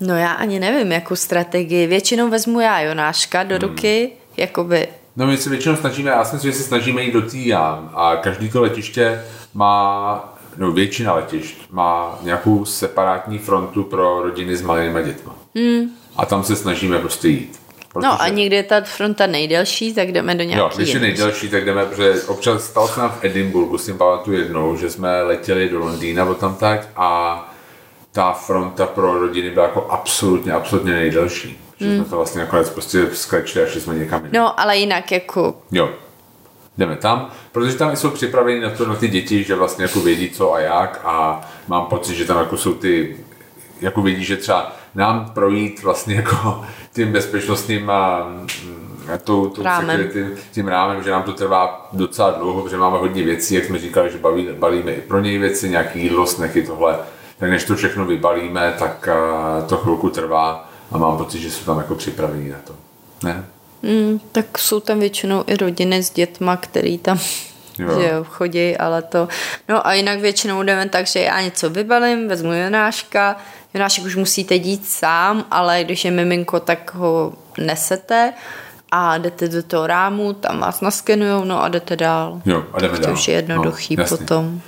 No 0.00 0.16
já 0.16 0.32
ani 0.32 0.60
nevím, 0.60 0.92
jakou 0.92 1.16
strategii. 1.16 1.86
Většinou 1.86 2.30
vezmu 2.30 2.60
já 2.60 2.80
Jonáška 2.80 3.42
do 3.42 3.56
hmm. 3.56 3.68
ruky, 3.68 4.10
jakoby... 4.36 4.88
No 5.16 5.26
my 5.26 5.36
se 5.36 5.50
většinou 5.50 5.76
snažíme, 5.76 6.10
já 6.10 6.24
si 6.24 6.34
myslím, 6.34 6.52
že 6.52 6.58
se 6.58 6.64
snažíme 6.64 7.02
jít 7.02 7.12
do 7.12 7.22
té 7.22 7.52
a 7.94 8.16
každý 8.22 8.50
to 8.50 8.62
letiště 8.62 9.24
má, 9.54 10.38
no 10.56 10.72
většina 10.72 11.14
letišť 11.14 11.56
má 11.70 12.18
nějakou 12.22 12.64
separátní 12.64 13.38
frontu 13.38 13.84
pro 13.84 14.22
rodiny 14.22 14.56
s 14.56 14.62
malými 14.62 15.04
dětmi. 15.04 15.32
Hmm. 15.56 15.90
A 16.16 16.26
tam 16.26 16.44
se 16.44 16.56
snažíme 16.56 16.98
prostě 16.98 17.28
jít. 17.28 17.60
Protože... 17.92 18.06
No 18.06 18.22
a 18.22 18.28
někdy 18.28 18.56
je 18.56 18.62
ta 18.62 18.80
fronta 18.80 19.26
nejdelší, 19.26 19.94
tak 19.94 20.12
jdeme 20.12 20.34
do 20.34 20.44
nějaké. 20.44 20.60
Jo, 20.60 20.70
když 20.76 20.94
je 20.94 21.00
nejdelší, 21.00 21.48
tak 21.48 21.64
jdeme, 21.64 21.86
protože 21.86 22.22
občas 22.22 22.64
stalo 22.64 22.88
se 22.88 23.00
nám 23.00 23.10
v 23.10 23.24
Edinburghu, 23.24 23.78
si 23.78 23.94
pamatuju 23.94 24.38
jednou, 24.38 24.76
že 24.76 24.90
jsme 24.90 25.22
letěli 25.22 25.68
do 25.68 25.78
Londýna 25.78 26.24
o 26.24 26.34
tam 26.34 26.54
tak 26.54 26.88
a 26.96 27.49
ta 28.12 28.32
fronta 28.32 28.86
pro 28.86 29.18
rodiny 29.18 29.50
byla 29.50 29.66
jako 29.66 29.86
absolutně, 29.90 30.52
absolutně 30.52 30.92
nejdelší. 30.92 31.60
Že 31.76 31.86
mm. 31.88 31.96
jsme 31.96 32.04
to 32.04 32.16
vlastně 32.16 32.40
nakonec 32.40 32.70
prostě 32.70 33.06
sklečili 33.12 33.64
a 33.64 33.68
šli 33.68 33.80
jsme 33.80 33.94
někam 33.94 34.24
jinam. 34.24 34.44
No, 34.44 34.60
ale 34.60 34.76
jinak 34.76 35.12
jako... 35.12 35.54
Jo, 35.72 35.90
jdeme 36.78 36.96
tam, 36.96 37.30
protože 37.52 37.74
tam 37.74 37.96
jsou 37.96 38.10
připraveni 38.10 38.60
na 38.60 38.70
to, 38.70 38.86
na 38.86 38.94
ty 38.94 39.08
děti, 39.08 39.44
že 39.44 39.54
vlastně 39.54 39.84
jako 39.84 40.00
vědí 40.00 40.30
co 40.30 40.52
a 40.54 40.60
jak 40.60 41.00
a 41.04 41.40
mám 41.68 41.86
pocit, 41.86 42.14
že 42.14 42.24
tam 42.24 42.38
jako 42.38 42.56
jsou 42.56 42.74
ty, 42.74 43.16
jako 43.80 44.02
vědí, 44.02 44.24
že 44.24 44.36
třeba 44.36 44.72
nám 44.94 45.30
projít 45.34 45.82
vlastně 45.82 46.14
jako 46.14 46.64
tím 46.94 47.12
bezpečnostním 47.12 47.90
a 47.90 48.26
tou, 49.24 49.48
tou 49.48 49.62
rámem. 49.62 50.08
Tím, 50.12 50.30
tím 50.52 50.68
rámem, 50.68 51.02
že 51.02 51.10
nám 51.10 51.22
to 51.22 51.32
trvá 51.32 51.88
docela 51.92 52.30
dlouho, 52.30 52.62
protože 52.62 52.76
máme 52.76 52.98
hodně 52.98 53.22
věcí, 53.22 53.54
jak 53.54 53.64
jsme 53.64 53.78
říkali, 53.78 54.10
že 54.10 54.18
baví, 54.18 54.48
balíme 54.58 54.92
i 54.92 55.00
pro 55.00 55.20
něj 55.20 55.38
věci, 55.38 55.68
nějaký 55.68 56.02
jídlo, 56.02 56.26
snechy, 56.26 56.62
tohle. 56.62 56.98
Tak 57.40 57.50
než 57.50 57.64
to 57.64 57.76
všechno 57.76 58.06
vybalíme, 58.06 58.74
tak 58.78 59.08
to 59.68 59.76
chvilku 59.76 60.10
trvá 60.10 60.70
a 60.92 60.98
mám 60.98 61.16
pocit, 61.16 61.40
že 61.40 61.50
jsou 61.50 61.64
tam 61.64 61.78
jako 61.78 61.94
připravení 61.94 62.48
na 62.48 62.58
to. 62.64 62.74
Ne? 63.22 63.44
Mm, 63.82 64.20
tak 64.32 64.58
jsou 64.58 64.80
tam 64.80 65.00
většinou 65.00 65.44
i 65.46 65.56
rodiny 65.56 66.02
s 66.02 66.10
dětma, 66.10 66.56
který 66.56 66.98
tam 66.98 67.18
jo. 67.78 68.00
Že 68.00 68.08
jo, 68.08 68.24
chodí, 68.24 68.76
ale 68.76 69.02
to... 69.02 69.28
No 69.68 69.86
a 69.86 69.92
jinak 69.92 70.20
většinou 70.20 70.62
jdeme 70.62 70.88
tak, 70.88 71.06
že 71.06 71.20
já 71.20 71.40
něco 71.40 71.70
vybalím, 71.70 72.28
vezmu 72.28 72.52
Jonáška, 72.52 73.36
Jonášek 73.74 74.04
už 74.04 74.16
musíte 74.16 74.54
jít 74.54 74.86
sám, 74.88 75.44
ale 75.50 75.84
když 75.84 76.04
je 76.04 76.10
miminko, 76.10 76.60
tak 76.60 76.94
ho 76.94 77.32
nesete 77.58 78.32
a 78.90 79.18
jdete 79.18 79.48
do 79.48 79.62
toho 79.62 79.86
rámu, 79.86 80.32
tam 80.32 80.60
vás 80.60 80.80
naskenujou, 80.80 81.44
no 81.44 81.62
a 81.62 81.68
jdete 81.68 81.96
dál. 81.96 82.42
Jo, 82.46 82.64
a 82.72 82.80
jdeme 82.80 82.98
tak 82.98 83.06
to 83.06 83.12
už 83.12 83.28
je 83.28 83.34
jednoduchý 83.34 83.96
no, 83.96 84.04
potom. 84.04 84.60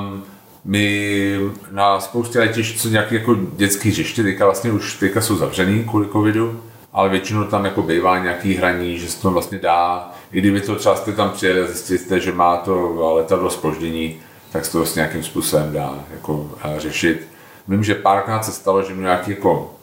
Um, 0.00 0.24
my 0.64 1.38
na 1.70 2.00
spoustě 2.00 2.38
letišť 2.38 2.80
jsou 2.80 2.88
nějaké 2.88 3.14
jako 3.14 3.36
dětské 3.56 3.88
hřiště, 3.88 4.22
teďka 4.22 4.44
vlastně 4.44 4.72
už 4.72 4.96
teďka 4.96 5.20
jsou 5.20 5.36
zavřený 5.36 5.84
kvůli 5.84 6.08
covidu, 6.08 6.60
ale 6.92 7.08
většinou 7.08 7.44
tam 7.44 7.64
jako 7.64 7.82
bývá 7.82 8.18
nějaký 8.18 8.54
hraní, 8.54 8.98
že 8.98 9.08
se 9.08 9.22
to 9.22 9.30
vlastně 9.30 9.58
dá, 9.58 10.10
i 10.32 10.40
kdyby 10.40 10.60
to 10.60 10.76
třeba 10.76 10.96
jste 10.96 11.12
tam 11.12 11.30
přijeli 11.30 11.60
a 11.60 11.66
zjistíte, 11.66 12.20
že 12.20 12.32
má 12.32 12.56
to 12.56 12.94
letadlo 13.14 13.50
spoždění, 13.50 14.16
tak 14.52 14.64
se 14.64 14.72
to 14.72 14.78
vlastně 14.78 15.00
nějakým 15.00 15.22
způsobem 15.22 15.72
dá 15.72 16.04
jako 16.14 16.50
řešit. 16.76 17.28
Vím, 17.68 17.84
že 17.84 17.94
párkrát 17.94 18.44
se 18.44 18.52
stalo, 18.52 18.82
že 18.82 18.94
měl 18.94 19.02
nějaký 19.02 19.30
jako 19.30 19.74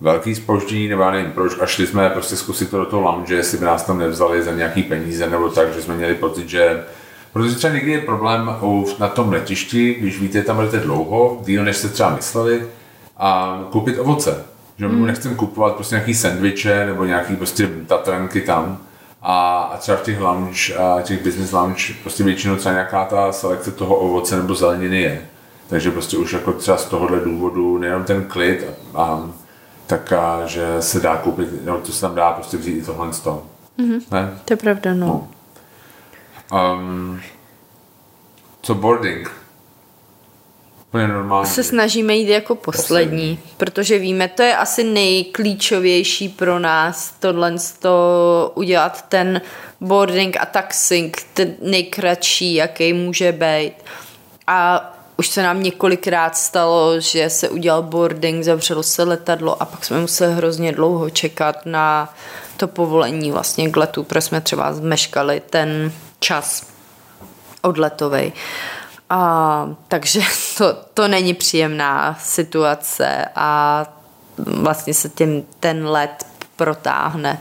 velký 0.00 0.34
spoždění, 0.34 0.88
nebo 0.88 1.02
já 1.02 1.10
nevím 1.10 1.32
proč, 1.32 1.52
a 1.60 1.66
šli 1.66 1.86
jsme 1.86 2.10
prostě 2.10 2.36
zkusit 2.36 2.70
to 2.70 2.78
do 2.78 2.86
toho 2.86 3.02
lounge, 3.02 3.34
jestli 3.34 3.58
by 3.58 3.64
nás 3.64 3.82
tam 3.84 3.98
nevzali 3.98 4.42
za 4.42 4.52
nějaký 4.52 4.82
peníze, 4.82 5.30
nebo 5.30 5.48
tak, 5.48 5.74
že 5.74 5.82
jsme 5.82 5.96
měli 5.96 6.14
pocit, 6.14 6.48
že 6.48 6.84
Protože 7.36 7.54
třeba 7.54 7.74
někdy 7.74 7.92
je 7.92 8.00
problém 8.00 8.50
na 8.98 9.08
tom 9.08 9.32
letišti, 9.32 9.94
když 9.94 10.20
víte, 10.20 10.42
tam 10.42 10.56
budete 10.56 10.80
dlouho, 10.80 11.42
díl 11.44 11.64
než 11.64 11.76
jste 11.76 11.88
třeba 11.88 12.10
mysleli, 12.10 12.66
a 13.16 13.60
koupit 13.70 13.98
ovoce. 13.98 14.44
Že 14.78 14.86
hmm. 14.86 15.06
nechcem 15.06 15.34
kupovat 15.34 15.74
prostě 15.74 15.94
nějaký 15.94 16.14
sendviče 16.14 16.86
nebo 16.86 17.04
nějaký 17.04 17.36
prostě 17.36 17.70
tatranky 17.86 18.40
tam. 18.40 18.78
A, 19.22 19.58
a 19.58 19.76
třeba 19.76 19.98
v 19.98 20.02
těch 20.02 20.20
lounge, 20.20 20.74
a 20.74 21.02
těch 21.02 21.24
business 21.24 21.52
lounge 21.52 21.94
prostě 22.02 22.24
většinou 22.24 22.56
třeba 22.56 22.72
nějaká 22.72 23.04
ta 23.04 23.32
selekce 23.32 23.72
toho 23.72 23.96
ovoce 23.96 24.36
nebo 24.36 24.54
zeleniny 24.54 25.02
je. 25.02 25.22
Takže 25.68 25.90
prostě 25.90 26.16
už 26.16 26.32
jako 26.32 26.52
třeba 26.52 26.76
z 26.76 26.84
tohohle 26.84 27.20
důvodu 27.20 27.78
nejenom 27.78 28.04
ten 28.04 28.24
klid, 28.24 28.66
a, 28.94 29.02
a, 29.02 29.30
tak 29.86 30.12
a, 30.12 30.46
že 30.46 30.76
se 30.80 31.00
dá 31.00 31.16
koupit, 31.16 31.48
no 31.64 31.78
to 31.78 31.92
se 31.92 32.00
tam 32.00 32.14
dá 32.14 32.32
prostě 32.32 32.56
vzít 32.56 32.78
i 32.78 32.82
tohle 32.82 33.12
z 33.12 33.20
toho. 33.20 33.42
Mm-hmm. 33.78 34.00
Ne? 34.10 34.38
To 34.44 34.52
je 34.52 34.56
pravda, 34.56 34.94
no. 34.94 35.06
no. 35.06 35.28
Um, 36.52 37.20
co 38.62 38.74
boarding? 38.74 39.30
Úplně 40.88 41.08
normálně. 41.08 41.50
Se 41.50 41.64
snažíme 41.64 42.14
jít 42.14 42.28
jako 42.28 42.54
poslední, 42.54 43.36
poslední, 43.36 43.38
protože 43.56 43.98
víme, 43.98 44.28
to 44.28 44.42
je 44.42 44.56
asi 44.56 44.84
nejklíčovější 44.84 46.28
pro 46.28 46.58
nás, 46.58 47.14
tohle 47.20 47.54
to 47.78 48.52
udělat 48.54 49.04
ten 49.08 49.40
boarding 49.80 50.36
a 50.40 50.46
taxing, 50.46 51.22
ten 51.34 51.54
nejkratší, 51.62 52.54
jaký 52.54 52.92
může 52.92 53.32
být. 53.32 53.72
A 54.46 54.92
už 55.16 55.28
se 55.28 55.42
nám 55.42 55.62
několikrát 55.62 56.36
stalo, 56.36 57.00
že 57.00 57.30
se 57.30 57.48
udělal 57.48 57.82
boarding, 57.82 58.44
zavřelo 58.44 58.82
se 58.82 59.02
letadlo 59.02 59.62
a 59.62 59.64
pak 59.64 59.84
jsme 59.84 60.00
museli 60.00 60.34
hrozně 60.34 60.72
dlouho 60.72 61.10
čekat 61.10 61.56
na 61.66 62.14
to 62.56 62.68
povolení 62.68 63.30
vlastně 63.30 63.70
k 63.70 63.76
letu, 63.76 64.04
protože 64.04 64.20
jsme 64.20 64.40
třeba 64.40 64.72
zmeškali 64.72 65.42
ten 65.50 65.92
čas 66.20 66.66
odletovej. 67.62 68.32
A, 69.10 69.74
takže 69.88 70.20
to, 70.58 70.76
to 70.94 71.08
není 71.08 71.34
příjemná 71.34 72.18
situace 72.20 73.24
a 73.34 73.86
vlastně 74.38 74.94
se 74.94 75.08
tím 75.08 75.42
ten 75.60 75.86
let 75.86 76.26
protáhne. 76.56 77.40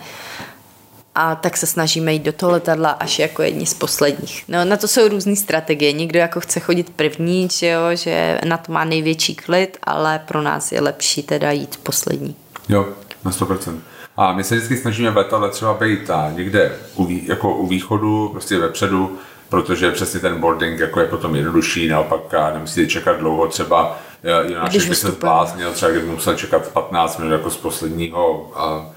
A 1.18 1.36
tak 1.36 1.58
se 1.58 1.68
snažíme 1.68 2.14
jít 2.14 2.24
do 2.24 2.34
toho 2.34 2.52
letadla 2.52 2.90
až 2.90 3.20
jako 3.20 3.42
jedni 3.42 3.66
z 3.66 3.74
posledních. 3.74 4.44
No, 4.48 4.66
na 4.66 4.78
to 4.78 4.88
jsou 4.88 5.08
různé 5.08 5.36
strategie. 5.36 5.94
Někdo 5.94 6.20
jako 6.20 6.40
chce 6.40 6.60
chodit 6.60 6.90
první, 6.90 7.48
že, 7.52 7.68
jo, 7.68 7.84
že 7.94 8.40
na 8.46 8.58
to 8.58 8.72
má 8.72 8.84
největší 8.84 9.36
klid, 9.36 9.78
ale 9.84 10.20
pro 10.20 10.42
nás 10.42 10.72
je 10.72 10.82
lepší 10.82 11.24
teda 11.24 11.52
jít 11.52 11.78
poslední. 11.84 12.36
Jo, 12.70 12.88
na 13.26 13.32
100%. 13.32 13.80
A 14.18 14.34
my 14.34 14.44
se 14.44 14.56
vždycky 14.56 14.78
snažíme 14.78 15.12
v 15.12 15.18
letadle 15.18 15.50
třeba 15.50 15.74
být 15.74 16.10
a 16.10 16.32
někde 16.32 16.76
u, 16.96 17.08
jako 17.10 17.56
u 17.56 17.68
východu, 17.68 18.30
prostě 18.32 18.60
vepředu, 18.60 19.18
protože 19.50 19.92
přesně 19.92 20.20
ten 20.20 20.40
boarding 20.40 20.80
jako 20.80 21.00
je 21.00 21.08
potom 21.08 21.36
jednodušší, 21.36 21.88
naopak 21.88 22.22
nemusíte 22.54 22.88
čekat 22.88 23.18
dlouho, 23.18 23.48
třeba 23.48 24.00
Jonáš 24.48 24.88
by 24.90 24.96
se 24.96 25.12
zbláznil, 25.12 25.72
třeba 25.74 25.92
kdyby 25.92 26.08
musel 26.08 26.36
čekat 26.36 26.68
15 26.68 27.18
minut 27.18 27.32
jako 27.32 27.50
z 27.50 27.58
posledního 27.58 28.52
a, 28.56 28.92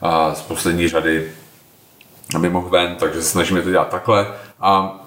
a 0.00 0.34
z 0.34 0.42
poslední 0.42 0.88
řady, 0.88 1.32
aby 2.34 2.50
mohl 2.50 2.68
ven, 2.68 2.96
takže 2.98 3.22
se 3.22 3.28
snažíme 3.28 3.62
to 3.62 3.70
dělat 3.70 3.88
takhle. 3.88 4.26
A 4.60 5.00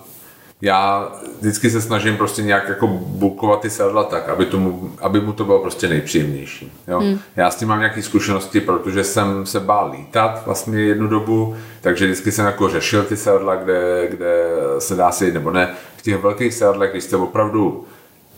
já 0.61 1.11
vždycky 1.41 1.69
se 1.69 1.81
snažím 1.81 2.17
prostě 2.17 2.41
nějak 2.41 2.69
jako 2.69 2.87
bukovat 2.87 3.61
ty 3.61 3.69
sedla 3.69 4.03
tak, 4.03 4.29
aby, 4.29 4.45
tomu, 4.45 4.91
aby 5.01 5.21
mu 5.21 5.33
to 5.33 5.45
bylo 5.45 5.59
prostě 5.59 5.87
nejpříjemnější. 5.87 6.71
Jo? 6.87 6.99
Hmm. 6.99 7.19
Já 7.35 7.51
s 7.51 7.55
tím 7.55 7.67
mám 7.67 7.79
nějaké 7.79 8.01
zkušenosti, 8.01 8.61
protože 8.61 9.03
jsem 9.03 9.45
se 9.45 9.59
bál 9.59 9.91
lítat 9.91 10.41
vlastně 10.45 10.79
jednu 10.79 11.07
dobu, 11.07 11.55
takže 11.81 12.05
vždycky 12.05 12.31
jsem 12.31 12.45
jako 12.45 12.69
řešil 12.69 13.03
ty 13.03 13.17
sedla, 13.17 13.55
kde, 13.55 14.07
kde 14.11 14.43
se 14.79 14.95
dá 14.95 15.11
si 15.11 15.31
nebo 15.31 15.51
ne. 15.51 15.69
V 15.97 16.01
těch 16.01 16.17
velkých 16.17 16.53
sedlech, 16.53 16.91
když 16.91 17.03
jste 17.03 17.15
opravdu 17.15 17.85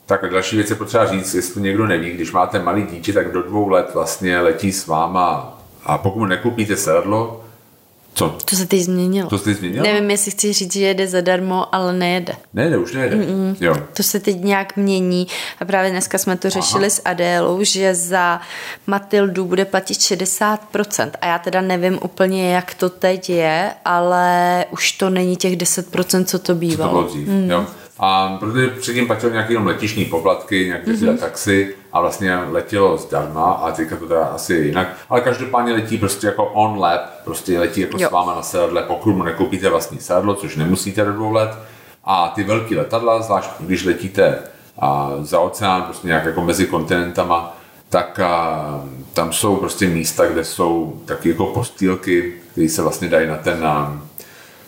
tak 0.05 0.29
další 0.29 0.55
věc 0.55 0.69
je 0.69 0.75
potřeba 0.75 1.05
říct, 1.05 1.33
jestli 1.33 1.61
někdo 1.61 1.87
neví, 1.87 2.11
když 2.11 2.31
máte 2.31 2.59
malý 2.59 2.83
dítě, 2.83 3.13
tak 3.13 3.31
do 3.31 3.41
dvou 3.41 3.69
let 3.69 3.91
vlastně 3.93 4.39
letí 4.39 4.71
s 4.71 4.87
váma 4.87 5.57
a 5.85 5.97
pokud 5.97 6.19
mu 6.19 6.25
nekoupíte 6.25 6.75
sedlo, 6.75 7.42
co? 8.13 8.37
To 8.45 8.55
se 8.55 8.65
teď 8.65 8.81
změnilo. 8.81 9.29
To 9.29 9.37
se 9.37 9.43
teď 9.43 9.57
změnilo? 9.57 9.83
Nevím, 9.83 10.11
jestli 10.11 10.31
chci 10.31 10.53
říct, 10.53 10.73
že 10.73 10.85
jede 10.85 11.07
zadarmo, 11.07 11.75
ale 11.75 11.93
nejede. 11.93 12.35
Nejede, 12.53 12.77
už 12.77 12.93
nejede. 12.93 13.15
Mm-mm. 13.15 13.55
Jo. 13.61 13.77
To 13.93 14.03
se 14.03 14.19
teď 14.19 14.41
nějak 14.41 14.75
mění 14.75 15.27
a 15.59 15.65
právě 15.65 15.91
dneska 15.91 16.17
jsme 16.17 16.37
to 16.37 16.49
řešili 16.49 16.85
Aha. 16.85 16.89
s 16.89 17.01
Adélou, 17.05 17.63
že 17.63 17.95
za 17.95 18.41
Matildu 18.87 19.45
bude 19.45 19.65
platit 19.65 19.93
60% 19.97 21.11
a 21.21 21.25
já 21.25 21.39
teda 21.39 21.61
nevím 21.61 21.99
úplně, 22.01 22.53
jak 22.53 22.73
to 22.73 22.89
teď 22.89 23.29
je, 23.29 23.71
ale 23.85 24.65
už 24.71 24.91
to 24.91 25.09
není 25.09 25.35
těch 25.35 25.57
10%, 25.57 26.25
co 26.25 26.39
to 26.39 26.55
bývalo. 26.55 27.03
Co 27.03 27.07
to 27.07 27.13
bylo 27.13 27.25
dřív, 27.25 27.27
mm. 27.27 27.51
jo. 27.51 27.65
A 27.99 28.37
protože 28.39 28.67
předtím 28.67 29.07
platil 29.07 29.29
nějaký 29.29 29.53
jenom 29.53 29.67
letišní 29.67 30.05
poplatky, 30.05 30.65
nějaké 30.65 30.91
mm-hmm. 30.91 31.17
taxi 31.17 31.75
a 31.93 32.01
vlastně 32.01 32.37
letělo 32.37 32.97
zdarma 32.97 33.51
a 33.51 33.71
teďka 33.71 33.95
to 33.95 34.07
teda 34.07 34.25
asi 34.25 34.53
jinak. 34.53 34.87
Ale 35.09 35.21
každopádně 35.21 35.73
letí 35.73 35.97
prostě 35.97 36.27
jako 36.27 36.45
on 36.45 36.79
lap, 36.79 37.01
prostě 37.23 37.59
letí 37.59 37.81
jako 37.81 37.97
jo. 37.99 38.09
s 38.09 38.11
váma 38.11 38.35
na 38.35 38.41
sedadle, 38.41 38.83
pokud 38.83 39.13
mu 39.13 39.23
nekoupíte 39.23 39.69
vlastní 39.69 39.99
sedadlo, 39.99 40.35
což 40.35 40.55
nemusíte 40.55 41.05
do 41.05 41.13
dvou 41.13 41.31
let. 41.31 41.51
A 42.05 42.31
ty 42.35 42.43
velké 42.43 42.75
letadla, 42.75 43.21
zvlášť 43.21 43.49
když 43.59 43.85
letíte 43.85 44.39
a 44.79 45.11
za 45.21 45.39
oceán, 45.39 45.81
prostě 45.81 46.07
nějak 46.07 46.25
jako 46.25 46.41
mezi 46.41 46.65
kontinentama, 46.65 47.57
tak 47.89 48.19
a, 48.19 48.63
tam 49.13 49.33
jsou 49.33 49.55
prostě 49.55 49.87
místa, 49.87 50.25
kde 50.25 50.43
jsou 50.43 51.01
taky 51.05 51.29
jako 51.29 51.45
postýlky, 51.45 52.33
které 52.51 52.69
se 52.69 52.81
vlastně 52.81 53.09
dají 53.09 53.27
na 53.27 53.37
ten 53.37 53.61
na, 53.61 54.01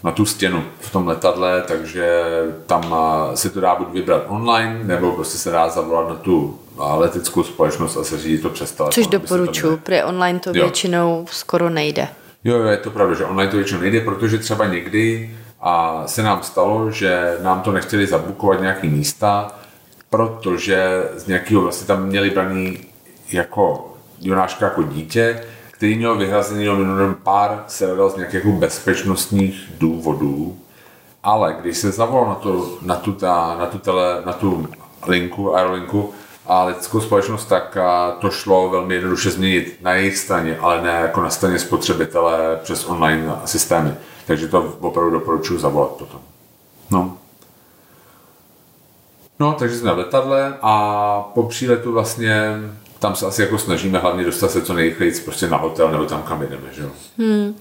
na 0.05 0.11
tu 0.11 0.25
stěnu 0.25 0.63
v 0.79 0.91
tom 0.91 1.07
letadle, 1.07 1.63
takže 1.67 2.23
tam 2.65 2.95
se 3.35 3.49
to 3.49 3.59
dá 3.59 3.75
buď 3.75 3.87
vybrat 3.91 4.23
online, 4.27 4.79
nebo 4.83 5.11
prostě 5.11 5.37
se 5.37 5.51
dá 5.51 5.69
zavolat 5.69 6.09
na 6.09 6.15
tu 6.15 6.59
leteckou 6.77 7.43
společnost 7.43 7.97
a 7.97 8.03
se 8.03 8.17
řídí 8.17 8.37
to 8.37 8.49
přes 8.49 8.71
telefon. 8.71 8.93
Což 8.93 9.07
doporučuji, 9.07 9.77
protože 9.77 10.03
online 10.03 10.39
to 10.39 10.49
jo. 10.49 10.53
většinou 10.53 11.25
skoro 11.31 11.69
nejde. 11.69 12.07
Jo, 12.43 12.57
jo, 12.57 12.65
je 12.65 12.77
to 12.77 12.89
pravda, 12.89 13.15
že 13.15 13.25
online 13.25 13.51
to 13.51 13.57
většinou 13.57 13.81
nejde, 13.81 14.01
protože 14.01 14.37
třeba 14.37 14.65
někdy 14.65 15.35
a 15.61 16.03
se 16.05 16.23
nám 16.23 16.43
stalo, 16.43 16.91
že 16.91 17.37
nám 17.41 17.61
to 17.61 17.71
nechtěli 17.71 18.07
zabukovat 18.07 18.61
nějaký 18.61 18.87
místa, 18.87 19.55
protože 20.09 21.03
z 21.15 21.27
nějakého 21.27 21.61
vlastně 21.61 21.87
tam 21.87 22.05
měli 22.05 22.29
braný 22.29 22.79
jako 23.31 23.93
Jonáška 24.21 24.65
jako 24.65 24.83
dítě, 24.83 25.43
který 25.75 25.97
měl 25.97 26.17
vyhrazený 26.17 26.63
jenom 26.63 27.15
pár 27.23 27.63
serverů 27.67 28.09
z 28.09 28.15
nějakých 28.15 28.35
jako 28.35 28.51
bezpečnostních 28.51 29.71
důvodů, 29.77 30.57
ale 31.23 31.57
když 31.61 31.77
se 31.77 31.91
zavolal 31.91 32.29
na, 32.29 32.35
to, 32.35 32.77
na, 32.81 32.95
tu, 32.95 33.13
ta, 33.13 33.55
na, 33.59 33.65
tu 33.65 33.77
tele, 33.77 34.21
na 34.25 34.33
tu 34.33 34.67
linku, 35.07 35.55
aerolinku 35.55 36.13
a 36.45 36.63
leteckou 36.63 37.01
společnost, 37.01 37.45
tak 37.45 37.77
to 38.19 38.29
šlo 38.29 38.69
velmi 38.69 38.95
jednoduše 38.95 39.31
změnit 39.31 39.77
na 39.81 39.93
jejich 39.93 40.17
straně, 40.17 40.57
ale 40.61 40.81
ne 40.81 40.91
jako 40.91 41.21
na 41.21 41.29
straně 41.29 41.59
spotřebitele 41.59 42.59
přes 42.63 42.85
online 42.85 43.35
systémy. 43.45 43.95
Takže 44.27 44.47
to 44.47 44.77
opravdu 44.79 45.11
doporučuji 45.11 45.59
zavolat 45.59 45.89
potom. 45.89 46.19
No. 46.91 47.17
No, 49.39 49.53
takže 49.53 49.77
jsme 49.77 49.93
v 49.93 49.97
letadle 49.97 50.57
a 50.61 51.31
po 51.33 51.43
příletu 51.43 51.91
vlastně 51.91 52.59
tam 53.05 53.15
se 53.15 53.25
asi 53.25 53.41
jako 53.41 53.57
snažíme 53.57 53.99
hlavně 53.99 54.25
dostat 54.25 54.51
se 54.51 54.61
co 54.61 54.73
nejrychleji 54.73 55.11
prostě 55.25 55.47
na 55.47 55.57
hotel 55.57 55.91
nebo 55.91 56.05
tam, 56.05 56.23
kam 56.23 56.41
jdeme, 56.41 56.67
že 56.71 56.81
jo. 56.81 56.89
Hmm. 57.17 57.55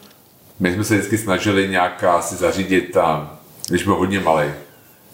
My 0.60 0.74
jsme 0.74 0.84
se 0.84 0.94
vždycky 0.94 1.18
snažili 1.18 1.68
nějak 1.68 2.04
si 2.20 2.34
zařídit, 2.34 2.96
a, 2.96 3.38
když 3.68 3.84
byl 3.84 3.94
hodně 3.94 4.20
malý, 4.20 4.48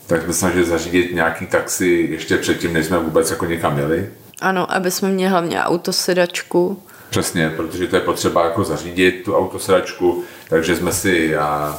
tak 0.07 0.23
jsme 0.23 0.33
snažili 0.33 0.65
zařídit 0.65 1.15
nějaký 1.15 1.47
taxi 1.47 2.09
ještě 2.11 2.37
předtím, 2.37 2.73
než 2.73 2.87
jsme 2.87 2.99
vůbec 2.99 3.31
jako 3.31 3.47
někam 3.47 3.79
jeli. 3.79 4.11
Ano, 4.41 4.73
aby 4.73 4.91
jsme 4.91 5.09
měli 5.09 5.31
hlavně 5.31 5.63
autosedačku. 5.63 6.83
Přesně, 7.11 7.51
protože 7.57 7.87
to 7.87 7.97
je 7.97 8.03
potřeba 8.03 8.45
jako 8.45 8.65
zařídit 8.65 9.23
tu 9.25 9.37
autosedačku, 9.37 10.25
takže 10.49 10.77
jsme 10.77 10.93
si 10.93 11.37
a, 11.37 11.79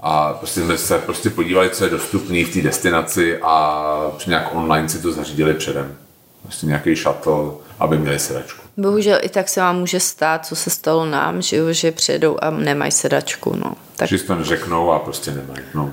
a 0.00 0.32
prostě 0.32 0.60
jsme 0.60 0.78
se 0.78 0.98
prostě 0.98 1.30
podívali, 1.30 1.70
co 1.70 1.84
je 1.84 1.90
dostupné 1.90 2.44
v 2.44 2.52
té 2.52 2.62
destinaci 2.62 3.38
a 3.42 4.12
nějak 4.26 4.54
online 4.54 4.88
si 4.88 5.02
to 5.02 5.12
zařídili 5.12 5.54
předem. 5.54 5.96
Prostě 6.42 6.66
nějaký 6.66 6.94
shuttle, 6.94 7.67
aby 7.80 7.98
měli 7.98 8.18
sedačku. 8.18 8.60
Bohužel 8.76 9.18
i 9.22 9.28
tak 9.28 9.48
se 9.48 9.60
vám 9.60 9.78
může 9.78 10.00
stát, 10.00 10.46
co 10.46 10.56
se 10.56 10.70
stalo 10.70 11.06
nám, 11.06 11.42
že, 11.42 11.74
že 11.74 11.92
přijedou 11.92 12.38
a 12.42 12.50
nemají 12.50 12.92
sedačku. 12.92 13.56
No. 13.56 13.74
Tak... 13.96 14.08
Že 14.08 14.18
to 14.18 14.34
neřeknou 14.34 14.92
a 14.92 14.98
prostě 14.98 15.30
nemají. 15.30 15.60
No. 15.74 15.92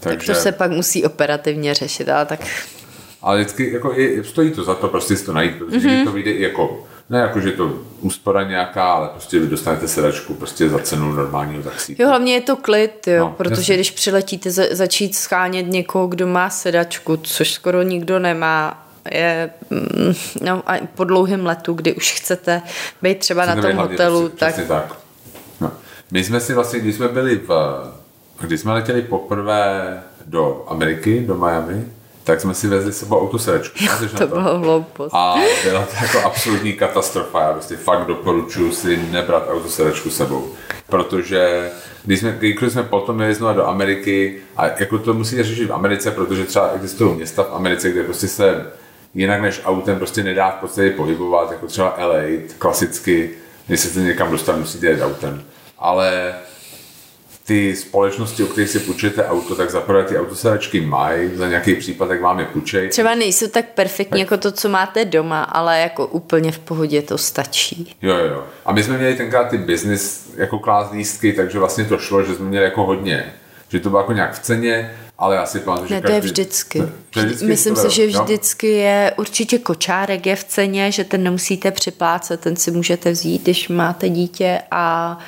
Takže... 0.00 0.26
Tak 0.26 0.36
to 0.36 0.42
se 0.42 0.52
pak 0.52 0.70
musí 0.70 1.04
operativně 1.04 1.74
řešit, 1.74 2.08
ale 2.08 2.26
tak... 2.26 2.40
Ale 3.22 3.38
vždycky 3.40 3.72
jako 3.72 3.92
je, 3.92 4.24
stojí 4.24 4.50
to 4.50 4.64
za 4.64 4.74
to 4.74 4.88
prostě 4.88 5.16
si 5.16 5.24
to 5.24 5.32
najít, 5.32 5.58
protože 5.58 5.88
mm-hmm. 5.88 6.04
to 6.04 6.12
vyjde 6.12 6.32
jako 6.32 6.86
ne 7.10 7.18
jako, 7.18 7.40
že 7.40 7.52
to 7.52 7.78
úspora 8.00 8.42
nějaká, 8.42 8.92
ale 8.92 9.08
prostě 9.08 9.38
vy 9.38 9.46
dostanete 9.46 9.88
sedačku 9.88 10.34
prostě 10.34 10.68
za 10.68 10.78
cenu 10.78 11.12
normálního 11.12 11.62
taxíku. 11.62 12.02
Jo, 12.02 12.08
hlavně 12.08 12.34
je 12.34 12.40
to 12.40 12.56
klid, 12.56 13.06
jo, 13.06 13.18
no, 13.18 13.34
protože 13.36 13.72
jasný. 13.72 13.74
když 13.74 13.90
přiletíte 13.90 14.50
za, 14.50 14.62
začít 14.70 15.14
schánět 15.14 15.66
někoho, 15.66 16.06
kdo 16.06 16.26
má 16.26 16.50
sedačku, 16.50 17.16
což 17.16 17.52
skoro 17.52 17.82
nikdo 17.82 18.18
nemá, 18.18 18.83
je 19.10 19.50
mm, 19.70 20.14
no, 20.42 20.62
a 20.66 20.78
po 20.94 21.04
dlouhém 21.04 21.46
letu, 21.46 21.72
kdy 21.72 21.94
už 21.94 22.12
chcete 22.12 22.62
být 23.02 23.18
třeba 23.18 23.42
chcete 23.42 23.60
na 23.60 23.68
tom 23.68 23.76
hotelu, 23.76 24.28
tak... 24.28 24.54
tak. 24.68 24.96
No. 25.60 25.72
My 26.10 26.24
jsme 26.24 26.40
si 26.40 26.54
vlastně, 26.54 26.80
když 26.80 26.94
jsme 26.94 27.08
byli 27.08 27.36
v, 27.36 27.78
když 28.40 28.60
jsme 28.60 28.72
letěli 28.72 29.02
poprvé 29.02 30.02
do 30.26 30.64
Ameriky, 30.68 31.20
do 31.20 31.34
Miami, 31.34 31.84
tak 32.24 32.40
jsme 32.40 32.54
si 32.54 32.68
vezli 32.68 32.92
sebou 32.92 33.20
autosedačku. 33.20 33.84
Jo, 33.84 33.92
to, 34.00 34.18
to 34.18 34.26
bylo 34.26 34.58
hloupost. 34.58 35.14
A 35.14 35.34
byla 35.64 35.80
to 35.80 35.94
jako 36.02 36.20
absolutní 36.20 36.72
katastrofa. 36.72 37.42
Já 37.42 37.52
prostě 37.52 37.76
fakt 37.76 38.06
doporučuji 38.06 38.72
si 38.72 38.96
nebrat 39.10 39.48
autosedačku 39.48 40.10
sebou. 40.10 40.48
Protože 40.86 41.70
když 42.04 42.20
jsme, 42.20 42.36
když 42.38 42.72
jsme 42.72 42.82
potom 42.82 43.20
jeli 43.20 43.34
znovu 43.34 43.54
do 43.54 43.66
Ameriky, 43.66 44.38
a 44.56 44.66
jako 44.66 44.98
to 44.98 45.14
musíte 45.14 45.44
řešit 45.44 45.66
v 45.66 45.72
Americe, 45.72 46.10
protože 46.10 46.44
třeba 46.44 46.70
existují 46.74 47.14
města 47.14 47.42
v 47.42 47.54
Americe, 47.54 47.90
kde 47.90 48.02
prostě 48.02 48.28
se 48.28 48.66
jinak 49.14 49.42
než 49.42 49.60
autem 49.64 49.96
prostě 49.98 50.22
nedá 50.22 50.50
v 50.50 50.60
podstatě 50.60 50.90
pohybovat, 50.90 51.52
jako 51.52 51.66
třeba 51.66 51.96
LA, 51.98 52.22
klasicky, 52.58 53.30
když 53.66 53.80
se 53.80 54.00
někam 54.00 54.30
dostat, 54.30 54.56
musíte 54.56 54.90
jít 54.90 55.02
autem. 55.02 55.42
Ale 55.78 56.34
ty 57.46 57.76
společnosti, 57.76 58.42
o 58.42 58.46
kterých 58.46 58.70
si 58.70 58.78
půjčujete 58.78 59.26
auto, 59.26 59.54
tak 59.54 59.70
zaprvé 59.70 60.04
ty 60.04 60.18
autosedačky 60.18 60.80
mají, 60.80 61.30
za 61.34 61.48
nějaký 61.48 61.74
případek 61.74 62.20
vám 62.20 62.38
je 62.38 62.44
půjčej. 62.44 62.88
Třeba 62.88 63.14
nejsou 63.14 63.48
tak 63.48 63.64
perfektní 63.68 64.10
tak. 64.10 64.30
jako 64.30 64.36
to, 64.36 64.52
co 64.52 64.68
máte 64.68 65.04
doma, 65.04 65.42
ale 65.42 65.80
jako 65.80 66.06
úplně 66.06 66.52
v 66.52 66.58
pohodě 66.58 67.02
to 67.02 67.18
stačí. 67.18 67.96
Jo, 68.02 68.16
jo, 68.16 68.24
jo. 68.24 68.44
A 68.66 68.72
my 68.72 68.82
jsme 68.82 68.98
měli 68.98 69.14
tenkrát 69.14 69.44
ty 69.44 69.58
business 69.58 70.30
jako 70.36 70.58
klás 70.58 70.92
lístky, 70.92 71.32
takže 71.32 71.58
vlastně 71.58 71.84
to 71.84 71.98
šlo, 71.98 72.22
že 72.22 72.34
jsme 72.34 72.44
měli 72.44 72.64
jako 72.64 72.84
hodně. 72.84 73.32
Že 73.68 73.80
to 73.80 73.90
bylo 73.90 74.00
jako 74.00 74.12
nějak 74.12 74.34
v 74.34 74.38
ceně, 74.38 74.94
ale 75.18 75.38
asi 75.38 75.60
pamatuju, 75.60 75.88
že 75.88 75.94
ne, 75.94 76.00
to 76.00 76.12
je 76.12 76.20
vždycky. 76.20 76.78
Ne, 76.78 76.88
to 77.10 77.18
je 77.18 77.26
vždycky 77.26 77.46
Myslím 77.46 77.76
si, 77.76 77.90
že 77.90 78.06
vždycky 78.06 78.72
jo? 78.72 78.78
je 78.78 79.12
určitě 79.16 79.58
kočárek 79.58 80.26
je 80.26 80.36
v 80.36 80.44
ceně, 80.44 80.92
že 80.92 81.04
ten 81.04 81.22
nemusíte 81.22 81.70
připlácet, 81.70 82.40
ten 82.40 82.56
si 82.56 82.70
můžete 82.70 83.10
vzít, 83.10 83.42
když 83.42 83.68
máte 83.68 84.08
dítě 84.08 84.62
a 84.70 85.18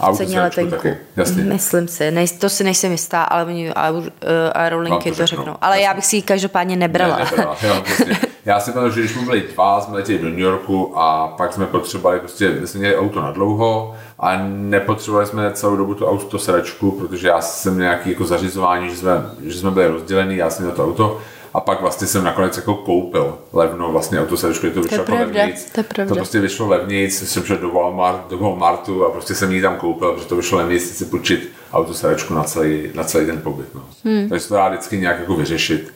uh, 0.00 0.14
v 0.14 0.16
ceně 0.16 0.40
letenku. 0.40 0.88
Jasně. 1.16 1.42
Myslím 1.42 1.88
si, 1.88 2.10
nej, 2.10 2.28
to 2.28 2.48
si 2.48 2.64
nejsem 2.64 2.92
jistá, 2.92 3.22
ale 3.22 3.44
oni 3.44 3.68
uh, 3.68 4.06
aerolinky 4.52 5.10
to, 5.10 5.26
řeknou. 5.26 5.56
Ale 5.60 5.80
já 5.80 5.94
bych 5.94 6.06
si 6.06 6.16
ji 6.16 6.22
každopádně 6.22 6.76
nebrala. 6.76 7.16
Ne, 7.16 7.24
nebrala. 7.24 7.56
Jo, 7.62 7.84
já 8.46 8.60
si 8.60 8.72
pamatuju, 8.72 8.94
že 8.94 9.00
když 9.00 9.12
jsme 9.12 9.22
byli 9.22 9.44
dva, 9.54 9.80
jsme 9.80 9.94
letěli 9.94 10.18
do 10.18 10.28
New 10.28 10.38
Yorku 10.38 10.92
a 10.98 11.28
pak 11.28 11.52
jsme 11.52 11.66
potřebovali, 11.66 12.20
prostě 12.20 12.56
my 12.60 12.66
jsme 12.66 12.80
měli 12.80 12.96
auto 12.96 13.22
na 13.22 13.30
dlouho 13.30 13.94
a 14.18 14.36
nepotřebovali 14.46 15.26
jsme 15.26 15.52
celou 15.52 15.76
dobu 15.76 15.94
tu 15.94 16.06
auto 16.06 16.38
sedačku, 16.38 16.90
protože 16.90 17.28
já 17.28 17.40
jsem 17.40 17.74
měl 17.74 17.84
nějaký 17.84 18.10
jako 18.10 18.24
zařizování, 18.24 18.90
že 18.90 18.96
jsme, 18.96 19.10
že 19.42 19.58
jsme 19.58 19.70
byli 19.70 19.86
rozdělení, 19.86 20.36
já 20.36 20.50
jsem 20.50 20.64
měl 20.64 20.76
to 20.76 20.84
auto 20.84 21.20
a 21.54 21.60
pak 21.60 21.80
vlastně 21.80 22.06
jsem 22.06 22.24
nakonec 22.24 22.56
jako 22.56 22.74
koupil 22.74 23.38
levnou 23.52 23.92
vlastně 23.92 24.20
autosedačku, 24.20 24.70
to 24.70 24.82
vyšlo 24.82 25.04
to 25.04 25.14
jako 25.14 25.24
levnějc. 25.24 25.70
To, 25.72 25.82
to 26.08 26.14
prostě 26.14 26.40
vyšlo 26.40 26.68
levnějc, 26.68 27.14
jsem 27.14 27.44
šel 27.44 27.56
do, 27.56 27.70
Walmart, 27.70 28.30
do 28.30 28.38
Walmartu 28.38 29.04
a 29.04 29.10
prostě 29.10 29.34
jsem 29.34 29.52
ji 29.52 29.62
tam 29.62 29.76
koupil, 29.76 30.12
protože 30.12 30.26
to 30.26 30.36
vyšlo 30.36 30.58
levnějc 30.58 30.82
si 30.82 31.04
půjčit 31.04 31.52
autosedačku 31.72 32.34
na 32.34 32.42
celý, 32.42 32.90
na 32.94 33.04
celý 33.04 33.26
ten 33.26 33.40
pobyt. 33.40 33.74
No. 33.74 33.82
Hmm. 34.04 34.28
Takže 34.28 34.48
to 34.48 34.54
dá 34.54 34.68
vždycky 34.68 34.98
nějak 34.98 35.18
jako 35.18 35.34
vyřešit. 35.34 35.94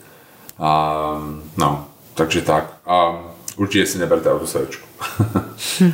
Um, 0.59 1.43
no, 1.57 1.87
takže 2.15 2.43
tak. 2.43 2.77
Um, 2.87 3.19
určitě 3.57 3.87
si 3.87 3.99
neberte 3.99 4.33
autosedačku. 4.33 4.89
um, 5.81 5.93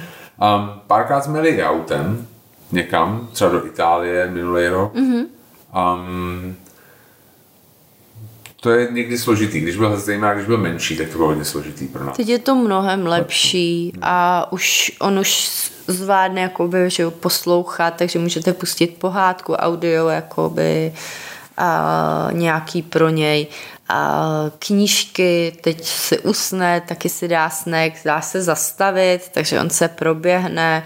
párkrát 0.86 1.24
jsme 1.24 1.38
jeli 1.38 1.64
autem 1.64 2.26
někam, 2.72 3.28
třeba 3.32 3.50
do 3.50 3.66
Itálie 3.66 4.30
minulý 4.30 4.68
rok. 4.68 4.94
Mm-hmm. 4.94 5.26
Um, 5.94 6.56
to 8.60 8.70
je 8.70 8.88
někdy 8.92 9.18
složitý. 9.18 9.60
Když 9.60 9.76
byl 9.76 10.00
zejména, 10.00 10.34
když 10.34 10.46
byl 10.46 10.58
menší, 10.58 10.96
tak 10.96 11.08
to 11.08 11.16
bylo 11.16 11.28
hodně 11.28 11.44
složitý 11.44 11.86
pro 11.88 12.04
nás. 12.04 12.16
Teď 12.16 12.28
je 12.28 12.38
to 12.38 12.54
mnohem 12.54 13.06
lepší 13.06 13.92
a 14.02 14.46
už 14.52 14.92
on 15.00 15.18
už 15.18 15.50
zvládne 15.86 16.40
jakoby, 16.40 16.90
že 16.90 17.10
poslouchat, 17.10 17.94
takže 17.96 18.18
můžete 18.18 18.52
pustit 18.52 18.86
pohádku, 18.86 19.54
audio, 19.54 20.08
jakoby 20.08 20.92
a 21.56 22.28
nějaký 22.32 22.82
pro 22.82 23.08
něj 23.08 23.46
a 23.88 24.22
knížky, 24.58 25.56
teď 25.60 25.84
si 25.84 26.18
usne, 26.18 26.80
taky 26.80 27.08
si 27.08 27.28
dá 27.28 27.50
snek, 27.50 27.94
dá 28.04 28.20
se 28.20 28.42
zastavit, 28.42 29.28
takže 29.34 29.60
on 29.60 29.70
se 29.70 29.88
proběhne, 29.88 30.84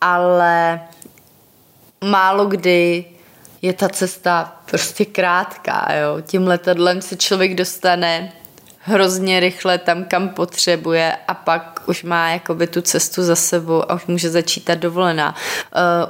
ale 0.00 0.80
málo 2.04 2.46
kdy 2.46 3.04
je 3.62 3.72
ta 3.72 3.88
cesta 3.88 4.56
prostě 4.70 5.04
krátká, 5.04 5.88
jo. 5.92 6.20
Tím 6.20 6.46
letadlem 6.46 7.02
se 7.02 7.16
člověk 7.16 7.54
dostane 7.54 8.32
hrozně 8.84 9.40
rychle 9.40 9.78
tam, 9.78 10.04
kam 10.04 10.28
potřebuje 10.28 11.12
a 11.28 11.34
pak 11.34 11.80
už 11.86 12.02
má 12.02 12.30
jakoby 12.30 12.66
tu 12.66 12.80
cestu 12.80 13.22
za 13.22 13.36
sebou 13.36 13.90
a 13.90 13.94
už 13.94 14.06
může 14.06 14.30
začít 14.30 14.64
ta 14.64 14.74
dovolená. 14.74 15.34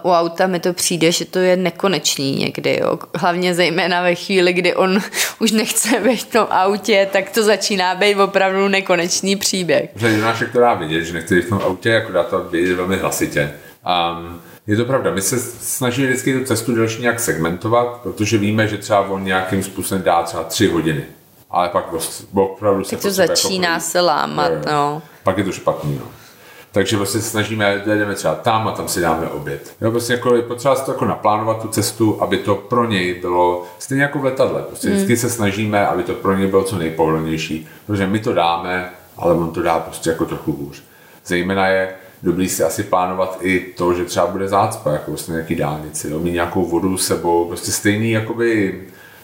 Uh, 0.05 0.11
u 0.11 0.15
auta 0.15 0.47
mi 0.47 0.61
to 0.61 0.73
přijde, 0.73 1.13
že 1.13 1.25
to 1.25 1.39
je 1.39 1.57
nekonečný 1.57 2.37
někdy, 2.37 2.79
jo. 2.83 2.99
Hlavně 3.15 3.55
zejména 3.55 4.03
ve 4.03 4.15
chvíli, 4.15 4.53
kdy 4.53 4.75
on 4.75 4.99
už 5.39 5.53
nechce 5.53 6.01
být 6.01 6.23
v 6.23 6.33
tom 6.33 6.47
autě, 6.51 7.09
tak 7.13 7.31
to 7.31 7.43
začíná 7.43 7.95
být 7.95 8.17
opravdu 8.17 8.69
nekonečný 8.69 9.37
příběh. 9.37 9.91
Že 9.97 10.11
Jonášek 10.13 10.53
to 10.53 10.61
dá 10.61 10.75
vidět, 10.75 11.05
že 11.05 11.13
nechce 11.13 11.35
být 11.35 11.45
v 11.45 11.49
tom 11.49 11.61
autě, 11.65 11.89
jako 11.89 12.13
dá 12.13 12.23
to 12.23 12.45
vidět 12.45 12.75
velmi 12.75 12.97
hlasitě. 12.97 13.53
Um, 14.17 14.41
je 14.67 14.77
to 14.77 14.85
pravda, 14.85 15.11
my 15.11 15.23
se 15.23 15.39
snažíme 15.41 16.09
vždycky 16.09 16.39
tu 16.39 16.45
cestu 16.45 16.75
delší 16.75 17.01
nějak 17.01 17.21
segmentovat, 17.21 18.01
protože 18.03 18.39
víme, 18.39 18.69
že 18.69 18.79
třeba 18.79 19.01
on 19.01 19.25
nějakým 19.25 19.63
způsobem 19.63 20.03
dá 20.03 20.23
třeba 20.23 20.45
tři 20.45 20.67
hodiny. 20.67 21.05
Ale 21.53 21.69
pak 21.69 21.95
opravdu 22.35 22.85
se 22.85 22.97
to 22.97 23.11
začíná 23.11 23.69
jako 23.69 23.81
se 23.81 24.01
lámat, 24.01 24.53
no. 24.67 25.03
Pak 25.23 25.39
je 25.39 25.45
to 25.45 25.53
špatný, 25.53 25.99
no. 26.01 26.07
Takže 26.73 26.97
prostě 26.97 27.21
se 27.21 27.31
snažíme, 27.31 27.83
jdeme 27.87 28.15
třeba 28.15 28.35
tam 28.35 28.69
a 28.69 28.73
tam 28.73 28.89
si 28.89 29.01
dáme 29.01 29.29
oběd. 29.29 29.75
Jo, 29.81 29.91
prostě 29.91 30.13
jako 30.13 30.37
je 30.37 30.43
potřeba 30.43 30.75
si 30.75 30.85
to 30.85 30.91
jako 30.91 31.05
naplánovat 31.05 31.63
tu 31.63 31.69
cestu, 31.69 32.23
aby 32.23 32.39
to 32.39 32.55
pro 32.55 32.85
něj 32.85 33.15
bylo 33.21 33.67
stejně 33.79 34.03
jako 34.03 34.19
v 34.19 34.25
letadle. 34.25 34.63
Prostě 34.63 34.89
mm. 34.89 34.95
vždycky 34.95 35.17
se 35.17 35.31
snažíme, 35.31 35.87
aby 35.87 36.03
to 36.03 36.15
pro 36.15 36.37
něj 36.37 36.47
bylo 36.47 36.63
co 36.63 36.79
nejpohodlnější, 36.79 37.69
protože 37.87 38.07
my 38.07 38.19
to 38.19 38.33
dáme, 38.33 38.91
ale 39.17 39.35
on 39.35 39.51
to 39.51 39.63
dá 39.63 39.79
prostě 39.79 40.11
jako 40.11 40.25
trochu 40.25 40.53
hůř. 40.53 40.83
Zejména 41.27 41.67
je 41.67 41.95
dobrý 42.23 42.49
si 42.49 42.65
asi 42.65 42.83
plánovat 42.83 43.39
i 43.41 43.61
to, 43.61 43.95
že 43.95 44.05
třeba 44.05 44.27
bude 44.27 44.49
zácpa, 44.49 44.93
jako 44.93 45.11
vlastně 45.11 45.33
nějaký 45.33 45.55
dálnici, 45.55 46.11
jo, 46.11 46.19
mít 46.19 46.33
nějakou 46.33 46.67
vodu 46.67 46.97
s 46.99 47.07
sebou, 47.07 47.45
prostě 47.45 47.73
stejný 47.73 48.11
jakoby 48.11 48.81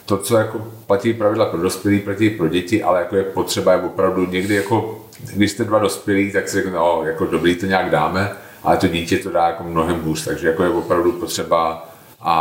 to, 0.09 0.19
co 0.19 0.37
jako 0.37 0.67
platí 0.87 1.15
pravidla 1.15 1.47
pro 1.47 1.61
dospělí, 1.61 2.01
platí 2.01 2.31
pro 2.31 2.49
děti, 2.49 2.83
ale 2.83 3.01
jako 3.01 3.17
je 3.17 3.23
potřeba 3.23 3.73
je 3.73 3.83
opravdu 3.83 4.27
někdy 4.27 4.55
jako, 4.55 5.05
když 5.35 5.51
jste 5.51 5.65
dva 5.65 5.79
dospělí, 5.79 6.33
tak 6.33 6.49
si 6.49 6.57
řekne, 6.57 6.73
no, 6.73 7.03
jako 7.07 7.27
dobrý 7.27 7.55
to 7.55 7.67
nějak 7.67 7.91
dáme, 7.91 8.33
ale 8.63 8.77
to 8.77 8.89
dítě 8.89 9.19
to 9.19 9.31
dá 9.31 9.47
jako 9.47 9.65
mnohem 9.65 10.01
hůř, 10.01 10.25
takže 10.25 10.49
jako 10.49 10.63
je 10.63 10.69
opravdu 10.69 11.13
potřeba 11.13 11.89
a, 12.21 12.35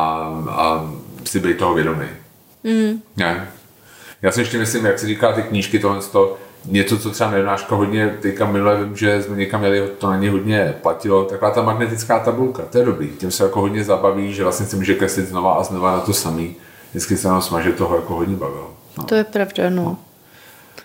a 0.50 0.92
si 1.24 1.40
být 1.40 1.58
toho 1.58 1.74
vědomý. 1.74 2.06
Mm. 2.64 3.02
Ne? 3.18 3.48
Já 4.22 4.32
si 4.32 4.42
ještě 4.42 4.58
myslím, 4.58 4.86
jak 4.86 5.00
se 5.00 5.08
říká 5.08 5.32
ty 5.32 5.42
knížky, 5.44 5.80
tohle 5.80 6.02
to, 6.12 6.38
něco, 6.66 7.00
co 7.00 7.12
třeba 7.12 7.32
nedonáška 7.32 7.76
hodně, 7.76 8.18
teďka 8.22 8.46
minule 8.46 8.84
vím, 8.84 8.96
že 8.96 9.24
jsme 9.24 9.36
někam 9.36 9.60
měli, 9.60 9.90
to 9.98 10.10
na 10.10 10.18
ně 10.18 10.32
hodně 10.32 10.76
platilo, 10.82 11.26
taková 11.26 11.52
ta 11.52 11.62
magnetická 11.62 12.20
tabulka, 12.20 12.64
to 12.64 12.78
je 12.78 12.86
dobrý, 12.86 13.10
tím 13.10 13.32
se 13.32 13.44
jako 13.44 13.62
hodně 13.62 13.84
zabaví, 13.84 14.34
že 14.34 14.44
vlastně 14.44 14.66
si 14.66 14.76
může 14.76 14.96
kreslit 14.96 15.28
znova 15.28 15.54
a 15.54 15.64
znova 15.64 15.92
na 15.92 16.00
to 16.00 16.14
samý 16.14 16.56
vždycky 16.92 17.18
se 17.18 17.28
nám 17.28 17.42
smaže 17.42 17.72
toho 17.72 17.96
jako 17.96 18.16
hodně 18.16 18.36
bavilo. 18.36 18.74
No. 18.98 19.04
To 19.04 19.16
je 19.16 19.24
pravda, 19.24 19.70
no. 19.70 19.98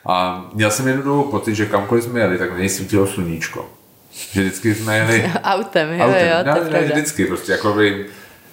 A 0.06 0.44
měl 0.54 0.70
jsem 0.70 0.88
jednu 0.88 1.02
dobu 1.02 1.30
pocit, 1.30 1.54
že 1.54 1.66
kamkoliv 1.66 2.04
jsme 2.04 2.20
jeli, 2.20 2.38
tak 2.38 2.50
na 2.50 2.58
něj 2.58 2.68
svítilo 2.68 3.06
sluníčko. 3.06 3.68
Že 4.32 4.40
vždycky 4.40 4.74
jsme 4.74 4.96
jeli... 4.96 5.32
autem, 5.42 5.92
jo, 5.92 6.04
autem. 6.04 6.28
jo, 6.28 6.54
to 6.54 6.64
ne, 6.64 6.70
ne, 6.70 6.84
vždycky, 6.84 7.26
prostě 7.26 7.52
jako 7.52 7.72
by... 7.72 8.06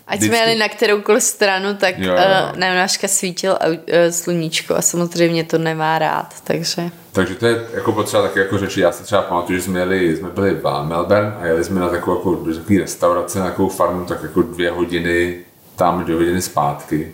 Ať 0.07 0.17
vždycky. 0.17 0.35
jsme 0.35 0.37
jeli 0.37 0.59
na 0.59 0.69
kteroukoliv 0.69 1.23
stranu, 1.23 1.73
tak 1.73 1.99
jo, 1.99 2.13
jo. 2.13 2.19
Uh, 2.53 2.59
náška 2.59 3.07
svítil 3.07 3.57
uh, 3.67 3.75
sluníčko 4.09 4.75
a 4.75 4.81
samozřejmě 4.81 5.43
to 5.43 5.57
nemá 5.57 5.99
rád, 5.99 6.35
takže... 6.43 6.89
Takže 7.11 7.35
to 7.35 7.45
je 7.45 7.61
jako 7.73 7.91
potřeba 7.91 8.23
taky 8.23 8.39
jako 8.39 8.57
řeči. 8.57 8.81
Já 8.81 8.91
si 8.91 9.03
třeba 9.03 9.21
pamatuju, 9.21 9.59
že 9.59 9.65
jsme, 9.65 9.79
jeli, 9.79 10.17
jsme 10.17 10.29
byli 10.29 10.51
v 10.51 10.83
Melbourne 10.83 11.35
a 11.41 11.45
jeli 11.45 11.63
jsme 11.63 11.79
na 11.79 11.89
takovou 11.89 12.17
jako, 12.17 12.35
takový 12.35 12.79
restauraci, 12.79 13.39
na 13.39 13.45
takovou 13.45 13.69
farmu, 13.69 14.05
tak 14.05 14.23
jako 14.23 14.41
dvě 14.41 14.71
hodiny 14.71 15.39
tam, 15.75 16.03
dvě 16.03 16.15
hodiny 16.15 16.41
zpátky. 16.41 17.13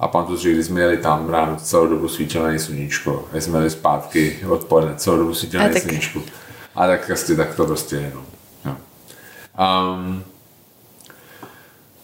A 0.00 0.08
pamatuju 0.08 0.38
že 0.38 0.52
když 0.52 0.66
jsme 0.66 0.80
jeli 0.80 0.96
tam 0.96 1.30
ráno, 1.30 1.56
celou 1.56 1.86
dobu 1.86 2.08
svítilo 2.08 2.48
na 2.48 2.58
sluníčko. 2.58 3.28
Když 3.32 3.44
jsme 3.44 3.58
jeli 3.58 3.70
zpátky 3.70 4.40
odpoledne, 4.48 4.94
celou 4.96 5.16
dobu 5.16 5.34
svítilo 5.34 5.62
na 5.62 5.68
tak... 5.68 5.82
sluníčku. 5.82 6.22
A 6.74 6.86
tak 6.86 7.06
prostě 7.06 7.36
tak 7.36 7.54
to 7.54 7.64
prostě 7.64 7.96
je. 7.96 8.12
No. 8.14 8.24
Jo. 8.64 8.76
Um, 9.94 10.24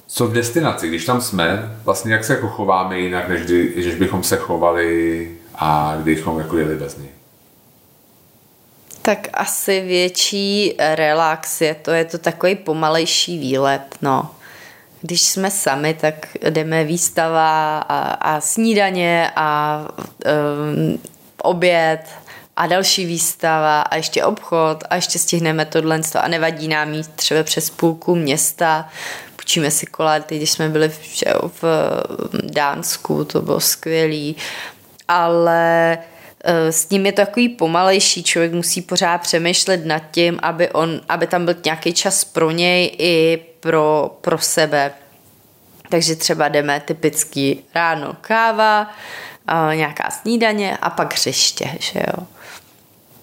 co 0.07 0.27
v 0.27 0.33
destinaci, 0.33 0.89
když 0.89 1.05
tam 1.05 1.21
jsme, 1.21 1.79
vlastně 1.85 2.13
jak 2.13 2.25
se 2.25 2.35
jako 2.35 2.49
chováme 2.49 2.99
jinak, 2.99 3.29
než 3.29 3.43
když 3.43 3.95
bychom 3.95 4.23
se 4.23 4.37
chovali 4.37 5.31
a 5.55 5.97
kdybychom 6.03 6.39
jako 6.39 6.59
jeli 6.59 6.77
bez 6.77 6.97
ní? 6.97 7.09
Tak 9.03 9.29
asi 9.33 9.81
větší 9.81 10.75
relax 10.79 11.61
je 11.61 11.75
to, 11.75 11.91
je 11.91 12.05
to 12.05 12.19
takový 12.19 12.55
pomalejší 12.55 13.39
výlet, 13.39 13.97
no 14.03 14.36
když 15.07 15.23
jsme 15.23 15.51
sami, 15.51 15.95
tak 15.95 16.27
jdeme 16.51 16.85
výstava 16.85 17.79
a, 17.79 17.99
a 18.11 18.41
snídaně 18.41 19.31
a 19.37 19.81
um, 20.79 20.99
oběd 21.43 22.01
a 22.57 22.67
další 22.67 23.07
výstava 23.07 23.81
a 23.81 23.97
ještě 23.97 24.25
obchod 24.25 24.85
a 24.91 24.95
ještě 24.95 25.19
stihneme 25.19 25.65
tohle 25.65 26.01
a 26.21 26.29
nevadí 26.29 26.69
nám 26.69 26.95
jít 26.95 27.09
třeba 27.09 27.43
přes 27.43 27.71
půlku 27.71 28.15
města, 28.15 28.89
půjčíme 29.37 29.71
si 29.71 29.87
kolety, 29.87 30.37
když 30.37 30.51
jsme 30.51 30.69
byli 30.69 30.89
v, 30.89 31.25
v 31.63 31.63
Dánsku, 32.43 33.25
to 33.25 33.43
bylo 33.43 33.61
skvělý, 33.61 34.37
ale 35.09 35.99
Eh, 36.49 36.73
s 36.73 36.91
ním 36.91 37.07
je 37.07 37.13
to 37.13 37.23
takový 37.23 37.49
pomalejší, 37.49 38.23
člověk 38.23 38.53
musí 38.53 38.83
pořád 38.83 39.19
přemýšlet 39.19 39.87
nad 39.87 40.03
tím, 40.11 40.39
aby, 40.43 40.71
on, 40.71 41.01
aby 41.09 41.27
tam 41.27 41.45
byl 41.45 41.55
nějaký 41.65 41.93
čas 41.93 42.25
pro 42.25 42.51
něj 42.51 42.97
i 42.99 43.39
pro, 43.67 44.17
pro 44.21 44.39
sebe. 44.39 44.93
Takže 45.89 46.17
třeba 46.17 46.49
jdeme 46.49 46.81
typicky 46.81 47.59
ráno 47.75 48.17
káva, 48.21 48.91
nějaká 49.75 50.11
snídaně 50.11 50.77
a 50.77 50.91
pak 50.91 51.14
hřiště, 51.14 51.71
že 51.79 52.01
jo. 52.07 52.27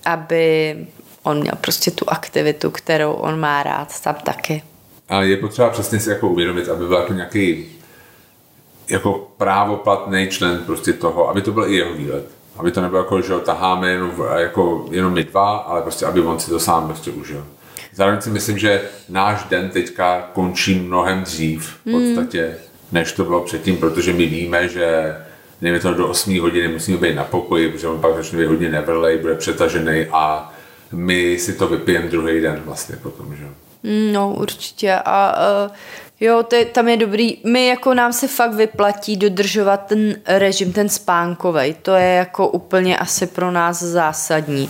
Aby 0.06 0.78
on 1.24 1.40
měl 1.40 1.54
prostě 1.62 1.92
tu 1.92 2.06
aktivitu, 2.10 2.72
kterou 2.72 3.14
on 3.14 3.40
má 3.40 3.64
rád 3.64 4.02
tam 4.02 4.16
taky. 4.16 4.64
A 5.10 5.22
je 5.22 5.38
potřeba 5.38 5.70
přesně 5.70 6.00
si 6.00 6.10
jako 6.10 6.30
uvědomit, 6.30 6.70
aby 6.70 6.88
byl 6.88 6.98
jako 6.98 7.14
nějaký 7.14 7.66
jako 8.90 9.32
právoplatný 9.38 10.28
člen 10.28 10.64
prostě 10.66 10.94
toho, 10.94 11.30
aby 11.30 11.42
to 11.42 11.52
byl 11.52 11.68
i 11.68 11.76
jeho 11.76 11.94
výlet 11.94 12.26
aby 12.58 12.72
to 12.72 12.82
nebylo 12.82 13.02
jako, 13.02 13.22
že 13.22 13.34
ho 13.34 13.40
taháme 13.40 13.90
jenom, 13.90 14.12
jako, 14.38 14.86
jenom 14.92 15.14
my 15.14 15.24
dva, 15.24 15.58
ale 15.58 15.82
prostě, 15.82 16.06
aby 16.06 16.22
on 16.22 16.40
si 16.40 16.50
to 16.50 16.60
sám 16.60 16.88
prostě 16.88 17.12
užil. 17.12 17.46
Zároveň 17.94 18.22
si 18.22 18.30
myslím, 18.30 18.58
že 18.58 18.82
náš 19.10 19.44
den 19.44 19.70
teďka 19.70 20.30
končí 20.34 20.80
mnohem 20.80 21.24
dřív 21.24 21.64
v 21.64 21.86
hmm. 21.86 22.16
podstatě, 22.16 22.48
mm. 22.48 22.56
než 22.92 23.12
to 23.12 23.24
bylo 23.24 23.42
předtím, 23.42 23.78
protože 23.78 24.14
my 24.14 24.26
víme, 24.26 24.70
že 24.70 25.16
nevím, 25.62 25.82
to 25.82 25.94
do 25.94 26.08
8 26.08 26.40
hodiny 26.40 26.68
musíme 26.68 26.98
být 26.98 27.16
na 27.16 27.24
pokoji, 27.24 27.70
protože 27.70 27.88
on 27.88 28.02
pak 28.02 28.16
začne 28.16 28.38
být 28.38 28.46
hodně 28.46 28.70
nevrlej, 28.70 29.18
bude 29.18 29.36
přetažený 29.36 30.06
a 30.12 30.54
my 30.92 31.40
si 31.40 31.54
to 31.54 31.68
vypijeme 31.68 32.08
druhý 32.08 32.42
den 32.42 32.62
vlastně 32.66 32.96
potom, 32.96 33.36
že? 33.36 33.44
No 34.12 34.34
určitě 34.34 34.94
a 35.06 35.36
uh, 35.66 35.76
Jo, 36.20 36.44
to 36.44 36.56
je, 36.56 36.66
tam 36.66 36.88
je 36.88 36.98
dobrý. 36.98 37.38
My 37.44 37.68
jako 37.68 37.94
nám 37.94 38.14
se 38.14 38.28
fakt 38.28 38.54
vyplatí 38.54 39.18
dodržovat 39.18 39.78
ten 39.78 40.16
režim, 40.28 40.74
ten 40.74 40.90
spánkový. 40.90 41.76
To 41.82 41.94
je 41.94 42.14
jako 42.14 42.48
úplně 42.48 42.98
asi 42.98 43.28
pro 43.28 43.52
nás 43.52 43.84
zásadní, 43.84 44.70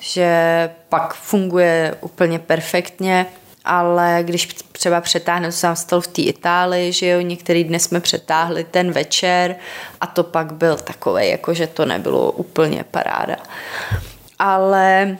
že 0.00 0.70
pak 0.88 1.14
funguje 1.14 1.96
úplně 2.00 2.38
perfektně, 2.38 3.26
ale 3.64 4.18
když 4.22 4.48
třeba 4.72 5.00
přetáhneme, 5.00 5.52
co 5.52 5.58
jsem 5.58 5.76
stal 5.76 6.00
v 6.00 6.06
té 6.06 6.22
Itálii, 6.22 6.92
že 6.92 7.06
jo, 7.06 7.20
některý 7.20 7.64
dny 7.64 7.80
jsme 7.80 8.00
přetáhli 8.00 8.64
ten 8.64 8.92
večer 8.92 9.56
a 10.00 10.06
to 10.06 10.24
pak 10.24 10.52
byl 10.52 10.76
takový, 10.76 11.30
jako 11.30 11.54
že 11.54 11.66
to 11.66 11.84
nebylo 11.84 12.32
úplně 12.32 12.84
paráda. 12.90 13.36
Ale 14.38 15.18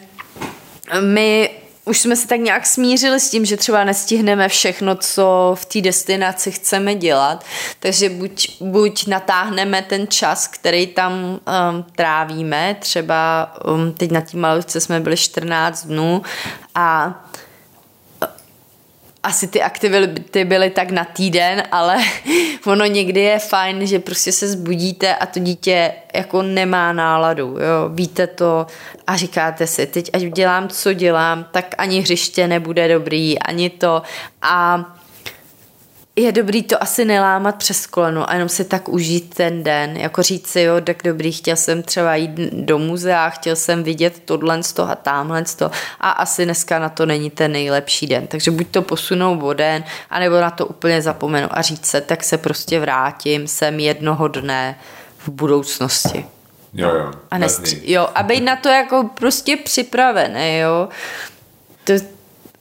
my 1.00 1.50
už 1.88 2.00
jsme 2.00 2.16
se 2.16 2.28
tak 2.28 2.40
nějak 2.40 2.66
smířili 2.66 3.20
s 3.20 3.30
tím, 3.30 3.44
že 3.44 3.56
třeba 3.56 3.84
nestihneme 3.84 4.48
všechno, 4.48 4.96
co 4.96 5.56
v 5.58 5.64
té 5.64 5.80
destinaci 5.80 6.50
chceme 6.50 6.94
dělat, 6.94 7.44
takže 7.80 8.08
buď, 8.08 8.48
buď 8.60 9.06
natáhneme 9.06 9.82
ten 9.82 10.06
čas, 10.08 10.48
který 10.48 10.86
tam 10.86 11.12
um, 11.14 11.38
trávíme, 11.96 12.76
třeba 12.80 13.52
um, 13.64 13.92
teď 13.92 14.10
na 14.10 14.20
té 14.20 14.36
malovce 14.36 14.80
jsme 14.80 15.00
byli 15.00 15.16
14 15.16 15.86
dnů 15.86 16.22
a 16.74 17.14
asi 19.22 19.48
ty 19.48 19.62
aktivity 19.62 20.44
byly 20.44 20.70
tak 20.70 20.90
na 20.90 21.04
týden, 21.04 21.62
ale 21.72 21.96
ono 22.66 22.84
někdy 22.84 23.20
je 23.20 23.38
fajn, 23.38 23.86
že 23.86 23.98
prostě 23.98 24.32
se 24.32 24.48
zbudíte 24.48 25.14
a 25.14 25.26
to 25.26 25.38
dítě 25.38 25.92
jako 26.14 26.42
nemá 26.42 26.92
náladu, 26.92 27.46
jo, 27.46 27.88
víte 27.88 28.26
to 28.26 28.66
a 29.06 29.16
říkáte 29.16 29.66
si, 29.66 29.86
teď 29.86 30.10
ať 30.12 30.22
dělám, 30.22 30.68
co 30.68 30.92
dělám, 30.92 31.46
tak 31.50 31.74
ani 31.78 32.00
hřiště 32.00 32.48
nebude 32.48 32.88
dobrý, 32.88 33.38
ani 33.38 33.70
to. 33.70 34.02
A 34.42 34.84
je 36.18 36.32
dobrý 36.32 36.62
to 36.62 36.82
asi 36.82 37.04
nelámat 37.04 37.56
přes 37.56 37.86
koleno 37.86 38.30
a 38.30 38.32
jenom 38.32 38.48
si 38.48 38.64
tak 38.64 38.88
užít 38.88 39.34
ten 39.34 39.62
den, 39.62 39.96
jako 39.96 40.22
říct 40.22 40.46
si, 40.46 40.60
jo, 40.60 40.80
tak 40.80 40.96
dobrý, 41.04 41.32
chtěl 41.32 41.56
jsem 41.56 41.82
třeba 41.82 42.14
jít 42.14 42.30
do 42.52 42.78
muzea, 42.78 43.28
chtěl 43.28 43.56
jsem 43.56 43.82
vidět 43.82 44.22
tohle 44.24 44.62
z 44.62 44.72
toho 44.72 44.90
a 44.90 44.94
tamhle 44.94 45.44
z 45.44 45.54
toho 45.54 45.70
a 46.00 46.10
asi 46.10 46.44
dneska 46.44 46.78
na 46.78 46.88
to 46.88 47.06
není 47.06 47.30
ten 47.30 47.52
nejlepší 47.52 48.06
den, 48.06 48.26
takže 48.26 48.50
buď 48.50 48.68
to 48.70 48.82
posunou 48.82 49.40
o 49.40 49.52
den, 49.52 49.84
anebo 50.10 50.40
na 50.40 50.50
to 50.50 50.66
úplně 50.66 51.02
zapomenu 51.02 51.48
a 51.50 51.62
říct 51.62 51.86
se, 51.86 52.00
tak 52.00 52.24
se 52.24 52.38
prostě 52.38 52.80
vrátím 52.80 53.48
sem 53.48 53.80
jednoho 53.80 54.28
dne 54.28 54.78
v 55.18 55.28
budoucnosti. 55.28 56.26
Jo, 56.74 56.90
jo. 56.94 57.12
A, 57.30 57.38
nestři- 57.38 57.80
jo, 57.84 58.08
a 58.14 58.22
být 58.22 58.40
na 58.40 58.56
to 58.56 58.68
jako 58.68 59.10
prostě 59.14 59.56
připravený, 59.56 60.58
jo. 60.58 60.88
To, 61.84 61.92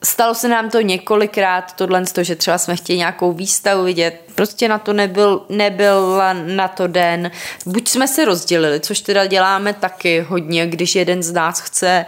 Stalo 0.04 0.34
se 0.34 0.48
nám 0.48 0.70
to 0.70 0.80
několikrát, 0.80 1.72
tohle, 1.72 2.04
že 2.20 2.36
třeba 2.36 2.58
jsme 2.58 2.76
chtěli 2.76 2.98
nějakou 2.98 3.32
výstavu 3.32 3.84
vidět, 3.84 4.20
prostě 4.34 4.68
na 4.68 4.78
to 4.78 4.92
nebyl, 4.92 5.46
nebyl 5.48 6.22
na 6.46 6.68
to 6.68 6.86
den. 6.86 7.30
Buď 7.66 7.88
jsme 7.88 8.08
se 8.08 8.24
rozdělili, 8.24 8.80
což 8.80 9.00
teda 9.00 9.26
děláme 9.26 9.72
taky 9.72 10.20
hodně, 10.20 10.66
když 10.66 10.94
jeden 10.94 11.22
z 11.22 11.32
nás 11.32 11.60
chce 11.60 12.06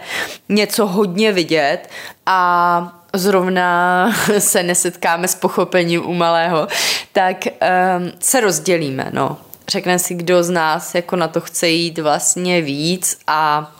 něco 0.49 0.87
hodně 0.87 1.31
vidět 1.31 1.89
a 2.25 3.01
zrovna 3.13 4.11
se 4.39 4.63
nesetkáme 4.63 5.27
s 5.27 5.35
pochopením 5.35 6.05
u 6.05 6.13
malého, 6.13 6.67
tak 7.13 7.37
um, 7.45 8.11
se 8.19 8.39
rozdělíme, 8.39 9.09
no. 9.13 9.37
Řekne 9.69 9.99
si, 9.99 10.13
kdo 10.13 10.43
z 10.43 10.49
nás 10.49 10.95
jako 10.95 11.15
na 11.15 11.27
to 11.27 11.41
chce 11.41 11.67
jít 11.67 11.99
vlastně 11.99 12.61
víc 12.61 13.17
a 13.27 13.71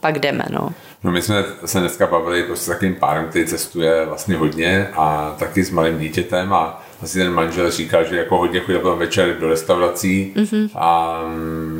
pak 0.00 0.18
jdeme, 0.18 0.44
no. 0.50 0.72
No 1.04 1.12
my 1.12 1.22
jsme 1.22 1.44
se 1.64 1.80
dneska 1.80 2.06
bavili 2.06 2.42
prostě 2.42 2.64
s 2.64 2.68
takovým 2.68 2.94
párem, 2.94 3.26
který 3.28 3.46
cestuje 3.46 4.06
vlastně 4.06 4.36
hodně 4.36 4.88
a 4.92 5.36
taky 5.38 5.64
s 5.64 5.70
malým 5.70 5.98
dítětem 5.98 6.52
a 6.52 6.82
asi 7.02 7.18
ten 7.18 7.32
manžel 7.32 7.70
říkal, 7.70 8.04
že 8.04 8.16
jako 8.16 8.38
hodně 8.38 8.60
chodil 8.60 8.80
potom 8.80 8.98
večer 8.98 9.36
do 9.40 9.48
restaurací 9.48 10.32
mm-hmm. 10.36 10.70
a, 10.74 11.22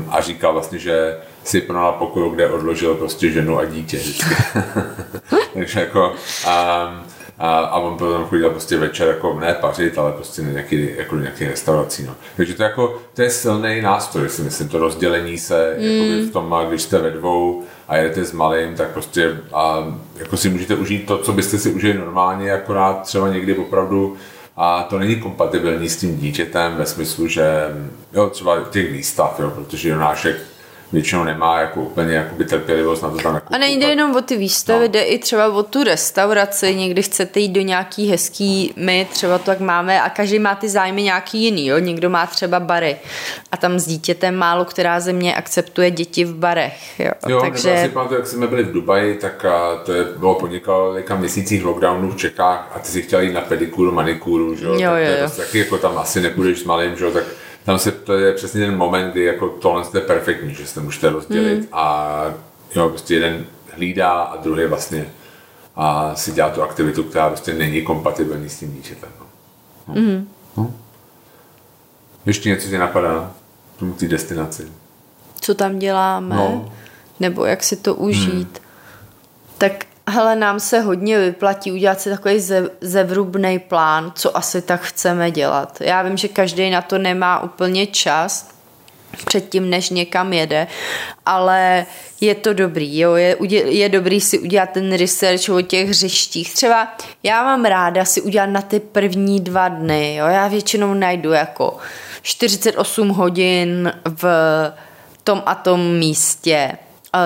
a 0.09 0.21
říkal 0.21 0.53
vlastně, 0.53 0.79
že 0.79 1.17
si 1.45 1.61
pronal 1.61 1.93
pokoju, 1.93 2.31
kde 2.31 2.51
odložil 2.51 2.95
prostě 2.95 3.31
ženu 3.31 3.59
a 3.59 3.65
dítě 3.65 4.01
Takže 5.55 5.81
jako 5.81 6.15
a, 6.47 6.53
a, 7.39 7.59
a 7.59 7.79
on 7.79 7.99
potom 7.99 8.25
chodil 8.25 8.51
prostě 8.51 8.77
večer 8.77 9.09
jako 9.09 9.41
ne 9.41 9.55
pařit, 9.61 9.99
ale 9.99 10.13
prostě 10.13 10.43
nějaký, 10.43 10.89
jako 10.97 11.17
nějaký 11.17 11.45
restaurací. 11.45 12.05
No. 12.07 12.15
Takže 12.37 12.55
to, 12.55 12.63
jako, 12.63 13.03
to 13.15 13.23
je 13.23 13.31
silný 13.31 13.81
nástroj, 13.81 14.29
si 14.29 14.43
myslím, 14.43 14.69
to 14.69 14.79
rozdělení 14.79 15.39
se 15.39 15.77
mm. 15.79 16.29
v 16.29 16.33
tom, 16.33 16.57
když 16.69 16.83
jste 16.83 16.99
ve 16.99 17.11
dvou 17.11 17.65
a 17.89 17.97
jedete 17.97 18.25
s 18.25 18.33
malým, 18.33 18.75
tak 18.75 18.91
prostě 18.91 19.37
a, 19.53 19.85
jako 20.17 20.37
si 20.37 20.49
můžete 20.49 20.75
užít 20.75 21.07
to, 21.07 21.19
co 21.19 21.33
byste 21.33 21.59
si 21.59 21.71
užili 21.71 21.99
normálně, 21.99 22.53
akorát 22.53 23.03
třeba 23.03 23.29
někdy 23.29 23.57
opravdu 23.57 24.17
a 24.57 24.83
to 24.83 24.99
není 24.99 25.17
kompatibilní 25.17 25.89
s 25.89 25.97
tím 25.97 26.17
dítětem 26.17 26.77
ve 26.77 26.87
smyslu, 26.87 27.29
že 27.29 27.47
jo, 28.13 28.31
třeba 28.31 28.57
těch 28.71 28.93
výstav, 28.93 29.41
jo, 29.41 29.51
protože 29.51 29.89
Jonášek 29.89 30.37
většinou 30.93 31.25
nemá 31.25 31.61
jako 31.61 31.81
úplně 31.81 32.15
jakoby 32.15 32.45
trpělivost 32.45 33.03
na 33.03 33.11
to 33.11 33.17
tam 33.17 33.35
jako 33.35 33.55
A 33.55 33.59
nejde 33.59 33.87
jenom 33.87 34.17
o 34.17 34.23
ty 34.23 34.37
výstavy, 34.37 34.89
no. 34.89 34.93
jde 34.93 35.03
i 35.03 35.19
třeba 35.19 35.49
o 35.49 35.63
tu 35.63 35.85
restauraci, 35.85 36.75
někdy 36.75 37.03
chcete 37.03 37.41
jít 37.41 37.49
do 37.49 37.61
nějaký 37.61 38.11
hezký, 38.11 38.73
my 38.77 39.07
třeba 39.13 39.39
to 39.39 39.51
jak 39.51 39.61
máme 39.61 40.03
a 40.03 40.11
každý 40.11 40.39
má 40.39 40.55
ty 40.55 40.69
zájmy 40.69 41.03
nějaký 41.03 41.45
jiný, 41.45 41.67
jo? 41.67 41.79
někdo 41.79 42.11
má 42.11 42.27
třeba 42.27 42.61
bary 42.61 42.97
a 43.53 43.57
tam 43.57 43.79
s 43.79 43.87
dítětem 43.87 44.37
málo 44.37 44.65
která 44.65 45.01
země 45.01 45.35
akceptuje 45.35 45.91
děti 45.91 46.25
v 46.25 46.35
barech. 46.35 47.01
Jo, 47.01 47.11
jo 47.29 47.41
Takže... 47.41 47.69
nebo 47.69 47.83
si 47.83 47.89
pamatuju, 47.89 48.21
jak 48.21 48.29
jsme 48.29 48.47
byli 48.47 48.63
v 48.63 48.73
Dubaji, 48.73 49.15
tak 49.15 49.47
to 49.85 49.93
je, 49.93 50.05
bylo 50.05 50.35
po 50.35 50.47
několika 50.47 51.17
měsících 51.17 51.65
lockdownu 51.65 52.11
v 52.11 52.17
Čechách 52.17 52.73
a 52.75 52.79
ty 52.79 52.89
si 52.89 53.03
chtěl 53.03 53.21
jít 53.21 53.33
na 53.33 53.41
pedikuru, 53.41 53.93
manikuru, 53.93 54.57
že 54.57 54.65
jo, 54.65 54.73
jo, 54.73 54.79
tak 54.79 54.83
jo, 54.83 54.91
to 54.91 54.97
je 54.97 55.11
jo. 55.11 55.19
Prostě 55.19 55.43
taky 55.43 55.59
jako 55.59 55.79
tam 55.79 55.99
asi 55.99 56.21
nepůjdeš 56.21 56.59
s 56.59 56.65
malým, 56.65 56.97
že 56.97 57.05
jo, 57.05 57.11
tak 57.11 57.25
tam 57.69 57.79
se 57.79 57.93
to 57.93 58.15
je 58.15 58.33
přesně 58.33 58.61
ten 58.61 58.77
moment, 58.77 59.11
kdy 59.11 59.25
jako 59.25 59.49
tohle 59.49 59.85
je 59.95 60.01
perfektní, 60.01 60.55
že 60.55 60.67
se 60.67 60.81
můžete 60.81 61.11
rozdělit 61.11 61.61
mm. 61.61 61.69
a 61.73 62.25
jo, 62.75 62.89
prostě 62.89 63.15
jeden 63.15 63.47
hlídá 63.73 64.11
a 64.11 64.37
druhý 64.37 64.67
vlastně 64.67 65.07
a 65.77 66.15
si 66.15 66.33
dělá 66.33 66.51
tu 66.51 66.63
aktivitu, 66.63 67.05
která 67.05 67.29
prostě 67.29 67.55
není 67.55 67.83
kompatibilní 67.83 68.49
s 68.49 68.59
tím 68.59 68.73
dítětem. 68.73 69.11
No. 69.21 69.27
No. 69.89 69.95
Mm. 70.01 70.29
No. 70.57 70.75
Ještě 72.27 72.49
něco 72.49 72.69
ti 72.69 72.79
napadá 72.79 73.33
tomu 73.79 73.93
té 73.93 74.09
destinaci? 74.09 74.73
Co 75.41 75.55
tam 75.55 75.79
děláme? 75.79 76.37
No. 76.37 76.73
Nebo 77.21 77.45
jak 77.45 77.63
si 77.63 77.77
to 77.77 77.95
užít? 77.95 78.33
Hmm. 78.59 78.69
Tak 79.59 79.85
hele, 80.09 80.37
nám 80.37 80.61
se 80.61 80.81
hodně 80.81 81.19
vyplatí 81.19 81.73
udělat 81.73 82.01
si 82.01 82.11
takový 82.11 82.41
ze, 82.41 82.71
zevrubný 82.81 83.59
plán, 83.59 84.13
co 84.15 84.37
asi 84.37 84.63
tak 84.63 84.81
chceme 84.81 85.31
dělat. 85.31 85.81
Já 85.81 86.03
vím, 86.03 86.17
že 86.17 86.29
každý 86.29 86.71
na 86.71 86.83
to 86.83 86.99
nemá 86.99 87.43
úplně 87.43 87.87
čas, 87.87 88.51
předtím, 89.25 89.71
než 89.71 89.91
někam 89.91 90.33
jede, 90.33 90.67
ale 91.27 91.87
je 92.21 92.35
to 92.35 92.53
dobrý, 92.53 92.99
jo, 92.99 93.15
je, 93.15 93.37
je 93.51 93.89
dobrý 93.89 94.21
si 94.21 94.39
udělat 94.39 94.71
ten 94.71 94.93
research 94.93 95.49
o 95.49 95.63
těch 95.63 95.89
hřištích. 95.89 96.55
Třeba 96.55 96.97
já 97.23 97.45
mám 97.45 97.65
ráda 97.65 98.05
si 98.05 98.21
udělat 98.21 98.47
na 98.47 98.63
ty 98.63 98.81
první 98.81 99.41
dva 99.41 99.69
dny, 99.69 100.17
jo, 100.17 100.27
já 100.27 100.49
většinou 100.49 100.95
najdu 100.95 101.33
jako 101.33 101.77
48 102.23 103.09
hodin 103.09 103.93
v 104.05 104.25
tom 105.25 105.43
a 105.47 105.55
tom 105.55 105.99
místě, 105.99 106.79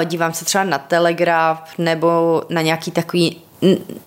dívám 0.05 0.33
se 0.33 0.45
třeba 0.45 0.65
na 0.65 0.79
Telegraf 0.79 1.79
nebo 1.79 2.43
na 2.49 2.63
nějaký 2.63 2.91
takový, 2.91 3.43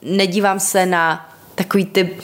nedívám 0.02 0.60
se 0.60 0.86
na 0.86 1.30
takový 1.56 1.86
typ 1.86 2.22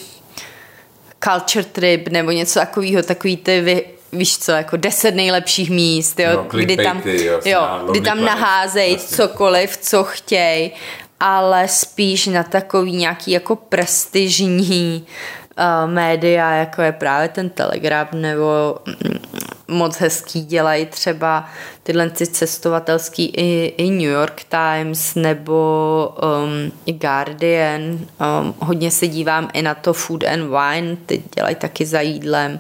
culture 1.24 1.66
trip 1.66 2.08
nebo 2.08 2.32
něco 2.32 2.60
takového, 2.60 3.04
takový 3.04 3.38
ty 3.38 3.62
vy, 3.62 3.86
víš 4.12 4.38
co, 4.38 4.52
jako 4.52 4.78
deset 4.78 5.16
nejlepších 5.16 5.70
míst, 5.70 6.20
jo, 6.20 6.30
no, 6.34 6.60
kdy 6.60 6.78
tam, 6.78 7.02
jo, 7.06 7.40
jo, 7.46 7.62
kdy 7.92 8.02
tam 8.02 8.24
naházejí 8.24 8.98
cokoliv, 8.98 9.78
co 9.78 10.04
chtějí, 10.04 10.72
ale 11.20 11.68
spíš 11.68 12.28
na 12.28 12.44
takový 12.44 12.92
nějaký 12.92 13.32
jako 13.32 13.56
prestižní 13.56 15.06
uh, 15.08 15.41
média, 15.86 16.52
jako 16.52 16.82
je 16.82 16.92
právě 16.92 17.30
ten 17.30 17.50
Telegraf 17.50 18.14
nebo 18.14 18.76
mm, 18.86 19.20
moc 19.68 19.98
hezký 19.98 20.42
dělají 20.42 20.86
třeba 20.86 21.50
tyhle 21.84 22.10
ty 22.10 22.28
cestovatelský 22.28 23.26
i, 23.26 23.74
i 23.78 23.90
New 23.90 24.12
York 24.12 24.44
Times 24.44 25.16
nebo 25.16 26.16
um, 26.24 26.72
i 26.86 26.94
Guardian. 26.94 27.82
Um, 27.82 28.56
hodně 28.60 28.92
se 28.92 29.08
dívám 29.08 29.50
i 29.54 29.62
na 29.62 29.76
to 29.76 29.94
Food 29.94 30.24
and 30.24 30.50
Wine, 30.50 30.98
ty 31.06 31.24
dělají 31.36 31.56
taky 31.56 31.86
za 31.86 32.02
jídlem 32.02 32.60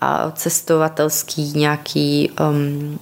a 0.00 0.30
cestovatelský 0.30 1.52
nějaký 1.52 2.30
um, 2.40 2.98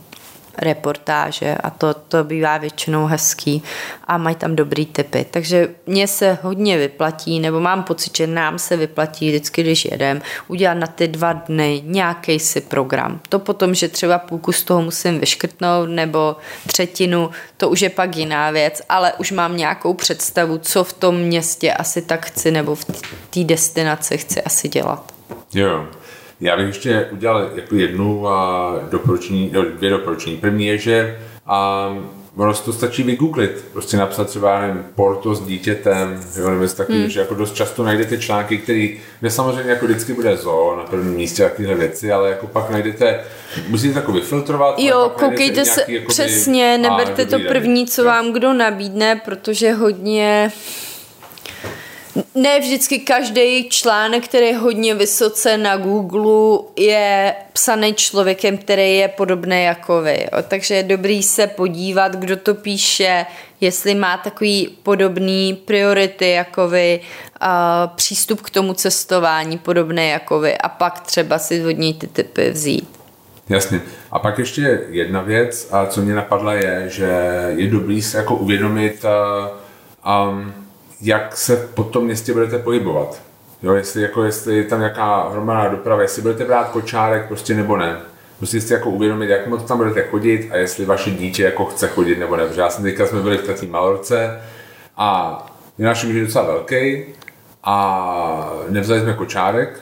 reportáže 0.59 1.55
a 1.55 1.71
to, 1.71 1.95
to 1.95 2.25
bývá 2.25 2.59
většinou 2.59 3.07
hezký 3.07 3.63
a 4.05 4.19
mají 4.19 4.37
tam 4.37 4.57
dobrý 4.57 4.87
typy. 4.87 5.27
Takže 5.31 5.69
mně 5.87 6.07
se 6.09 6.39
hodně 6.43 6.79
vyplatí, 6.79 7.41
nebo 7.41 7.61
mám 7.61 7.83
pocit, 7.83 8.17
že 8.17 8.27
nám 8.27 8.59
se 8.59 8.77
vyplatí 8.77 9.29
vždycky, 9.29 9.63
když 9.63 9.85
jedem, 9.85 10.23
udělat 10.49 10.75
na 10.75 10.87
ty 10.87 11.09
dva 11.09 11.33
dny 11.33 11.83
nějaký 11.85 12.39
si 12.39 12.61
program. 12.61 13.21
To 13.29 13.39
potom, 13.39 13.75
že 13.75 13.89
třeba 13.89 14.19
půlku 14.19 14.53
z 14.53 14.63
toho 14.63 14.83
musím 14.83 15.21
vyškrtnout 15.21 15.89
nebo 15.89 16.37
třetinu, 16.67 17.31
to 17.57 17.69
už 17.69 17.81
je 17.81 17.91
pak 17.91 18.17
jiná 18.17 18.51
věc, 18.51 18.83
ale 18.89 19.13
už 19.19 19.33
mám 19.33 19.57
nějakou 19.57 19.95
představu, 19.95 20.59
co 20.59 20.85
v 20.85 20.93
tom 20.93 21.17
městě 21.17 21.73
asi 21.73 22.03
tak 22.03 22.27
chci 22.27 22.51
nebo 22.51 22.75
v 22.75 22.85
té 23.31 23.45
destinaci 23.45 24.19
chci 24.19 24.43
asi 24.43 24.69
dělat. 24.69 25.13
Jo, 25.55 25.87
já 26.41 26.57
bych 26.57 26.67
ještě 26.67 27.09
udělal 27.13 27.51
jako 27.55 27.75
jednu 27.75 28.29
a 28.29 28.75
doporučení, 28.91 29.51
no, 29.53 29.63
dvě 29.63 29.91
doporučení. 29.91 30.37
První 30.37 30.67
je, 30.67 30.79
že 30.79 31.19
a, 31.47 31.89
ono 32.39 32.55
to 32.55 32.73
stačí 32.73 33.03
vygooglit, 33.03 33.65
prostě 33.73 33.97
napsat 33.97 34.27
třeba, 34.27 34.61
nevím, 34.61 34.85
porto 34.95 35.35
s 35.35 35.41
dítětem, 35.41 36.21
jo, 36.37 36.51
nebo 36.51 36.67
takový, 36.69 36.99
hmm. 36.99 37.09
že 37.11 37.21
jako 37.21 37.35
dost 37.35 37.55
často 37.55 37.85
najdete 37.85 38.19
články, 38.19 38.59
který, 38.59 39.01
kde 39.21 39.31
samozřejmě 39.31 39.71
jako 39.71 39.87
vždycky 39.87 40.13
bude 40.13 40.37
zo 40.37 40.75
na 40.77 40.83
prvním 40.83 41.15
místě 41.15 41.43
takovéhle 41.43 41.75
věci, 41.75 42.13
ale 42.13 42.31
jako 42.31 42.47
pak 42.47 42.71
najdete, 42.71 43.21
musíte 43.69 43.93
to 43.93 43.99
jako 43.99 44.13
vyfiltrovat. 44.13 44.79
Jo, 44.79 45.13
koukejte 45.19 45.65
se, 45.65 45.81
jakoby, 45.89 46.07
přesně, 46.09 46.79
neberte 46.79 47.27
to 47.27 47.39
první, 47.49 47.87
co 47.87 48.03
jo. 48.03 48.07
vám 48.07 48.33
kdo 48.33 48.53
nabídne, 48.53 49.21
protože 49.25 49.73
hodně 49.73 50.53
ne 52.35 52.61
vždycky 52.61 52.99
každý 52.99 53.69
článek, 53.69 54.25
který 54.25 54.47
je 54.47 54.57
hodně 54.57 54.95
vysoce 54.95 55.59
na 55.59 55.77
Google, 55.77 56.59
je 56.77 57.35
psaný 57.53 57.95
člověkem, 57.95 58.59
který 58.59 58.97
je 58.97 59.09
podobný 59.09 59.65
jako 59.65 60.03
vy. 60.03 60.29
Jo. 60.33 60.43
Takže 60.49 60.75
je 60.75 60.83
dobrý 60.83 61.23
se 61.23 61.47
podívat, 61.47 62.17
kdo 62.17 62.37
to 62.37 62.55
píše, 62.55 63.27
jestli 63.61 63.95
má 63.95 64.17
takový 64.17 64.77
podobný 64.83 65.55
priority 65.65 66.31
jako 66.31 66.69
vy, 66.69 67.01
a 67.41 67.87
přístup 67.87 68.41
k 68.41 68.51
tomu 68.51 68.75
cestování 68.75 69.59
podobný 69.59 70.09
jako 70.09 70.41
vy 70.41 70.59
a 70.59 70.69
pak 70.69 71.01
třeba 71.01 71.39
si 71.39 71.67
od 71.67 71.79
něj 71.79 71.95
ty 71.95 72.07
typy 72.07 72.51
vzít. 72.51 72.89
Jasně. 73.49 73.81
A 74.11 74.19
pak 74.19 74.39
ještě 74.39 74.81
jedna 74.91 75.21
věc, 75.23 75.69
a 75.71 75.87
co 75.87 76.03
mě 76.03 76.15
napadla 76.15 76.55
je, 76.55 76.85
že 76.87 77.11
je 77.57 77.71
dobrý 77.71 78.03
se 78.03 78.17
jako 78.17 78.37
uvědomit 78.37 79.05
um, 80.07 80.55
jak 81.01 81.37
se 81.37 81.57
po 81.57 81.85
tom 81.85 82.05
městě 82.05 82.33
budete 82.33 82.59
pohybovat. 82.59 83.23
Jo, 83.63 83.75
jestli, 83.75 84.03
jako, 84.03 84.25
jestli 84.25 84.57
je 84.57 84.65
tam 84.65 84.79
nějaká 84.79 85.29
hromadná 85.29 85.69
doprava, 85.69 86.03
jestli 86.03 86.23
budete 86.23 86.45
brát 86.45 86.69
kočárek 86.69 87.27
prostě 87.29 87.55
nebo 87.55 87.77
ne. 87.77 87.97
Musíte 88.41 88.67
si 88.67 88.73
jako 88.73 88.91
uvědomit, 88.91 89.29
jak 89.29 89.47
moc 89.47 89.65
tam 89.65 89.79
budete 89.79 90.03
chodit 90.03 90.49
a 90.51 90.57
jestli 90.57 90.85
vaše 90.85 91.11
dítě 91.11 91.45
jako 91.45 91.65
chce 91.65 91.89
chodit 91.89 92.19
nebo 92.19 92.37
ne. 92.37 92.47
Protože 92.47 92.61
já 92.61 92.71
jsem 92.71 92.85
teďka 92.85 93.07
jsme 93.07 93.23
byli 93.23 93.39
v 93.39 93.43
té 93.43 93.67
Malorce 93.67 94.41
a 94.97 95.47
náš 95.79 96.05
už 96.05 96.15
je 96.15 96.25
docela 96.25 96.45
velký 96.45 97.05
a 97.65 98.53
nevzali 98.69 99.01
jsme 99.01 99.15
kočárek, 99.15 99.81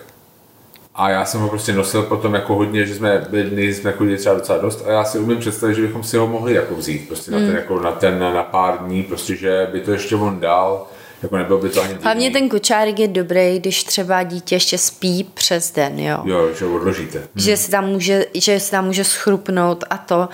a 0.99 1.11
já 1.11 1.25
jsem 1.25 1.41
ho 1.41 1.49
prostě 1.49 1.73
nosil 1.73 2.03
potom 2.03 2.35
jako 2.35 2.55
hodně, 2.55 2.87
že 2.87 2.95
jsme 2.95 3.27
byli 3.31 3.45
dny, 3.45 3.75
jsme 3.75 3.93
chodili 3.93 4.17
třeba 4.19 4.35
docela 4.35 4.59
dost 4.59 4.87
a 4.87 4.91
já 4.91 5.05
si 5.05 5.19
umím 5.19 5.39
představit, 5.39 5.75
že 5.75 5.83
bychom 5.83 6.03
si 6.03 6.17
ho 6.17 6.27
mohli 6.27 6.55
jako 6.55 6.75
vzít 6.75 7.09
prostě 7.09 7.31
mm. 7.31 7.35
na 7.35 7.41
ten, 7.41 7.49
hmm. 7.49 7.57
jako 7.57 7.81
na 7.81 7.93
ten 7.93 8.19
na 8.19 8.43
pár 8.43 8.79
dní, 8.79 9.03
prostě, 9.03 9.37
že 9.37 9.69
by 9.73 9.81
to 9.81 9.93
ještě 9.93 10.17
on 10.17 10.41
dal 10.41 10.87
jako 11.23 11.37
nebylo 11.37 11.59
by 11.59 11.69
to 11.69 11.83
ani 11.83 11.95
Hlavně 12.03 12.31
ten 12.31 12.49
kočárek 12.49 12.99
je 12.99 13.09
dobrý, 13.09 13.59
když 13.59 13.85
třeba 13.85 14.23
dítě 14.23 14.55
ještě 14.55 14.79
spí 14.79 15.25
přes 15.35 15.73
den, 15.73 15.99
jo. 15.99 16.23
Jo, 16.25 16.55
že 16.59 16.65
odložíte. 16.65 17.19
Hmm. 17.19 17.29
Že 17.37 17.57
se 17.57 17.71
tam 17.71 17.87
může, 17.87 18.27
že 18.35 18.61
se 18.61 18.71
tam 18.71 18.85
může 18.85 19.05
schrupnout 19.05 19.85
a 19.91 19.97
to. 19.99 20.29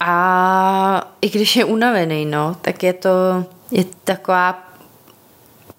A 0.00 1.12
i 1.20 1.30
když 1.30 1.56
je 1.56 1.64
unavený, 1.64 2.24
no, 2.26 2.56
tak 2.62 2.82
je 2.82 2.92
to 2.92 3.10
je 3.70 3.84
taková 4.04 4.68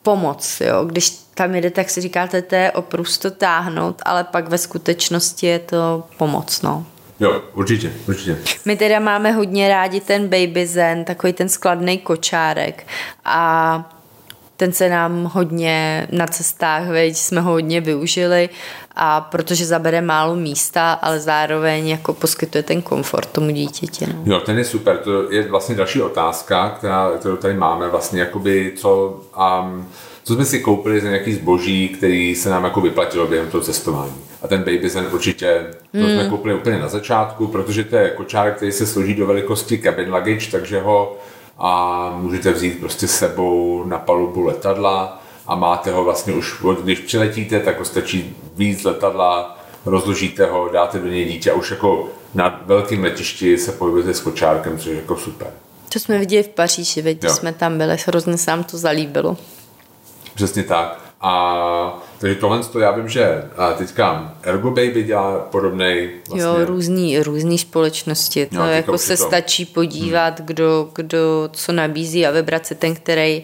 pomoc, 0.02 0.62
jo. 0.62 0.86
Když 0.86 1.10
tam 1.10 1.56
jede, 1.56 1.72
tak 1.72 1.90
si 1.90 2.02
říkáte, 2.02 2.42
to 2.42 2.56
je 2.56 2.72
oprus 2.72 3.18
to 3.18 3.32
táhnout, 3.32 4.02
ale 4.06 4.24
pak 4.24 4.48
ve 4.48 4.58
skutečnosti 4.58 5.48
je 5.48 5.60
to 5.60 6.04
pomoc, 6.18 6.62
no. 6.62 6.86
Jo, 7.20 7.42
určitě, 7.54 7.94
určitě. 8.08 8.38
My 8.66 8.76
teda 8.76 9.00
máme 9.00 9.32
hodně 9.32 9.70
rádi 9.70 10.02
ten 10.02 10.28
Baby 10.28 10.68
Zen, 10.68 11.04
takový 11.04 11.34
ten 11.34 11.50
skladný 11.50 11.98
kočárek 11.98 12.88
a 13.26 13.97
ten 14.58 14.72
se 14.72 14.90
nám 14.90 15.24
hodně 15.34 16.08
na 16.12 16.28
cestách, 16.28 16.88
veď, 16.88 17.18
jsme 17.18 17.42
ho 17.42 17.52
hodně 17.52 17.82
využili 17.82 18.50
a 18.96 19.22
protože 19.22 19.66
zabere 19.66 20.02
málo 20.02 20.36
místa, 20.36 20.94
ale 20.94 21.20
zároveň 21.20 21.88
jako 21.88 22.14
poskytuje 22.14 22.64
ten 22.64 22.82
komfort 22.82 23.30
tomu 23.32 23.52
dítěti. 23.52 24.06
No. 24.08 24.34
Jo, 24.34 24.40
ten 24.40 24.58
je 24.58 24.66
super, 24.66 24.98
to 24.98 25.32
je 25.32 25.50
vlastně 25.50 25.76
další 25.76 26.02
otázka, 26.02 26.70
která, 26.78 27.12
kterou 27.20 27.36
tady 27.36 27.54
máme, 27.54 27.90
vlastně 27.90 28.20
jakoby 28.20 28.74
co, 28.76 29.22
um, 29.64 29.88
co 30.24 30.34
jsme 30.34 30.46
si 30.46 30.60
koupili 30.60 31.02
za 31.02 31.08
nějaký 31.08 31.34
zboží, 31.34 31.90
který 31.90 32.36
se 32.36 32.50
nám 32.50 32.64
jako 32.64 32.82
vyplatilo 32.82 33.28
během 33.28 33.50
toho 33.50 33.64
cestování. 33.64 34.14
A 34.42 34.48
ten 34.48 34.60
Baby 34.60 34.90
Zen 34.90 35.08
určitě, 35.12 35.66
to 35.92 35.98
hmm. 35.98 36.10
jsme 36.10 36.30
koupili 36.30 36.56
úplně 36.56 36.78
na 36.78 36.88
začátku, 36.88 37.48
protože 37.48 37.84
to 37.84 37.96
je 37.96 38.10
kočárek, 38.10 38.56
který 38.56 38.72
se 38.72 38.88
složí 38.88 39.16
do 39.16 39.28
velikosti 39.28 39.78
cabin 39.78 40.14
luggage, 40.14 40.52
takže 40.52 40.82
ho 40.82 41.18
a 41.60 42.12
můžete 42.22 42.52
vzít 42.52 42.80
prostě 42.80 43.08
sebou 43.08 43.84
na 43.86 43.98
palubu 43.98 44.42
letadla 44.42 45.22
a 45.48 45.56
máte 45.56 45.92
ho 45.92 46.04
vlastně 46.04 46.34
už, 46.34 46.64
když 46.84 47.00
přiletíte, 47.00 47.60
tak 47.60 47.80
ho 47.80 47.86
stačí 47.86 48.36
víc 48.56 48.84
letadla, 48.84 49.58
rozložíte 49.86 50.46
ho, 50.46 50.70
dáte 50.74 51.00
do 51.00 51.08
něj 51.08 51.26
dítě 51.26 51.52
a 51.52 51.56
už 51.56 51.72
jako 51.72 52.10
na 52.34 52.62
velkém 52.66 53.04
letišti 53.04 53.58
se 53.58 53.72
pohybujete 53.72 54.14
s 54.14 54.20
kočárkem, 54.20 54.78
což 54.78 54.86
je 54.86 54.96
jako 54.96 55.18
super. 55.18 55.48
To 55.94 56.00
jsme 56.00 56.18
viděli 56.18 56.44
v 56.44 56.50
Paříži, 56.50 57.02
když 57.02 57.32
jsme 57.32 57.54
tam 57.54 57.78
byli, 57.78 57.98
hrozně 58.08 58.38
se 58.38 58.52
nám 58.52 58.64
to 58.64 58.78
zalíbilo. 58.78 59.38
Přesně 60.36 60.64
tak. 60.64 61.07
A 61.22 62.00
takže 62.20 62.36
tohle 62.36 62.64
to 62.64 62.80
já 62.80 62.92
vím, 62.92 63.10
že 63.10 63.44
teďka 63.78 64.34
Ergo 64.44 64.70
Baby 64.70 65.04
dělá 65.04 65.40
podobný. 65.40 66.10
Vlastně. 66.28 66.42
Jo, 66.42 66.66
různý, 66.66 67.20
různý 67.20 67.58
společnosti. 67.58 68.46
To 68.46 68.56
no, 68.56 68.72
jako 68.72 68.98
se 68.98 69.18
to. 69.18 69.24
stačí 69.24 69.66
podívat, 69.66 70.40
hmm. 70.40 70.48
kdo, 70.48 70.90
kdo 70.96 71.50
co 71.52 71.72
nabízí 71.72 72.28
a 72.28 72.32
vybrat 72.32 72.66
si 72.66 72.76
ten, 72.76 72.96
který 72.96 73.44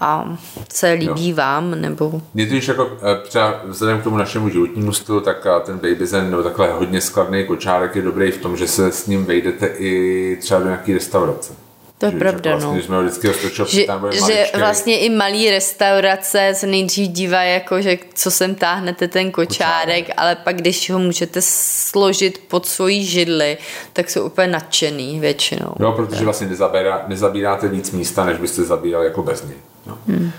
a 0.00 0.38
se 0.72 0.92
líbí 0.92 1.28
jo. 1.28 1.36
vám, 1.36 1.80
nebo... 1.80 2.20
Mě 2.34 2.46
to 2.46 2.54
jako 2.54 2.90
eh, 3.02 3.28
třeba 3.28 3.60
vzhledem 3.64 4.00
k 4.00 4.04
tomu 4.04 4.16
našemu 4.16 4.48
životnímu 4.48 4.92
stylu, 4.92 5.20
tak 5.20 5.46
ten 5.66 5.76
Baby 5.76 6.06
Zen, 6.06 6.30
nebo 6.30 6.42
takhle 6.42 6.72
hodně 6.72 7.00
skladný 7.00 7.44
kočárek 7.44 7.96
je 7.96 8.02
dobrý 8.02 8.30
v 8.30 8.38
tom, 8.38 8.56
že 8.56 8.68
se 8.68 8.92
s 8.92 9.06
ním 9.06 9.24
vejdete 9.24 9.66
i 9.66 10.36
třeba 10.40 10.60
do 10.60 10.66
nějaké 10.66 10.94
restaurace. 10.94 11.52
To 11.98 12.06
je 12.06 12.12
že, 12.12 12.18
pravda, 12.18 12.50
vlastně, 12.50 12.76
no. 12.76 12.82
jsme 12.82 13.02
vždycky 13.02 13.28
že, 13.68 13.84
tam 13.84 14.12
že 14.12 14.46
vlastně 14.58 14.98
i 14.98 15.10
malý 15.10 15.50
restaurace 15.50 16.50
se 16.54 16.66
nejdřív 16.66 17.08
dívá 17.08 17.42
jako, 17.42 17.82
že 17.82 17.98
co 18.14 18.30
sem 18.30 18.54
táhnete 18.54 19.08
ten 19.08 19.30
kočárek, 19.30 19.88
kočárek, 19.88 20.10
ale 20.16 20.36
pak 20.36 20.56
když 20.56 20.90
ho 20.90 20.98
můžete 20.98 21.40
složit 21.42 22.42
pod 22.48 22.66
svojí 22.66 23.04
židli, 23.04 23.58
tak 23.92 24.10
jsou 24.10 24.26
úplně 24.26 24.46
nadšený 24.46 25.20
většinou. 25.20 25.74
Jo, 25.80 25.92
protože 25.92 26.24
vlastně 26.24 26.46
nezabírá, 26.46 27.04
nezabíráte 27.08 27.68
víc 27.68 27.90
místa, 27.90 28.24
než 28.24 28.38
byste 28.38 28.62
zabírali 28.62 29.06
jako 29.06 29.22
bez 29.22 29.44
něj. 29.44 29.56
No. 29.86 29.98
Hmm. 30.06 30.32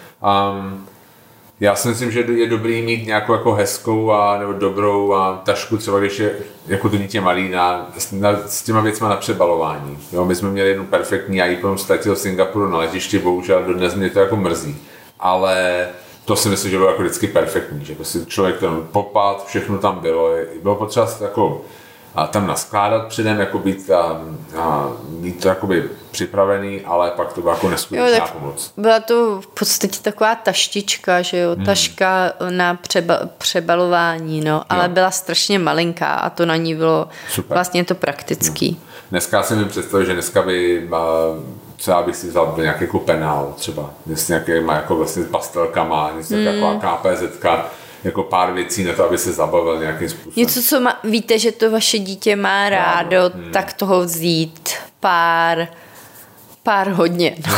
Um, 0.60 0.88
já 1.60 1.76
si 1.76 1.88
myslím, 1.88 2.12
že 2.12 2.20
je 2.20 2.48
dobrý 2.48 2.82
mít 2.82 3.06
nějakou 3.06 3.34
jako 3.34 3.54
hezkou 3.54 4.12
a, 4.12 4.38
nebo 4.40 4.54
dobrou 4.54 5.14
a 5.14 5.42
tašku, 5.46 5.78
třeba 5.78 6.00
když 6.00 6.20
je 6.20 6.36
jako 6.68 6.90
to 6.90 6.98
dítě 6.98 7.22
malý 7.22 7.50
na, 7.50 7.92
na, 8.12 8.40
s 8.48 8.64
těma 8.64 8.82
věcma 8.82 9.10
na 9.10 9.16
přebalování. 9.16 9.98
Jo, 10.12 10.26
my 10.26 10.36
jsme 10.36 10.50
měli 10.50 10.70
jednu 10.70 10.86
perfektní, 10.86 11.38
já 11.38 11.46
ji 11.46 11.56
potom 11.56 11.78
ztratil 11.78 12.16
v 12.16 12.20
Singapuru 12.20 12.70
na 12.70 12.78
letišti, 12.78 13.20
bohužel 13.20 13.64
dodnes 13.64 13.96
mě 13.96 14.10
to 14.10 14.20
jako 14.20 14.36
mrzí. 14.36 14.78
Ale 15.20 15.88
to 16.26 16.36
si 16.36 16.50
myslím, 16.50 16.72
že 16.72 16.78
bylo 16.78 16.90
jako 16.90 17.02
vždycky 17.02 17.28
perfektní, 17.28 17.86
že 17.86 17.96
prostě 17.96 18.20
člověk 18.26 18.60
tam 18.60 18.88
popad, 18.92 19.48
všechno 19.48 19.78
tam 19.78 20.00
bylo, 20.00 20.32
bylo 20.64 20.76
potřeba 20.76 21.10
jako 21.22 21.62
a 22.16 22.28
tam 22.28 22.48
naskládat 22.48 23.08
předem, 23.08 23.40
jako 23.40 23.60
být, 23.60 23.92
a, 23.92 24.22
a 24.58 24.90
mít 25.10 25.42
to 25.42 25.48
jakoby 25.48 25.90
připravený, 26.12 26.82
ale 26.82 27.12
pak 27.12 27.34
to 27.34 27.42
bylo 27.42 27.54
jako 27.54 27.70
neskutečná 27.70 28.28
pomoc. 28.28 28.74
Byla 28.78 29.00
to 29.00 29.42
v 29.42 29.48
podstatě 29.48 30.00
taková 30.02 30.36
taštička, 30.36 31.22
že 31.22 31.38
jo, 31.38 31.56
hmm. 31.56 31.66
taška 31.66 32.34
na 32.50 32.76
přeba, 32.76 33.20
přebalování, 33.38 34.42
no, 34.42 34.64
ale 34.70 34.84
jo. 34.84 34.90
byla 34.90 35.12
strašně 35.12 35.60
malinká 35.60 36.14
a 36.14 36.30
to 36.30 36.46
na 36.46 36.56
ní 36.56 36.76
bylo 36.76 37.08
Super. 37.30 37.56
vlastně 37.56 37.86
to 37.86 37.96
praktický. 37.96 38.70
Hmm. 38.70 38.80
Dneska 39.12 39.44
si 39.44 39.56
mi 39.56 39.66
představit, 39.66 40.06
že 40.06 40.14
dneska 40.14 40.42
by 40.42 40.90
třeba 41.76 42.04
bych 42.04 42.16
si 42.16 42.28
vzal 42.28 42.56
nějaký 42.58 42.84
jako 42.84 43.00
penál 43.00 43.54
třeba, 43.58 43.90
něco 44.06 44.32
nějaký 44.32 44.66
má 44.66 44.76
jako 44.76 44.96
vlastně 44.96 45.24
s 45.24 45.28
pastelkama, 45.28 46.12
něco 46.18 46.34
hmm. 46.34 46.46
jako 46.46 46.80
KPZka, 46.80 47.66
jako 48.04 48.24
pár 48.24 48.54
věcí 48.54 48.84
na 48.84 48.94
to, 48.94 49.06
aby 49.06 49.18
se 49.18 49.34
zabavil 49.34 49.80
nějakým 49.80 50.10
způsobem. 50.10 50.34
Něco, 50.36 50.62
co 50.62 50.80
má, 50.80 51.00
víte, 51.04 51.40
že 51.40 51.52
to 51.52 51.72
vaše 51.72 52.00
dítě 52.00 52.36
má 52.36 52.70
rádo, 52.70 53.18
rádo. 53.18 53.36
Hmm. 53.36 53.52
tak 53.52 53.74
toho 53.74 54.02
vzít 54.02 54.70
pár, 55.00 55.68
pár 56.64 56.90
hodně. 56.90 57.36
No, 57.48 57.56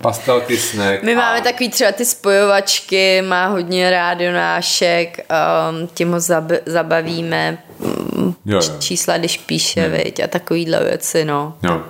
Pastelky, 0.00 0.56
snack. 0.56 1.02
My 1.02 1.14
a... 1.14 1.16
máme 1.16 1.40
takový 1.40 1.68
třeba 1.68 1.92
ty 1.92 2.04
spojovačky, 2.04 3.22
má 3.22 3.46
hodně 3.46 3.90
rádionášek, 3.90 5.26
um, 5.70 5.88
tím 5.94 6.12
ho 6.12 6.20
zab, 6.20 6.44
zabavíme, 6.66 7.58
um, 7.78 8.36
jo, 8.46 8.60
jo. 8.62 8.78
čísla, 8.78 9.18
když 9.18 9.38
píše, 9.38 9.80
hmm. 9.80 9.92
viď, 9.92 10.20
a 10.20 10.26
takovýhle 10.26 10.84
věci, 10.84 11.24
no. 11.24 11.54
Jo. 11.62 11.82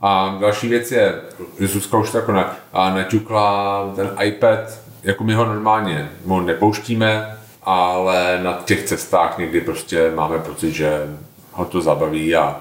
A 0.00 0.38
další 0.40 0.68
věc 0.68 0.92
je, 0.92 1.14
že 1.60 1.66
Zuzka 1.66 1.98
už 1.98 2.10
tak 2.10 2.24
a 2.72 2.90
naťukla 2.90 3.92
ten 3.96 4.10
iPad 4.22 4.58
jako 5.02 5.24
my 5.24 5.34
ho 5.34 5.44
normálně 5.44 6.10
ho 6.26 6.40
nepouštíme, 6.40 7.38
ale 7.62 8.40
na 8.42 8.52
těch 8.64 8.82
cestách 8.82 9.38
někdy 9.38 9.60
prostě 9.60 10.10
máme 10.14 10.38
pocit, 10.38 10.72
že 10.72 11.06
ho 11.52 11.64
to 11.64 11.80
zabaví 11.80 12.34
a 12.34 12.60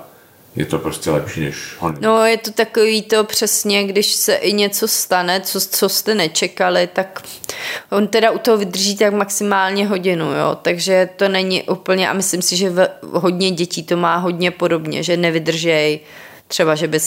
je 0.56 0.66
to 0.66 0.80
prostě 0.80 1.12
lepší 1.12 1.42
než 1.42 1.76
ho 1.80 1.94
No 2.00 2.26
je 2.26 2.38
to 2.38 2.52
takový 2.52 3.02
to 3.02 3.24
přesně, 3.24 3.84
když 3.84 4.14
se 4.14 4.36
i 4.36 4.54
něco 4.54 4.88
stane, 4.88 5.42
co, 5.42 5.62
co 5.62 5.90
jste 5.90 6.16
nečekali, 6.16 6.88
tak 6.94 7.22
on 7.92 8.08
teda 8.08 8.32
u 8.32 8.38
toho 8.38 8.58
vydrží 8.58 8.98
tak 8.98 9.14
maximálně 9.14 9.88
hodinu, 9.88 10.26
jo, 10.26 10.58
takže 10.62 11.10
to 11.16 11.30
není 11.30 11.64
úplně 11.64 12.10
a 12.10 12.14
myslím 12.14 12.42
si, 12.42 12.58
že 12.58 12.70
v, 12.70 12.90
hodně 13.02 13.52
dětí 13.52 13.84
to 13.84 13.98
má 13.98 14.16
hodně 14.16 14.52
podobně, 14.52 15.04
že 15.04 15.18
nevydržej 15.18 16.00
třeba, 16.48 16.76
že 16.76 16.88
by 16.88 17.00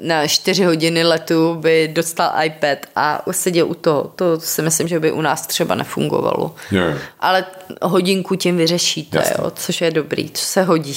na 0.00 0.26
4 0.26 0.64
hodiny 0.64 1.04
letu 1.04 1.54
by 1.54 1.88
dostal 1.88 2.32
iPad 2.44 2.78
a 2.96 3.22
seděl 3.30 3.66
u 3.66 3.74
toho. 3.74 4.12
To 4.16 4.40
si 4.40 4.62
myslím, 4.62 4.88
že 4.88 5.00
by 5.00 5.12
u 5.12 5.20
nás 5.20 5.46
třeba 5.46 5.74
nefungovalo. 5.74 6.54
Yeah. 6.70 6.98
Ale 7.20 7.44
hodinku 7.82 8.36
tím 8.36 8.56
vyřešíte, 8.56 9.22
jo, 9.38 9.52
což 9.54 9.80
je 9.80 9.90
dobrý, 9.90 10.30
co 10.30 10.44
se 10.44 10.62
hodí. 10.62 10.96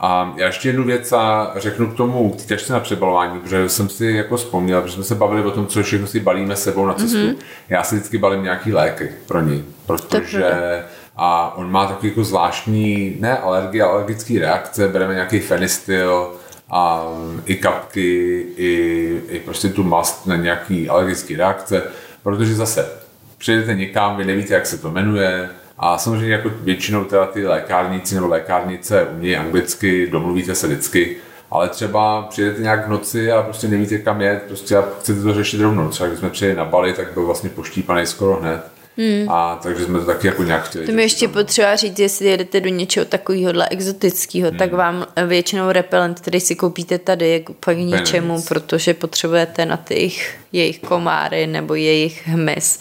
A 0.00 0.34
já 0.36 0.46
ještě 0.46 0.68
jednu 0.68 0.84
věc 0.84 1.12
a 1.12 1.52
řeknu 1.56 1.90
k 1.90 1.96
tomu 1.96 2.36
těžce 2.46 2.72
na 2.72 2.80
přebalování, 2.80 3.40
protože 3.40 3.68
jsem 3.68 3.88
si 3.88 4.06
jako 4.06 4.36
vzpomněl, 4.36 4.82
protože 4.82 4.94
jsme 4.94 5.04
se 5.04 5.14
bavili 5.14 5.44
o 5.44 5.50
tom, 5.50 5.66
co 5.66 5.82
všechno 5.82 6.06
si 6.06 6.20
balíme 6.20 6.56
sebou 6.56 6.86
na 6.86 6.94
cestu. 6.94 7.18
Mm-hmm. 7.18 7.36
Já 7.68 7.82
si 7.82 7.94
vždycky 7.94 8.18
balím 8.18 8.42
nějaký 8.42 8.72
léky 8.72 9.12
pro 9.26 9.40
ní, 9.40 9.64
protože 9.86 10.44
a 11.16 11.56
on 11.56 11.70
má 11.70 11.86
takový 11.86 12.08
jako 12.08 12.24
zvláštní, 12.24 13.16
ne 13.20 13.38
alergie, 13.38 13.84
alergické 13.84 14.38
reakce, 14.38 14.88
bereme 14.88 15.14
nějaký 15.14 15.40
fenistil, 15.40 16.32
a 16.70 17.06
i 17.46 17.56
kapky, 17.56 18.40
i, 18.56 19.20
i 19.28 19.40
prostě 19.40 19.68
tu 19.68 19.84
mast 19.84 20.26
na 20.26 20.36
nějaký 20.36 20.88
alergický 20.88 21.36
reakce, 21.36 21.82
protože 22.22 22.54
zase 22.54 22.88
přijdete 23.38 23.74
někam, 23.74 24.16
vy 24.16 24.24
nevíte, 24.24 24.54
jak 24.54 24.66
se 24.66 24.78
to 24.78 24.90
jmenuje, 24.90 25.50
a 25.78 25.98
samozřejmě 25.98 26.34
jako 26.34 26.50
většinou 26.60 27.04
teda 27.04 27.26
ty 27.26 27.46
lékárníci 27.46 28.14
nebo 28.14 28.26
lékárnice 28.26 29.04
umí 29.04 29.36
anglicky, 29.36 30.06
domluvíte 30.06 30.54
se 30.54 30.66
vždycky, 30.66 31.16
ale 31.50 31.68
třeba 31.68 32.22
přijdete 32.22 32.62
nějak 32.62 32.86
v 32.86 32.90
noci 32.90 33.32
a 33.32 33.42
prostě 33.42 33.68
nevíte 33.68 33.98
kam 33.98 34.20
jet, 34.20 34.42
prostě 34.42 34.76
a 34.76 34.84
chcete 35.00 35.22
to 35.22 35.34
řešit 35.34 35.60
rovnou. 35.60 35.88
Třeba 35.88 36.06
když 36.06 36.18
jsme 36.18 36.30
přijeli 36.30 36.56
na 36.56 36.64
Bali, 36.64 36.92
tak 36.92 37.12
byl 37.12 37.26
vlastně 37.26 37.50
poštípaný 37.50 38.06
skoro 38.06 38.36
hned. 38.36 38.73
Hmm. 38.96 39.28
A 39.28 39.60
takže 39.62 39.84
jsme 39.84 39.98
to 39.98 40.04
taky 40.04 40.26
jako 40.26 40.42
nějak 40.42 40.64
chtěli. 40.64 40.86
To 40.86 40.92
mi 40.92 41.02
ještě 41.02 41.28
potřeba 41.28 41.76
říct, 41.76 41.98
jestli 41.98 42.26
jedete 42.26 42.60
do 42.60 42.68
něčeho 42.68 43.06
takového 43.06 43.52
exotického, 43.70 44.48
hmm. 44.48 44.58
tak 44.58 44.72
vám 44.72 45.06
většinou 45.26 45.72
repelent, 45.72 46.20
který 46.20 46.40
si 46.40 46.56
koupíte 46.56 46.98
tady, 46.98 47.28
je 47.28 47.40
k 47.40 47.72
ničemu, 47.74 48.42
protože 48.42 48.94
potřebujete 48.94 49.66
na 49.66 49.76
ty 49.76 49.94
jejich, 49.94 50.36
jejich 50.52 50.78
komáry 50.78 51.46
nebo 51.46 51.74
jejich 51.74 52.28
hmyz. 52.28 52.80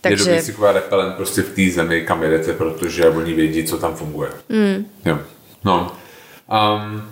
Takže... 0.00 0.24
Je 0.24 0.28
dobrý 0.28 0.46
si 0.46 0.52
kupovat 0.52 0.74
repelent 0.74 1.14
prostě 1.14 1.42
v 1.42 1.54
té 1.54 1.74
zemi, 1.74 2.02
kam 2.02 2.22
jedete, 2.22 2.52
protože 2.52 3.08
oni 3.08 3.34
vědí, 3.34 3.64
co 3.64 3.78
tam 3.78 3.94
funguje. 3.94 4.30
Hmm. 4.50 4.86
Jo. 5.04 5.18
No. 5.64 5.92
Um, 6.76 7.02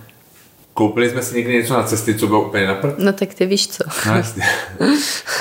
koupili 0.75 1.11
jsme 1.11 1.23
si 1.23 1.37
někdy 1.37 1.55
něco 1.55 1.75
na 1.75 1.83
cesty, 1.83 2.15
co 2.15 2.27
bylo 2.27 2.49
úplně 2.49 2.67
na 2.67 2.81
No 2.99 3.13
tak 3.13 3.35
ty 3.35 3.47
víš 3.47 3.69
co. 3.69 3.85
No 4.07 4.17
jasně. 4.17 4.43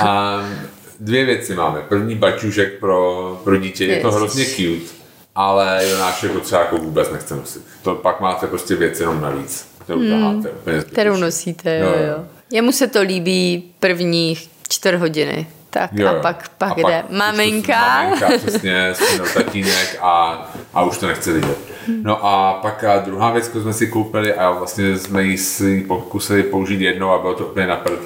um, 0.01 0.67
dvě 0.99 1.25
věci 1.25 1.55
máme. 1.55 1.81
První 1.81 2.15
bačušek 2.15 2.79
pro, 2.79 3.41
pro 3.43 3.57
dítě, 3.57 3.85
je 3.85 4.01
to 4.01 4.11
hrozně 4.11 4.45
cute, 4.45 4.95
ale 5.35 5.89
Jonášek 5.89 6.33
ho 6.33 6.39
třeba 6.39 6.61
jako 6.61 6.77
vůbec 6.77 7.11
nechce 7.11 7.35
nosit. 7.35 7.63
To 7.81 7.95
pak 7.95 8.21
máte 8.21 8.47
prostě 8.47 8.75
věc 8.75 8.99
jenom 8.99 9.21
navíc. 9.21 9.67
Kterou 9.83 9.99
hmm, 9.99 10.43
kterou 10.91 11.17
nosíte, 11.17 11.77
jo, 11.77 11.85
jo. 11.85 12.07
jo. 12.07 12.25
Jemu 12.51 12.71
se 12.71 12.87
to 12.87 13.01
líbí 13.01 13.71
prvních 13.79 14.49
čtvrt 14.69 14.99
hodiny. 14.99 15.47
Tak 15.69 15.91
jo, 15.93 16.07
a 16.07 16.13
pak, 16.13 16.49
pak 16.57 16.71
a 16.71 16.75
jde 16.75 17.01
pak 17.01 17.11
maminka. 17.11 18.03
Maminka, 18.03 18.27
přesně, 18.37 18.93
tatínek 19.33 19.97
a, 20.01 20.45
a 20.73 20.83
už 20.83 20.97
to 20.97 21.07
nechce 21.07 21.33
vidět. 21.33 21.57
No 22.01 22.25
a 22.25 22.53
pak 22.53 22.83
a 22.83 22.97
druhá 22.97 23.31
věc, 23.31 23.47
kterou 23.47 23.63
jsme 23.63 23.73
si 23.73 23.87
koupili 23.87 24.33
a 24.33 24.51
vlastně 24.51 24.97
jsme 24.97 25.23
ji 25.23 25.37
si 25.37 25.85
pokusili 25.87 26.43
použít 26.43 26.81
jednou 26.81 27.09
a 27.09 27.19
bylo 27.19 27.33
to 27.33 27.45
úplně 27.45 27.67
naprd, 27.67 27.99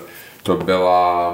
to 0.44 0.56
byla 0.56 1.32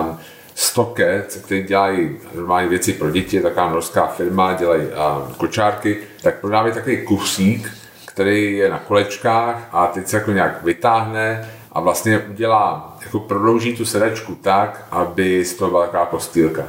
um, 0.00 0.18
Stocket, 0.60 1.40
který 1.44 1.62
dělají 1.62 2.16
normální 2.34 2.68
věci 2.68 2.92
pro 2.92 3.10
děti, 3.10 3.40
taková 3.40 3.70
norská 3.70 4.06
firma, 4.06 4.54
dělají 4.54 4.82
um, 4.82 5.34
kočárky, 5.34 5.98
tak 6.22 6.40
prodávají 6.40 6.74
takový 6.74 7.04
kusík, 7.04 7.70
který 8.06 8.56
je 8.56 8.70
na 8.70 8.78
kolečkách 8.78 9.68
a 9.72 9.86
teď 9.86 10.06
se 10.08 10.16
jako 10.16 10.32
nějak 10.32 10.62
vytáhne 10.62 11.50
a 11.72 11.80
vlastně 11.80 12.18
udělá, 12.18 12.96
jako 13.04 13.20
prodlouží 13.20 13.76
tu 13.76 13.84
sedačku 13.84 14.34
tak, 14.34 14.86
aby 14.90 15.44
z 15.44 15.54
toho 15.54 15.70
byla 15.70 15.84
taková 15.84 16.06
postýlka 16.06 16.64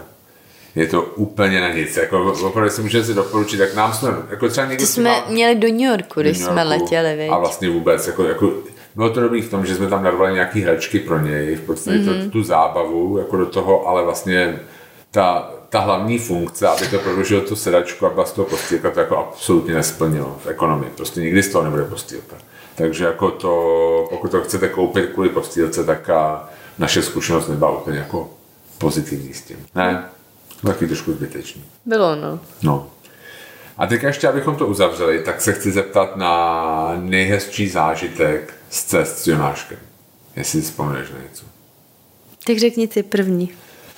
je 0.75 0.87
to 0.87 1.01
úplně 1.01 1.61
na 1.61 1.73
nic. 1.73 1.97
Jako, 1.97 2.33
opravdu 2.43 2.69
si 2.69 2.81
můžeme 2.81 3.05
si 3.05 3.13
doporučit, 3.13 3.57
tak 3.57 3.75
nám 3.75 3.93
jsme, 3.93 4.09
jako 4.29 4.49
třeba 4.49 4.67
někdy... 4.67 4.85
To 4.85 4.91
jsme 4.91 5.23
měli 5.29 5.55
do 5.55 5.67
New 5.67 5.79
Yorku, 5.79 6.21
když 6.21 6.39
New 6.39 6.41
Yorku, 6.41 6.53
jsme 6.53 6.63
letěli, 6.63 7.15
viď? 7.15 7.31
A 7.31 7.37
vlastně 7.37 7.69
vůbec, 7.69 8.07
jako, 8.07 8.23
jako 8.23 8.53
bylo 8.95 9.09
to 9.09 9.21
dobrý 9.21 9.41
v 9.41 9.49
tom, 9.49 9.65
že 9.65 9.75
jsme 9.75 9.87
tam 9.87 10.03
narvali 10.03 10.33
nějaký 10.33 10.61
hračky 10.61 10.99
pro 10.99 11.19
něj, 11.19 11.55
v 11.55 11.61
podstatě 11.61 11.97
mm-hmm. 11.97 12.23
to, 12.25 12.31
tu 12.31 12.43
zábavu 12.43 13.17
jako 13.17 13.37
do 13.37 13.45
toho, 13.45 13.87
ale 13.87 14.03
vlastně 14.03 14.59
ta, 15.11 15.51
ta 15.69 15.79
hlavní 15.79 16.19
funkce, 16.19 16.67
aby 16.67 16.87
to 16.87 16.99
prodloužilo 16.99 17.41
tu 17.41 17.55
sedačku 17.55 18.05
a 18.05 18.09
byla 18.09 18.25
z 18.25 18.31
toho 18.31 18.45
postýlka, 18.45 18.91
to 18.91 18.99
jako 18.99 19.17
absolutně 19.17 19.73
nesplnilo 19.73 20.37
v 20.43 20.47
ekonomii. 20.47 20.91
Prostě 20.95 21.21
nikdy 21.21 21.43
z 21.43 21.51
toho 21.51 21.63
nebude 21.63 21.83
postýlka. 21.83 22.35
Takže 22.75 23.05
jako 23.05 23.31
to, 23.31 24.07
pokud 24.09 24.31
to 24.31 24.41
chcete 24.41 24.69
koupit 24.69 25.05
kvůli 25.05 25.29
postýlce, 25.29 25.83
tak 25.83 26.09
a 26.09 26.49
naše 26.79 27.01
zkušenost 27.01 27.47
nebyla 27.47 27.77
úplně 27.77 27.97
jako 27.97 28.29
pozitivní 28.77 29.33
s 29.33 29.41
tím. 29.41 29.57
Ne, 29.75 30.05
Taky 30.65 30.87
trošku 30.87 31.11
zbytečný. 31.11 31.63
Bylo, 31.85 32.15
no. 32.15 32.39
No. 32.63 32.87
A 33.79 33.87
teď 33.87 34.03
ještě, 34.03 34.27
abychom 34.27 34.55
to 34.55 34.67
uzavřeli, 34.67 35.19
tak 35.19 35.41
se 35.41 35.53
chci 35.53 35.71
zeptat 35.71 36.15
na 36.15 36.93
nejhezčí 37.01 37.69
zážitek 37.69 38.53
z 38.69 38.83
cest 38.83 39.17
s 39.17 39.27
Jonáškem. 39.27 39.77
Jestli 40.35 40.61
si 40.61 40.67
vzpomeneš 40.67 41.09
na 41.09 41.17
něco. 41.23 41.45
Tak 42.47 42.57
řekni 42.57 42.87
ty 42.87 43.03
první. 43.03 43.49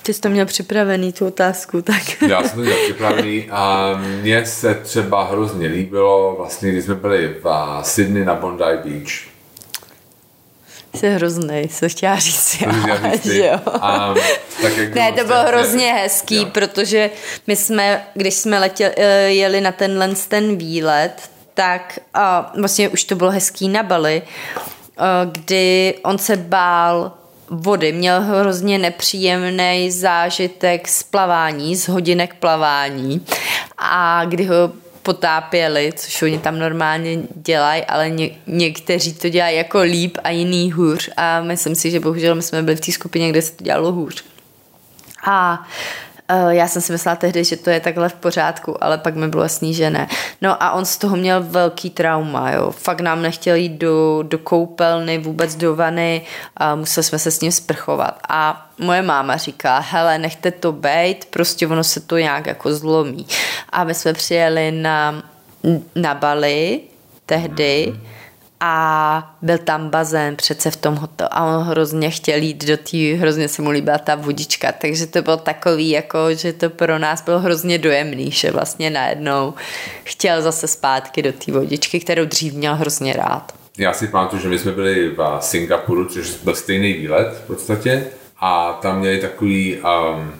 Ty 0.02 0.14
jsi 0.14 0.20
to 0.20 0.28
měl 0.28 0.46
připravený, 0.46 1.12
tu 1.12 1.26
otázku, 1.26 1.82
tak. 1.82 2.22
Já 2.28 2.42
jsem 2.42 2.58
to 2.58 2.60
měl 2.60 2.76
připravený 2.84 3.50
a 3.50 3.92
mně 4.20 4.46
se 4.46 4.74
třeba 4.74 5.24
hrozně 5.24 5.68
líbilo, 5.68 6.34
vlastně 6.38 6.72
když 6.72 6.84
jsme 6.84 6.94
byli 6.94 7.36
v 7.42 7.80
Sydney 7.82 8.24
na 8.24 8.34
Bondi 8.34 8.64
Beach, 8.84 9.31
Jsi 10.94 11.10
hrozný, 11.10 11.68
co 11.68 11.88
chtěla 11.88 12.16
říct 12.16 12.60
já, 12.60 12.72
že 13.22 13.46
jo. 13.46 13.60
A, 13.80 14.14
tak 14.62 14.76
jak 14.76 14.94
ne, 14.94 15.12
to 15.12 15.24
bylo 15.24 15.42
hrozně 15.42 15.92
hezký, 15.92 16.36
jo. 16.36 16.46
protože 16.52 17.10
my 17.46 17.56
jsme, 17.56 18.06
když 18.14 18.34
jsme 18.34 18.58
letěli, 18.58 18.92
eh, 18.96 19.28
jeli 19.28 19.60
na 19.60 19.72
tenhle 19.72 20.08
ten 20.28 20.56
výlet, 20.56 21.30
tak 21.54 21.98
a 22.14 22.52
vlastně 22.58 22.88
už 22.88 23.04
to 23.04 23.16
bylo 23.16 23.30
hezký 23.30 23.68
na 23.68 23.82
Bali, 23.82 24.22
eh, 24.22 25.02
kdy 25.32 25.94
on 26.04 26.18
se 26.18 26.36
bál 26.36 27.12
vody, 27.50 27.92
měl 27.92 28.20
hrozně 28.20 28.78
nepříjemný 28.78 29.90
zážitek 29.90 30.88
z 30.88 31.02
plavání, 31.02 31.76
z 31.76 31.88
hodinek 31.88 32.34
plavání 32.34 33.26
a 33.78 34.24
kdy 34.24 34.44
ho 34.44 34.72
potápěli, 35.02 35.92
což 35.96 36.22
oni 36.22 36.38
tam 36.38 36.58
normálně 36.58 37.18
dělají, 37.34 37.84
ale 37.84 38.10
ně, 38.10 38.30
někteří 38.46 39.12
to 39.12 39.28
dělají 39.28 39.56
jako 39.56 39.80
líp 39.80 40.18
a 40.24 40.30
jiný 40.30 40.72
hůř 40.72 41.10
a 41.16 41.40
myslím 41.40 41.74
si, 41.74 41.90
že 41.90 42.00
bohužel 42.00 42.34
my 42.34 42.42
jsme 42.42 42.62
byli 42.62 42.76
v 42.76 42.80
té 42.80 42.92
skupině, 42.92 43.30
kde 43.30 43.42
se 43.42 43.52
to 43.52 43.64
dělalo 43.64 43.92
hůř. 43.92 44.24
A 45.26 45.66
já 46.48 46.68
jsem 46.68 46.82
si 46.82 46.92
myslela 46.92 47.16
tehdy, 47.16 47.44
že 47.44 47.56
to 47.56 47.70
je 47.70 47.80
takhle 47.80 48.08
v 48.08 48.14
pořádku, 48.14 48.84
ale 48.84 48.98
pak 48.98 49.14
mi 49.14 49.28
bylo 49.28 49.42
jasný, 49.42 49.74
že 49.74 49.90
ne. 49.90 50.08
No 50.40 50.62
a 50.62 50.72
on 50.72 50.84
z 50.84 50.96
toho 50.96 51.16
měl 51.16 51.42
velký 51.42 51.90
trauma, 51.90 52.50
jo. 52.50 52.70
Fakt 52.70 53.00
nám 53.00 53.22
nechtěl 53.22 53.56
jít 53.56 53.78
do, 53.78 54.22
do 54.22 54.38
koupelny, 54.38 55.18
vůbec 55.18 55.54
do 55.54 55.76
vany, 55.76 56.22
a 56.56 56.74
museli 56.74 57.04
jsme 57.04 57.18
se 57.18 57.30
s 57.30 57.40
ním 57.40 57.52
sprchovat. 57.52 58.18
A 58.28 58.66
moje 58.78 59.02
máma 59.02 59.36
říká, 59.36 59.78
hele, 59.78 60.18
nechte 60.18 60.50
to 60.50 60.72
bejt, 60.72 61.24
prostě 61.24 61.66
ono 61.66 61.84
se 61.84 62.00
to 62.00 62.18
nějak 62.18 62.46
jako 62.46 62.74
zlomí. 62.74 63.26
A 63.70 63.84
my 63.84 63.94
jsme 63.94 64.12
přijeli 64.12 64.70
na, 64.70 65.22
na 65.94 66.14
Bali 66.14 66.80
tehdy, 67.26 67.92
mm-hmm 67.92 68.21
a 68.64 69.36
byl 69.42 69.58
tam 69.58 69.90
bazén 69.90 70.36
přece 70.36 70.70
v 70.70 70.76
tom 70.76 70.94
hotelu 70.94 71.28
a 71.32 71.44
on 71.44 71.62
hrozně 71.62 72.10
chtěl 72.10 72.38
jít 72.38 72.64
do 72.64 72.76
té, 72.76 72.96
hrozně 72.96 73.48
se 73.48 73.62
mu 73.62 73.70
líbila 73.70 73.98
ta 73.98 74.14
vodička, 74.14 74.72
takže 74.72 75.06
to 75.06 75.22
bylo 75.22 75.36
takový, 75.36 75.90
jako, 75.90 76.34
že 76.34 76.52
to 76.52 76.70
pro 76.70 76.98
nás 76.98 77.24
bylo 77.24 77.38
hrozně 77.38 77.78
dojemný, 77.78 78.30
že 78.30 78.50
vlastně 78.50 78.90
najednou 78.90 79.54
chtěl 80.04 80.42
zase 80.42 80.66
zpátky 80.66 81.22
do 81.22 81.32
té 81.32 81.52
vodičky, 81.52 82.00
kterou 82.00 82.24
dřív 82.24 82.54
měl 82.54 82.74
hrozně 82.74 83.12
rád. 83.12 83.54
Já 83.78 83.92
si 83.92 84.08
pamatuju, 84.08 84.42
že 84.42 84.48
my 84.48 84.58
jsme 84.58 84.72
byli 84.72 85.08
v 85.08 85.38
Singapuru, 85.40 86.04
což 86.04 86.30
byl 86.30 86.54
stejný 86.54 86.92
výlet 86.92 87.42
v 87.44 87.46
podstatě 87.46 88.04
a 88.40 88.78
tam 88.82 88.98
měli 88.98 89.18
takový 89.18 89.76
um, 89.76 90.32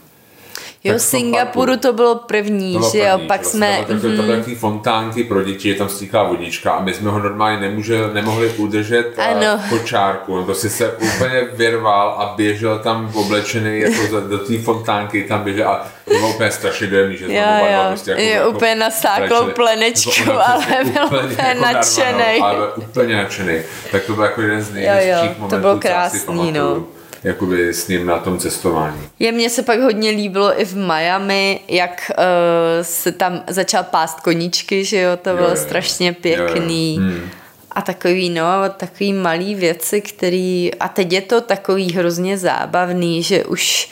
Jo, 0.84 0.98
Singapuru 0.98 1.76
to 1.76 1.92
bylo 1.92 2.14
první, 2.14 2.72
to 2.72 2.78
bylo 2.78 2.90
že 2.90 2.98
první, 2.98 3.22
jo, 3.22 3.28
pak 3.28 3.44
jsme... 3.44 3.84
Tam 3.88 3.98
byly 3.98 4.18
mm. 4.18 4.26
takové 4.26 4.54
fontánky 4.54 5.24
pro 5.24 5.42
děti, 5.42 5.68
je 5.68 5.74
tam 5.74 5.88
stýká 5.88 6.22
vodička 6.22 6.70
a 6.72 6.82
my 6.82 6.94
jsme 6.94 7.10
ho 7.10 7.18
normálně 7.18 7.60
nemůže, 7.60 7.98
nemohli 8.12 8.48
udržet 8.48 9.18
ano. 9.18 9.60
kočárku. 9.68 10.34
On 10.34 10.44
prostě 10.44 10.70
se 10.70 10.92
úplně 10.92 11.42
vyrval 11.52 12.08
a 12.08 12.34
běžel 12.36 12.78
tam 12.78 13.12
oblečený 13.14 13.80
jako 13.80 14.20
do 14.20 14.38
té 14.38 14.58
fontánky, 14.58 15.24
tam 15.24 15.44
běžel 15.44 15.68
a 15.68 15.86
to 16.04 16.10
bylo 16.10 16.34
úplně 16.34 16.50
strašně 16.50 16.86
dojemný, 16.86 17.16
že 17.16 17.24
jo, 17.24 17.42
jo. 17.72 17.84
Prostě 17.88 18.10
jako, 18.10 18.22
je 18.22 18.30
jako 18.30 18.50
úplně 18.50 18.74
nasáklou 18.74 19.50
plenečku, 19.50 20.10
jako 20.20 20.40
ale 20.46 20.66
byl 20.84 21.04
úplně, 21.06 21.22
úplně 21.22 21.48
jako 21.48 21.60
nadšený. 21.62 22.40
Ale 22.42 22.72
úplně 22.72 23.16
nadšený. 23.16 23.62
Tak 23.92 24.04
to 24.04 24.14
byl 24.14 24.24
jako 24.24 24.40
jeden 24.40 24.62
z 24.62 24.72
nejhezčích 24.72 25.38
momentů, 25.38 25.56
to 25.56 25.60
bylo 25.60 25.78
krásný, 25.78 26.52
no 26.52 26.84
jakoby 27.24 27.74
s 27.74 27.88
ním 27.88 28.06
na 28.06 28.18
tom 28.18 28.38
cestování. 28.38 29.08
Je 29.18 29.32
mně 29.32 29.50
se 29.50 29.62
pak 29.62 29.80
hodně 29.80 30.10
líbilo 30.10 30.60
i 30.60 30.64
v 30.64 30.76
Miami, 30.76 31.60
jak 31.68 32.10
uh, 32.18 32.24
se 32.82 33.12
tam 33.12 33.42
začal 33.48 33.82
pást 33.82 34.20
koníčky, 34.20 34.84
že 34.84 35.00
jo, 35.00 35.16
to 35.16 35.30
jo, 35.30 35.36
bylo 35.36 35.50
jo, 35.50 35.56
strašně 35.56 36.12
pěkný. 36.12 36.96
Jo, 36.96 37.02
jo. 37.02 37.08
Hmm. 37.08 37.30
A 37.74 37.82
takový, 37.82 38.30
no, 38.30 38.44
takový 38.76 39.12
malý 39.12 39.54
věci, 39.54 40.00
který, 40.00 40.74
a 40.74 40.88
teď 40.88 41.12
je 41.12 41.20
to 41.20 41.40
takový 41.40 41.92
hrozně 41.92 42.38
zábavný, 42.38 43.22
že 43.22 43.44
už 43.44 43.88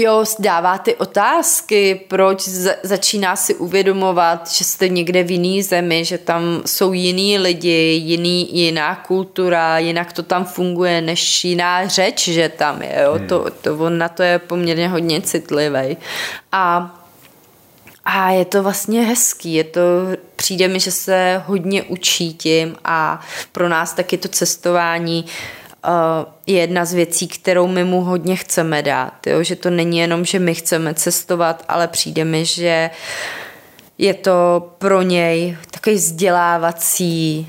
Jo, 0.00 0.24
dává 0.38 0.78
ty 0.78 0.94
otázky, 0.94 2.00
proč 2.08 2.48
začíná 2.82 3.36
si 3.36 3.54
uvědomovat, 3.54 4.50
že 4.50 4.64
jste 4.64 4.88
někde 4.88 5.22
v 5.22 5.30
jiný 5.30 5.62
zemi, 5.62 6.04
že 6.04 6.18
tam 6.18 6.62
jsou 6.66 6.92
jiný 6.92 7.38
lidi, 7.38 8.00
jiný, 8.04 8.56
jiná 8.56 8.94
kultura, 8.94 9.78
jinak 9.78 10.12
to 10.12 10.22
tam 10.22 10.44
funguje 10.44 11.00
než 11.00 11.44
jiná 11.44 11.88
řeč, 11.88 12.28
že 12.28 12.48
tam 12.48 12.82
je. 12.82 13.00
Jo? 13.02 13.14
Hmm. 13.14 13.26
To, 13.26 13.46
to, 13.60 13.78
on 13.78 13.98
na 13.98 14.08
to 14.08 14.22
je 14.22 14.38
poměrně 14.38 14.88
hodně 14.88 15.20
citlivý. 15.20 15.96
A 16.52 16.94
a 18.04 18.30
je 18.30 18.44
to 18.44 18.62
vlastně 18.62 19.02
hezký, 19.02 19.54
je 19.54 19.64
to, 19.64 19.80
přijde 20.36 20.68
mi, 20.68 20.80
že 20.80 20.90
se 20.90 21.42
hodně 21.46 21.82
učí 21.82 22.34
tím 22.34 22.76
a 22.84 23.20
pro 23.52 23.68
nás 23.68 23.92
taky 23.92 24.18
to 24.18 24.28
cestování 24.28 25.24
uh, 25.24 25.30
je 26.46 26.58
jedna 26.58 26.84
z 26.84 26.94
věcí, 26.94 27.28
kterou 27.28 27.66
my 27.66 27.84
mu 27.84 28.00
hodně 28.00 28.36
chceme 28.36 28.82
dát. 28.82 29.26
Jo? 29.26 29.42
Že 29.42 29.56
to 29.56 29.70
není 29.70 29.98
jenom, 29.98 30.24
že 30.24 30.38
my 30.38 30.54
chceme 30.54 30.94
cestovat, 30.94 31.64
ale 31.68 31.88
přijde 31.88 32.24
mi, 32.24 32.44
že 32.44 32.90
je 33.98 34.14
to 34.14 34.68
pro 34.78 35.02
něj 35.02 35.56
takový 35.70 35.96
vzdělávací 35.96 37.48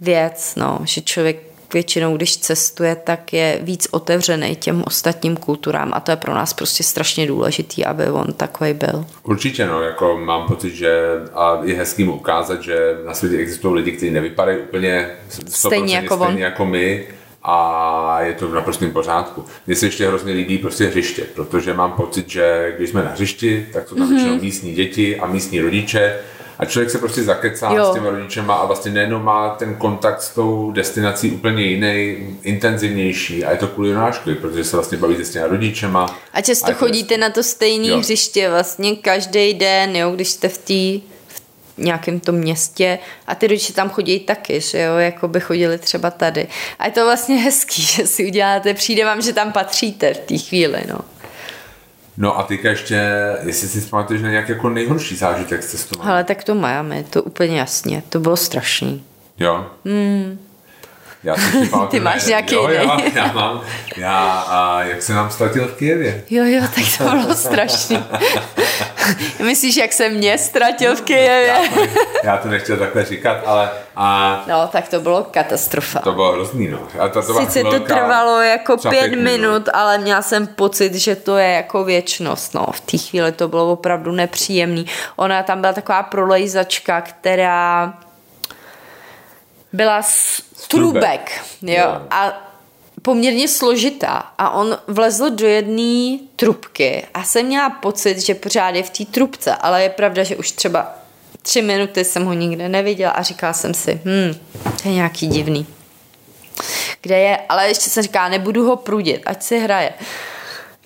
věc, 0.00 0.54
no, 0.56 0.78
že 0.84 1.00
člověk 1.00 1.50
většinou, 1.72 2.16
když 2.16 2.36
cestuje, 2.36 2.96
tak 2.96 3.32
je 3.32 3.58
víc 3.62 3.88
otevřený 3.90 4.56
těm 4.56 4.82
ostatním 4.86 5.36
kulturám 5.36 5.90
a 5.94 6.00
to 6.00 6.10
je 6.10 6.16
pro 6.16 6.34
nás 6.34 6.52
prostě 6.52 6.82
strašně 6.82 7.26
důležitý, 7.26 7.84
aby 7.84 8.10
on 8.10 8.32
takový 8.32 8.72
byl. 8.72 9.06
Určitě, 9.22 9.66
no, 9.66 9.82
jako 9.82 10.18
mám 10.24 10.46
pocit, 10.48 10.74
že 10.74 11.02
a 11.34 11.60
je 11.62 11.74
hezký 11.74 12.04
mu 12.04 12.12
ukázat, 12.14 12.62
že 12.62 12.98
na 13.06 13.14
světě 13.14 13.36
existují 13.36 13.74
lidi, 13.74 13.92
kteří 13.92 14.10
nevypadají 14.10 14.58
úplně 14.58 15.10
stejně 15.48 15.96
jako, 15.96 16.16
stejně 16.16 16.34
on. 16.34 16.38
jako 16.38 16.64
my, 16.64 17.06
a 17.42 18.20
je 18.22 18.34
to 18.34 18.48
v 18.48 18.54
naprostém 18.54 18.90
pořádku. 18.90 19.44
Mně 19.66 19.76
se 19.76 19.86
ještě 19.86 20.08
hrozně 20.08 20.32
líbí 20.32 20.58
prostě 20.58 20.86
hřiště, 20.86 21.22
protože 21.34 21.74
mám 21.74 21.92
pocit, 21.92 22.28
že 22.28 22.74
když 22.76 22.90
jsme 22.90 23.04
na 23.04 23.10
hřišti, 23.10 23.66
tak 23.72 23.88
jsou 23.88 23.94
tam 23.94 24.06
mm-hmm. 24.06 24.14
většinou 24.14 24.40
místní 24.42 24.74
děti 24.74 25.20
a 25.20 25.26
místní 25.26 25.60
rodiče 25.60 26.20
a 26.60 26.64
člověk 26.64 26.90
se 26.90 26.98
prostě 26.98 27.22
zakecá 27.22 27.72
jo. 27.72 27.90
s 27.90 27.94
těmi 27.94 28.10
rodičema 28.10 28.54
a 28.54 28.66
vlastně 28.66 28.92
nejenom 28.92 29.24
má 29.24 29.54
ten 29.54 29.74
kontakt 29.74 30.22
s 30.22 30.34
tou 30.34 30.70
destinací 30.70 31.30
úplně 31.30 31.64
jiný, 31.64 32.16
intenzivnější 32.42 33.44
a 33.44 33.50
je 33.50 33.56
to 33.56 33.66
kvůli 33.66 33.90
Jonáškovi, 33.90 34.36
protože 34.36 34.64
se 34.64 34.76
vlastně 34.76 34.98
bavíte 34.98 35.24
s 35.24 35.30
těmi 35.30 35.46
rodičema. 35.46 36.18
A 36.32 36.40
často 36.40 36.70
a 36.70 36.74
chodíte 36.74 37.16
na 37.18 37.30
to 37.30 37.42
stejné 37.42 37.96
hřiště 37.96 38.50
vlastně 38.50 38.96
každý 38.96 39.54
den, 39.54 39.96
jo, 39.96 40.10
když 40.10 40.28
jste 40.28 40.48
v 40.48 40.58
té 40.58 41.06
nějakém 41.78 42.20
tom 42.20 42.34
městě 42.34 42.98
a 43.26 43.34
ty 43.34 43.46
rodiče 43.46 43.72
tam 43.72 43.90
chodí 43.90 44.20
taky, 44.20 44.60
že 44.60 44.82
jo, 44.82 44.96
jako 44.96 45.28
by 45.28 45.40
chodili 45.40 45.78
třeba 45.78 46.10
tady. 46.10 46.48
A 46.78 46.86
je 46.86 46.92
to 46.92 47.04
vlastně 47.04 47.36
hezký, 47.36 47.82
že 47.96 48.06
si 48.06 48.26
uděláte, 48.26 48.74
přijde 48.74 49.04
vám, 49.04 49.22
že 49.22 49.32
tam 49.32 49.52
patříte 49.52 50.14
v 50.14 50.18
té 50.18 50.38
chvíli, 50.38 50.84
no. 50.88 50.98
No 52.16 52.38
a 52.38 52.42
teďka 52.42 52.68
ještě, 52.70 53.00
jestli 53.42 53.68
si 53.68 53.80
pamatuješ 53.80 54.22
na 54.22 54.30
nějaký 54.30 54.52
jako 54.52 54.68
nejhorší 54.68 55.16
zážitek 55.16 55.62
s 55.62 55.70
cestováním. 55.70 56.12
Ale 56.12 56.24
tak 56.24 56.44
to 56.44 56.54
Miami, 56.54 57.04
to 57.10 57.22
úplně 57.22 57.58
jasně, 57.58 58.02
to 58.08 58.20
bylo 58.20 58.36
strašný. 58.36 59.04
Jo? 59.38 59.66
Mm. 59.84 60.38
Já 61.24 61.34
Ty 61.90 62.00
máš 62.00 62.26
nějaký 62.26 62.54
jo, 62.54 62.68
já, 62.68 62.98
já 63.14 63.32
mám. 63.32 63.60
Já, 63.96 64.44
a 64.48 64.82
jak 64.82 65.02
se 65.02 65.14
nám 65.14 65.30
ztratil 65.30 65.68
v 65.68 65.74
Kijevě. 65.76 66.24
Jo, 66.30 66.44
jo, 66.44 66.62
tak 66.74 66.84
to 66.98 67.16
bylo 67.16 67.34
strašný. 67.34 68.04
Myslíš, 69.44 69.76
jak 69.76 69.92
se 69.92 70.08
mě 70.08 70.38
ztratil 70.38 70.96
v 70.96 71.00
Kyjevě? 71.02 71.56
Já 72.24 72.36
to 72.36 72.48
nechtěl 72.48 72.76
takhle 72.76 73.04
říkat, 73.04 73.36
ale 73.46 73.70
a 73.96 74.40
No, 74.48 74.68
tak 74.72 74.88
to 74.88 75.00
bylo 75.00 75.24
katastrofa. 75.30 75.98
to 76.00 76.12
bylo 76.12 76.32
hrozný, 76.32 76.68
no. 76.68 76.78
A 77.00 77.08
to, 77.08 77.22
to 77.22 77.34
Sice 77.40 77.62
to 77.62 77.80
trvalo 77.80 78.40
jako 78.42 78.76
pět 78.76 78.90
pět 78.90 79.10
minut. 79.10 79.22
minut, 79.24 79.68
ale 79.72 79.98
měla 79.98 80.22
jsem 80.22 80.46
pocit, 80.46 80.94
že 80.94 81.16
to 81.16 81.36
je 81.36 81.48
jako 81.48 81.84
věčnost. 81.84 82.54
No. 82.54 82.66
V 82.72 82.80
té 82.80 82.98
chvíli 82.98 83.32
to 83.32 83.48
bylo 83.48 83.72
opravdu 83.72 84.12
nepříjemný. 84.12 84.86
Ona 85.16 85.42
tam 85.42 85.60
byla 85.60 85.72
taková 85.72 86.02
prolejzačka, 86.02 87.00
která 87.00 87.94
byla 89.72 90.02
z 90.02 90.42
trubek. 90.68 91.00
trubek. 91.00 91.30
Jo. 91.62 92.06
A 92.10 92.50
poměrně 93.02 93.48
složitá. 93.48 94.32
A 94.38 94.50
on 94.50 94.78
vlezl 94.86 95.30
do 95.30 95.46
jedné 95.46 96.18
trubky 96.36 97.06
a 97.14 97.24
jsem 97.24 97.46
měla 97.46 97.70
pocit, 97.70 98.18
že 98.18 98.34
pořád 98.34 98.74
je 98.74 98.82
v 98.82 98.90
té 98.90 99.04
trubce, 99.04 99.54
ale 99.54 99.82
je 99.82 99.88
pravda, 99.88 100.24
že 100.24 100.36
už 100.36 100.50
třeba 100.50 100.94
tři 101.42 101.62
minuty 101.62 102.04
jsem 102.04 102.24
ho 102.24 102.32
nikde 102.32 102.68
neviděla 102.68 103.12
a 103.12 103.22
říkala 103.22 103.52
jsem 103.52 103.74
si, 103.74 104.00
hm, 104.04 104.34
to 104.82 104.88
je 104.88 104.94
nějaký 104.94 105.26
divný 105.26 105.66
kde 107.02 107.18
je, 107.18 107.38
ale 107.48 107.68
ještě 107.68 107.90
jsem 107.90 108.02
říká, 108.02 108.28
nebudu 108.28 108.66
ho 108.66 108.76
prudit, 108.76 109.22
ať 109.26 109.42
si 109.42 109.58
hraje. 109.58 109.92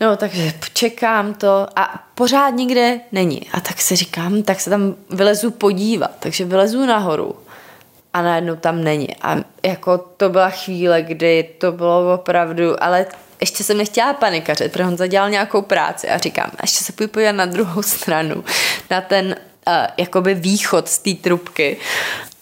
No, 0.00 0.16
takže 0.16 0.52
čekám 0.72 1.34
to 1.34 1.66
a 1.76 2.04
pořád 2.14 2.50
nikde 2.50 3.00
není. 3.12 3.42
A 3.52 3.60
tak 3.60 3.80
si 3.80 3.96
říkám, 3.96 4.42
tak 4.42 4.60
se 4.60 4.70
tam 4.70 4.94
vylezu 5.10 5.50
podívat. 5.50 6.10
Takže 6.18 6.44
vylezu 6.44 6.86
nahoru 6.86 7.36
a 8.14 8.22
najednou 8.22 8.56
tam 8.56 8.84
není. 8.84 9.16
A 9.22 9.36
jako 9.62 9.98
to 9.98 10.28
byla 10.28 10.50
chvíle, 10.50 11.02
kdy 11.02 11.42
to 11.58 11.72
bylo 11.72 12.14
opravdu, 12.14 12.82
ale 12.84 13.06
ještě 13.40 13.64
jsem 13.64 13.78
nechtěla 13.78 14.12
panikařit, 14.12 14.72
protože 14.72 14.84
on 14.84 14.96
zadělal 14.96 15.30
nějakou 15.30 15.62
práci 15.62 16.08
a 16.08 16.18
říkám, 16.18 16.50
ještě 16.62 16.84
se 16.84 16.92
půjdu 16.92 17.12
podívat 17.12 17.32
na 17.32 17.46
druhou 17.46 17.82
stranu, 17.96 18.44
na 18.90 19.00
ten 19.00 19.26
uh, 19.66 19.72
jakoby 19.96 20.34
východ 20.34 20.88
z 20.88 20.98
té 20.98 21.14
trubky. 21.14 21.76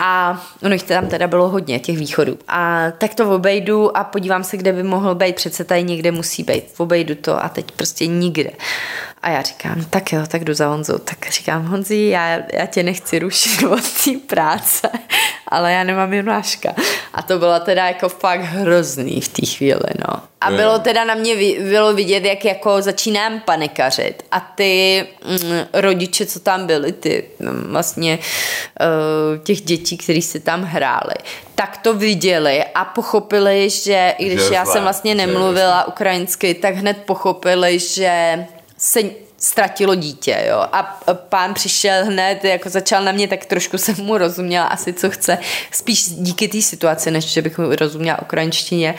A 0.05 0.43
ono 0.63 0.73
jich 0.73 0.83
tam 0.83 1.07
teda 1.07 1.27
bylo 1.27 1.49
hodně, 1.49 1.79
těch 1.79 1.99
východů. 1.99 2.39
A 2.49 2.91
tak 2.99 3.15
to 3.15 3.35
obejdu 3.35 3.97
a 3.97 4.05
podívám 4.05 4.45
se, 4.45 4.57
kde 4.57 4.73
by 4.73 4.83
mohl 4.83 5.15
být. 5.15 5.37
Přece 5.37 5.65
tady 5.65 5.83
někde 5.83 6.11
musí 6.11 6.43
být. 6.43 6.65
Obejdu 6.77 7.15
to 7.15 7.45
a 7.45 7.49
teď 7.49 7.73
prostě 7.73 8.07
nikde. 8.07 8.51
A 9.23 9.31
já 9.31 9.43
říkám, 9.43 9.85
tak 9.91 10.13
jo, 10.13 10.21
tak 10.29 10.45
jdu 10.45 10.55
za 10.55 10.69
Honzou. 10.69 10.99
Tak 10.99 11.31
říkám, 11.31 11.67
Honzi, 11.67 11.97
já, 11.97 12.39
já 12.53 12.67
tě 12.67 12.83
nechci 12.83 13.19
rušit 13.19 13.63
od 13.71 14.05
té 14.05 14.11
práce, 14.27 14.89
ale 15.49 15.73
já 15.73 15.85
nemám 15.85 16.13
Jonáška. 16.13 16.75
A 17.15 17.23
to 17.23 17.39
bylo 17.39 17.61
teda 17.61 17.87
jako 17.87 18.09
fakt 18.09 18.41
hrozný 18.41 19.21
v 19.21 19.29
té 19.29 19.47
chvíli, 19.47 19.91
no. 20.09 20.23
A 20.41 20.51
bylo 20.51 20.79
teda 20.79 21.05
na 21.05 21.15
mě 21.15 21.37
bylo 21.59 21.95
vidět, 21.95 22.25
jak 22.25 22.45
jako 22.45 22.83
začínám 22.83 23.41
panikařit. 23.41 24.23
A 24.31 24.41
ty 24.41 25.05
mm, 25.27 25.61
rodiče, 25.73 26.27
co 26.27 26.41
tam 26.41 26.67
byli, 26.67 26.93
ty 26.93 27.25
mm, 27.39 27.67
vlastně 27.71 28.19
uh, 28.81 29.45
těch 29.45 29.61
dětí, 29.61 29.92
kteří 29.97 30.23
si 30.23 30.41
tam 30.41 30.63
hráli, 30.63 31.15
tak 31.55 31.77
to 31.77 31.95
viděli 31.95 32.65
a 32.75 32.85
pochopili, 32.85 33.71
že 33.71 34.15
i 34.19 34.27
když 34.27 34.41
Že 34.49 34.55
já 34.55 34.65
jsem 34.65 34.83
vlastně 34.83 35.15
nemluvila 35.15 35.89
ukrajinsky, 35.89 36.55
tak 36.55 36.75
hned 36.75 36.97
pochopili, 37.07 37.79
že 37.79 38.45
se 38.79 39.01
ztratilo 39.39 39.95
dítě, 39.95 40.45
jo. 40.49 40.67
A 40.73 41.01
pán 41.15 41.55
přišel 41.55 42.05
hned, 42.05 42.45
jako 42.45 42.69
začal 42.69 43.05
na 43.05 43.13
mě, 43.13 43.29
tak 43.29 43.45
trošku 43.45 43.79
jsem 43.79 43.95
mu 43.99 44.19
rozuměla 44.19 44.67
asi, 44.67 44.93
co 44.93 45.11
chce, 45.11 45.39
spíš 45.71 46.09
díky 46.09 46.49
té 46.49 46.63
situaci, 46.63 47.11
než 47.11 47.25
že 47.25 47.43
bych 47.43 47.59
mu 47.59 47.77
rozuměla 47.77 48.23
ukrajinštině. 48.23 48.95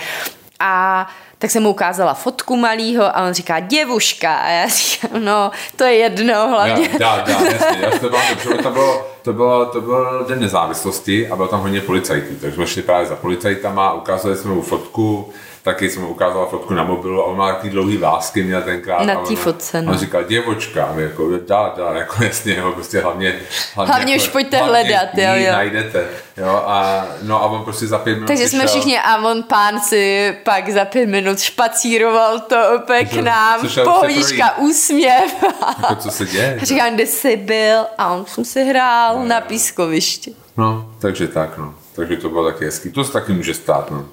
A 0.59 1.07
tak 1.43 1.51
jsem 1.51 1.63
mu 1.63 1.69
ukázala 1.69 2.13
fotku 2.13 2.55
malýho 2.55 3.17
a 3.17 3.27
on 3.27 3.33
říká 3.33 3.59
děvuška 3.59 4.35
a 4.35 4.49
já 4.49 4.67
říkám, 4.67 5.25
no, 5.25 5.51
to 5.75 5.83
je 5.83 5.93
jedno 5.93 6.47
hlavně. 6.49 6.89
Já, 6.91 6.97
dá, 6.97 7.21
dá, 7.21 7.33
jasně, 7.33 7.79
já 7.81 7.91
to 7.91 8.09
protože 8.35 8.57
to 8.63 8.71
bylo, 8.71 9.07
to 9.21 9.33
bylo, 9.33 9.65
to 9.65 9.81
byl 9.81 10.25
den 10.29 10.39
nezávislosti 10.39 11.29
a 11.29 11.35
bylo 11.35 11.47
tam 11.47 11.61
hodně 11.61 11.81
policajtů, 11.81 12.35
takže 12.41 12.55
jsme 12.55 12.67
šli 12.67 12.81
právě 12.81 13.07
za 13.07 13.15
policajtama, 13.15 13.93
ukázali 13.93 14.37
jsme 14.37 14.51
mu 14.51 14.61
fotku, 14.61 15.33
taky 15.63 15.89
jsem 15.89 16.01
mu 16.01 16.07
ukázala 16.07 16.45
fotku 16.45 16.73
na 16.73 16.83
mobilu 16.83 17.21
a 17.21 17.25
on 17.25 17.37
má 17.37 17.53
takový 17.53 17.69
dlouhý 17.69 17.97
vlásky, 17.97 18.43
měl 18.43 18.61
tenkrát. 18.61 19.05
Na 19.05 19.15
té 19.15 19.35
fotce, 19.35 19.81
no. 19.81 19.91
On 19.91 19.97
říkal, 19.97 20.23
děvočka, 20.23 20.93
jako, 20.95 21.29
dá, 21.47 21.73
dá, 21.77 21.93
jako 21.93 22.23
jasně, 22.23 22.55
jo, 22.55 22.71
prostě 22.71 22.99
hlavně, 23.01 23.39
hlavně, 23.75 23.93
Hlavně 23.93 24.13
jako, 24.13 24.23
už 24.23 24.29
pojďte 24.29 24.57
hlavně 24.57 24.79
hledat, 24.79 25.09
jo, 25.13 25.45
jo. 25.45 25.51
najdete, 25.51 26.07
jo, 26.37 26.63
a, 26.65 27.05
no 27.21 27.43
a 27.43 27.45
on 27.45 27.63
prostě 27.63 27.87
za 27.87 27.99
pět 27.99 28.13
minut 28.13 28.27
Takže 28.27 28.49
jsme 28.49 28.67
všichni, 28.67 28.99
a 28.99 29.17
on 29.17 29.43
pán 29.43 29.79
si 29.79 30.33
pak 30.43 30.69
za 30.69 30.85
pět 30.85 31.05
minut 31.05 31.39
špacíroval 31.39 32.39
to 32.39 32.55
opět 32.75 33.05
k 33.05 33.13
nám, 33.13 33.59
pohodička, 33.83 34.57
úsměv. 34.57 35.43
Jako, 35.77 35.95
co 35.95 36.11
se 36.11 36.25
děje? 36.25 36.59
A 36.61 36.65
říkám, 36.65 36.95
kde 36.95 37.05
jsi 37.05 37.37
byl? 37.37 37.85
A 37.97 38.13
on 38.13 38.25
jsem 38.25 38.45
si 38.45 38.65
hrál 38.65 39.23
na 39.23 39.41
pískovišti. 39.41 40.35
No, 40.57 40.89
takže 40.99 41.27
tak, 41.27 41.57
no. 41.57 41.73
Takže 41.95 42.17
to 42.17 42.29
bylo 42.29 42.51
taky 42.51 42.65
hezký. 42.65 42.91
To 42.91 43.03
se 43.03 43.11
taky 43.11 43.33
může 43.33 43.53
stát, 43.53 43.91
no. 43.91 44.05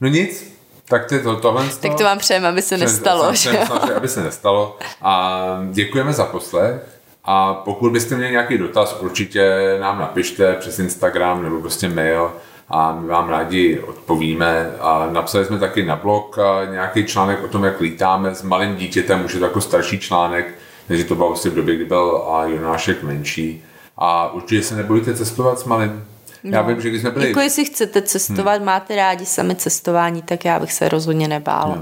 No 0.00 0.08
nic, 0.08 0.58
tak 0.88 1.06
ty 1.06 1.18
to, 1.18 1.36
tohle... 1.36 1.68
Tak 1.80 1.94
to 1.94 2.04
vám 2.04 2.18
přejeme, 2.18 2.48
aby 2.48 2.62
se 2.62 2.76
nestalo. 2.76 3.34
že 3.34 3.50
jo? 3.50 3.64
Že? 3.86 3.94
aby 3.94 4.08
se 4.08 4.22
nestalo. 4.22 4.78
A 5.02 5.60
děkujeme 5.70 6.12
za 6.12 6.24
poslech. 6.24 6.82
A 7.24 7.54
pokud 7.54 7.92
byste 7.92 8.16
měli 8.16 8.32
nějaký 8.32 8.58
dotaz, 8.58 8.96
určitě 9.00 9.76
nám 9.80 9.98
napište 9.98 10.54
přes 10.54 10.78
Instagram 10.78 11.42
nebo 11.42 11.60
prostě 11.60 11.88
mail 11.88 12.32
a 12.68 12.92
my 12.92 13.08
vám 13.08 13.28
rádi 13.28 13.80
odpovíme. 13.80 14.70
A 14.80 15.08
napsali 15.12 15.44
jsme 15.44 15.58
taky 15.58 15.84
na 15.84 15.96
blog 15.96 16.38
nějaký 16.70 17.04
článek 17.04 17.44
o 17.44 17.48
tom, 17.48 17.64
jak 17.64 17.80
lítáme 17.80 18.34
s 18.34 18.42
malým 18.42 18.76
dítětem, 18.76 19.24
už 19.24 19.32
je 19.32 19.38
to 19.38 19.44
jako 19.44 19.60
starší 19.60 19.98
článek, 19.98 20.54
takže 20.88 21.04
to 21.04 21.14
bylo 21.14 21.28
vlastně 21.28 21.50
v 21.50 21.54
době, 21.54 21.74
kdy 21.76 21.84
byl 21.84 22.24
a 22.30 22.44
Jonášek 22.44 23.02
menší. 23.02 23.64
A 23.96 24.32
určitě 24.32 24.62
se 24.62 24.76
nebojte 24.76 25.14
cestovat 25.14 25.58
s 25.58 25.64
malým. 25.64 26.04
Já 26.44 26.62
vím, 26.62 26.80
že 26.80 26.88
když 26.88 27.00
jsme 27.00 27.10
byli... 27.10 27.28
Jako 27.28 27.40
jestli 27.40 27.64
chcete 27.64 28.02
cestovat, 28.02 28.62
máte 28.62 28.96
rádi 28.96 29.26
sami 29.26 29.54
cestování, 29.54 30.22
tak 30.22 30.44
já 30.44 30.58
bych 30.60 30.72
se 30.72 30.88
rozhodně 30.88 31.28
nebála. 31.28 31.78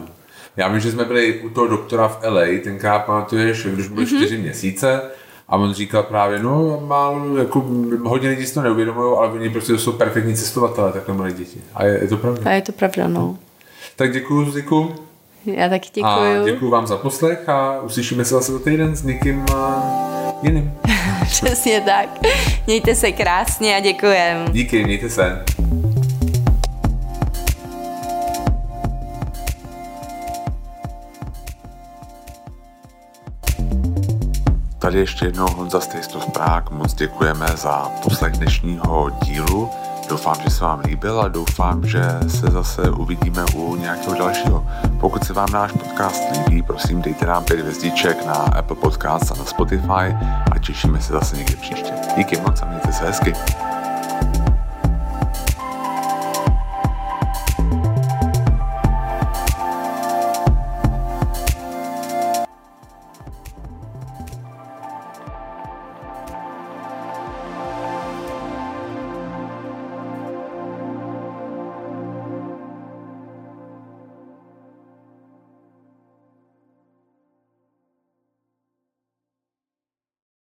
Já 0.56 0.68
vím, 0.68 0.80
že 0.80 0.92
jsme 0.92 1.04
byli 1.04 1.40
u 1.40 1.48
toho 1.48 1.66
doktora 1.66 2.08
v 2.08 2.18
LA, 2.28 2.42
tenkrát 2.64 2.98
pamatuješ, 2.98 3.66
když 3.66 3.88
byly 3.88 4.06
Mhm. 4.06 4.16
čtyři 4.16 4.38
měsíce 4.38 5.00
a 5.48 5.56
on 5.56 5.74
říkal 5.74 6.02
právě, 6.02 6.38
no 6.38 6.82
málo, 6.86 7.36
jako 7.36 7.64
hodně 8.04 8.28
lidí 8.28 8.46
si 8.46 8.54
to 8.54 8.62
neuvědomují, 8.62 9.16
ale 9.18 9.28
oni 9.28 9.50
prostě 9.50 9.78
jsou 9.78 9.92
perfektní 9.92 10.36
cestovatelé, 10.36 10.92
takhle 10.92 11.14
malé 11.14 11.32
děti. 11.32 11.58
A 11.74 11.84
je, 11.84 11.98
je 12.02 12.08
to 12.08 12.16
pravda. 12.16 12.50
A 12.50 12.50
je 12.54 12.62
to 12.62 12.72
pravda, 12.72 13.08
no. 13.08 13.38
Tak 13.96 14.12
děkuji 14.12 14.50
Ziku 14.50 14.94
Já 15.44 15.68
taky 15.68 16.02
a 16.02 16.18
děkuju. 16.28 16.44
děkuji 16.54 16.70
vám 16.70 16.86
za 16.86 16.96
poslech 16.96 17.48
a 17.48 17.80
uslyšíme 17.80 18.24
se 18.24 18.34
zase 18.34 18.52
za 18.52 18.58
týden 18.58 18.96
s 18.96 19.02
někým 19.02 19.44
a 19.56 19.82
jiným. 20.42 20.72
Přesně 21.28 21.80
tak. 21.80 22.08
Mějte 22.66 22.94
se 22.94 23.12
krásně 23.12 23.76
a 23.76 23.80
děkujem. 23.80 24.44
Díky, 24.52 24.84
mějte 24.84 25.10
se. 25.10 25.44
Tady 34.78 34.98
ještě 34.98 35.24
jednou 35.26 35.46
Honza 35.48 35.80
of 36.14 36.32
Prague. 36.32 36.78
Moc 36.78 36.94
děkujeme 36.94 37.46
za 37.54 37.92
poslech 38.02 38.32
dnešního 38.32 39.10
dílu. 39.24 39.70
Doufám, 40.08 40.36
že 40.44 40.50
se 40.50 40.64
vám 40.64 40.80
líbil 40.80 41.20
a 41.20 41.28
doufám, 41.28 41.86
že 41.86 42.02
se 42.28 42.46
zase 42.46 42.90
uvidíme 42.90 43.44
u 43.54 43.76
nějakého 43.76 44.14
dalšího. 44.18 44.66
Pokud 45.00 45.24
se 45.24 45.32
vám 45.32 45.52
náš 45.52 45.72
podcast 45.72 46.22
líbí, 46.32 46.62
prosím 46.62 47.02
dejte 47.02 47.26
nám 47.26 47.44
pět 47.44 47.60
hvězdiček 47.60 48.26
na 48.26 48.34
Apple 48.34 48.76
Podcast 48.76 49.32
a 49.32 49.34
na 49.34 49.44
Spotify 49.44 50.16
a 50.52 50.58
těšíme 50.60 51.00
se 51.00 51.12
zase 51.12 51.36
někdy 51.36 51.56
příště. 51.56 51.92
Díky 52.16 52.40
moc 52.40 52.62
a 52.62 52.66
mějte 52.66 52.92
se 52.92 53.04
hezky. 53.06 53.32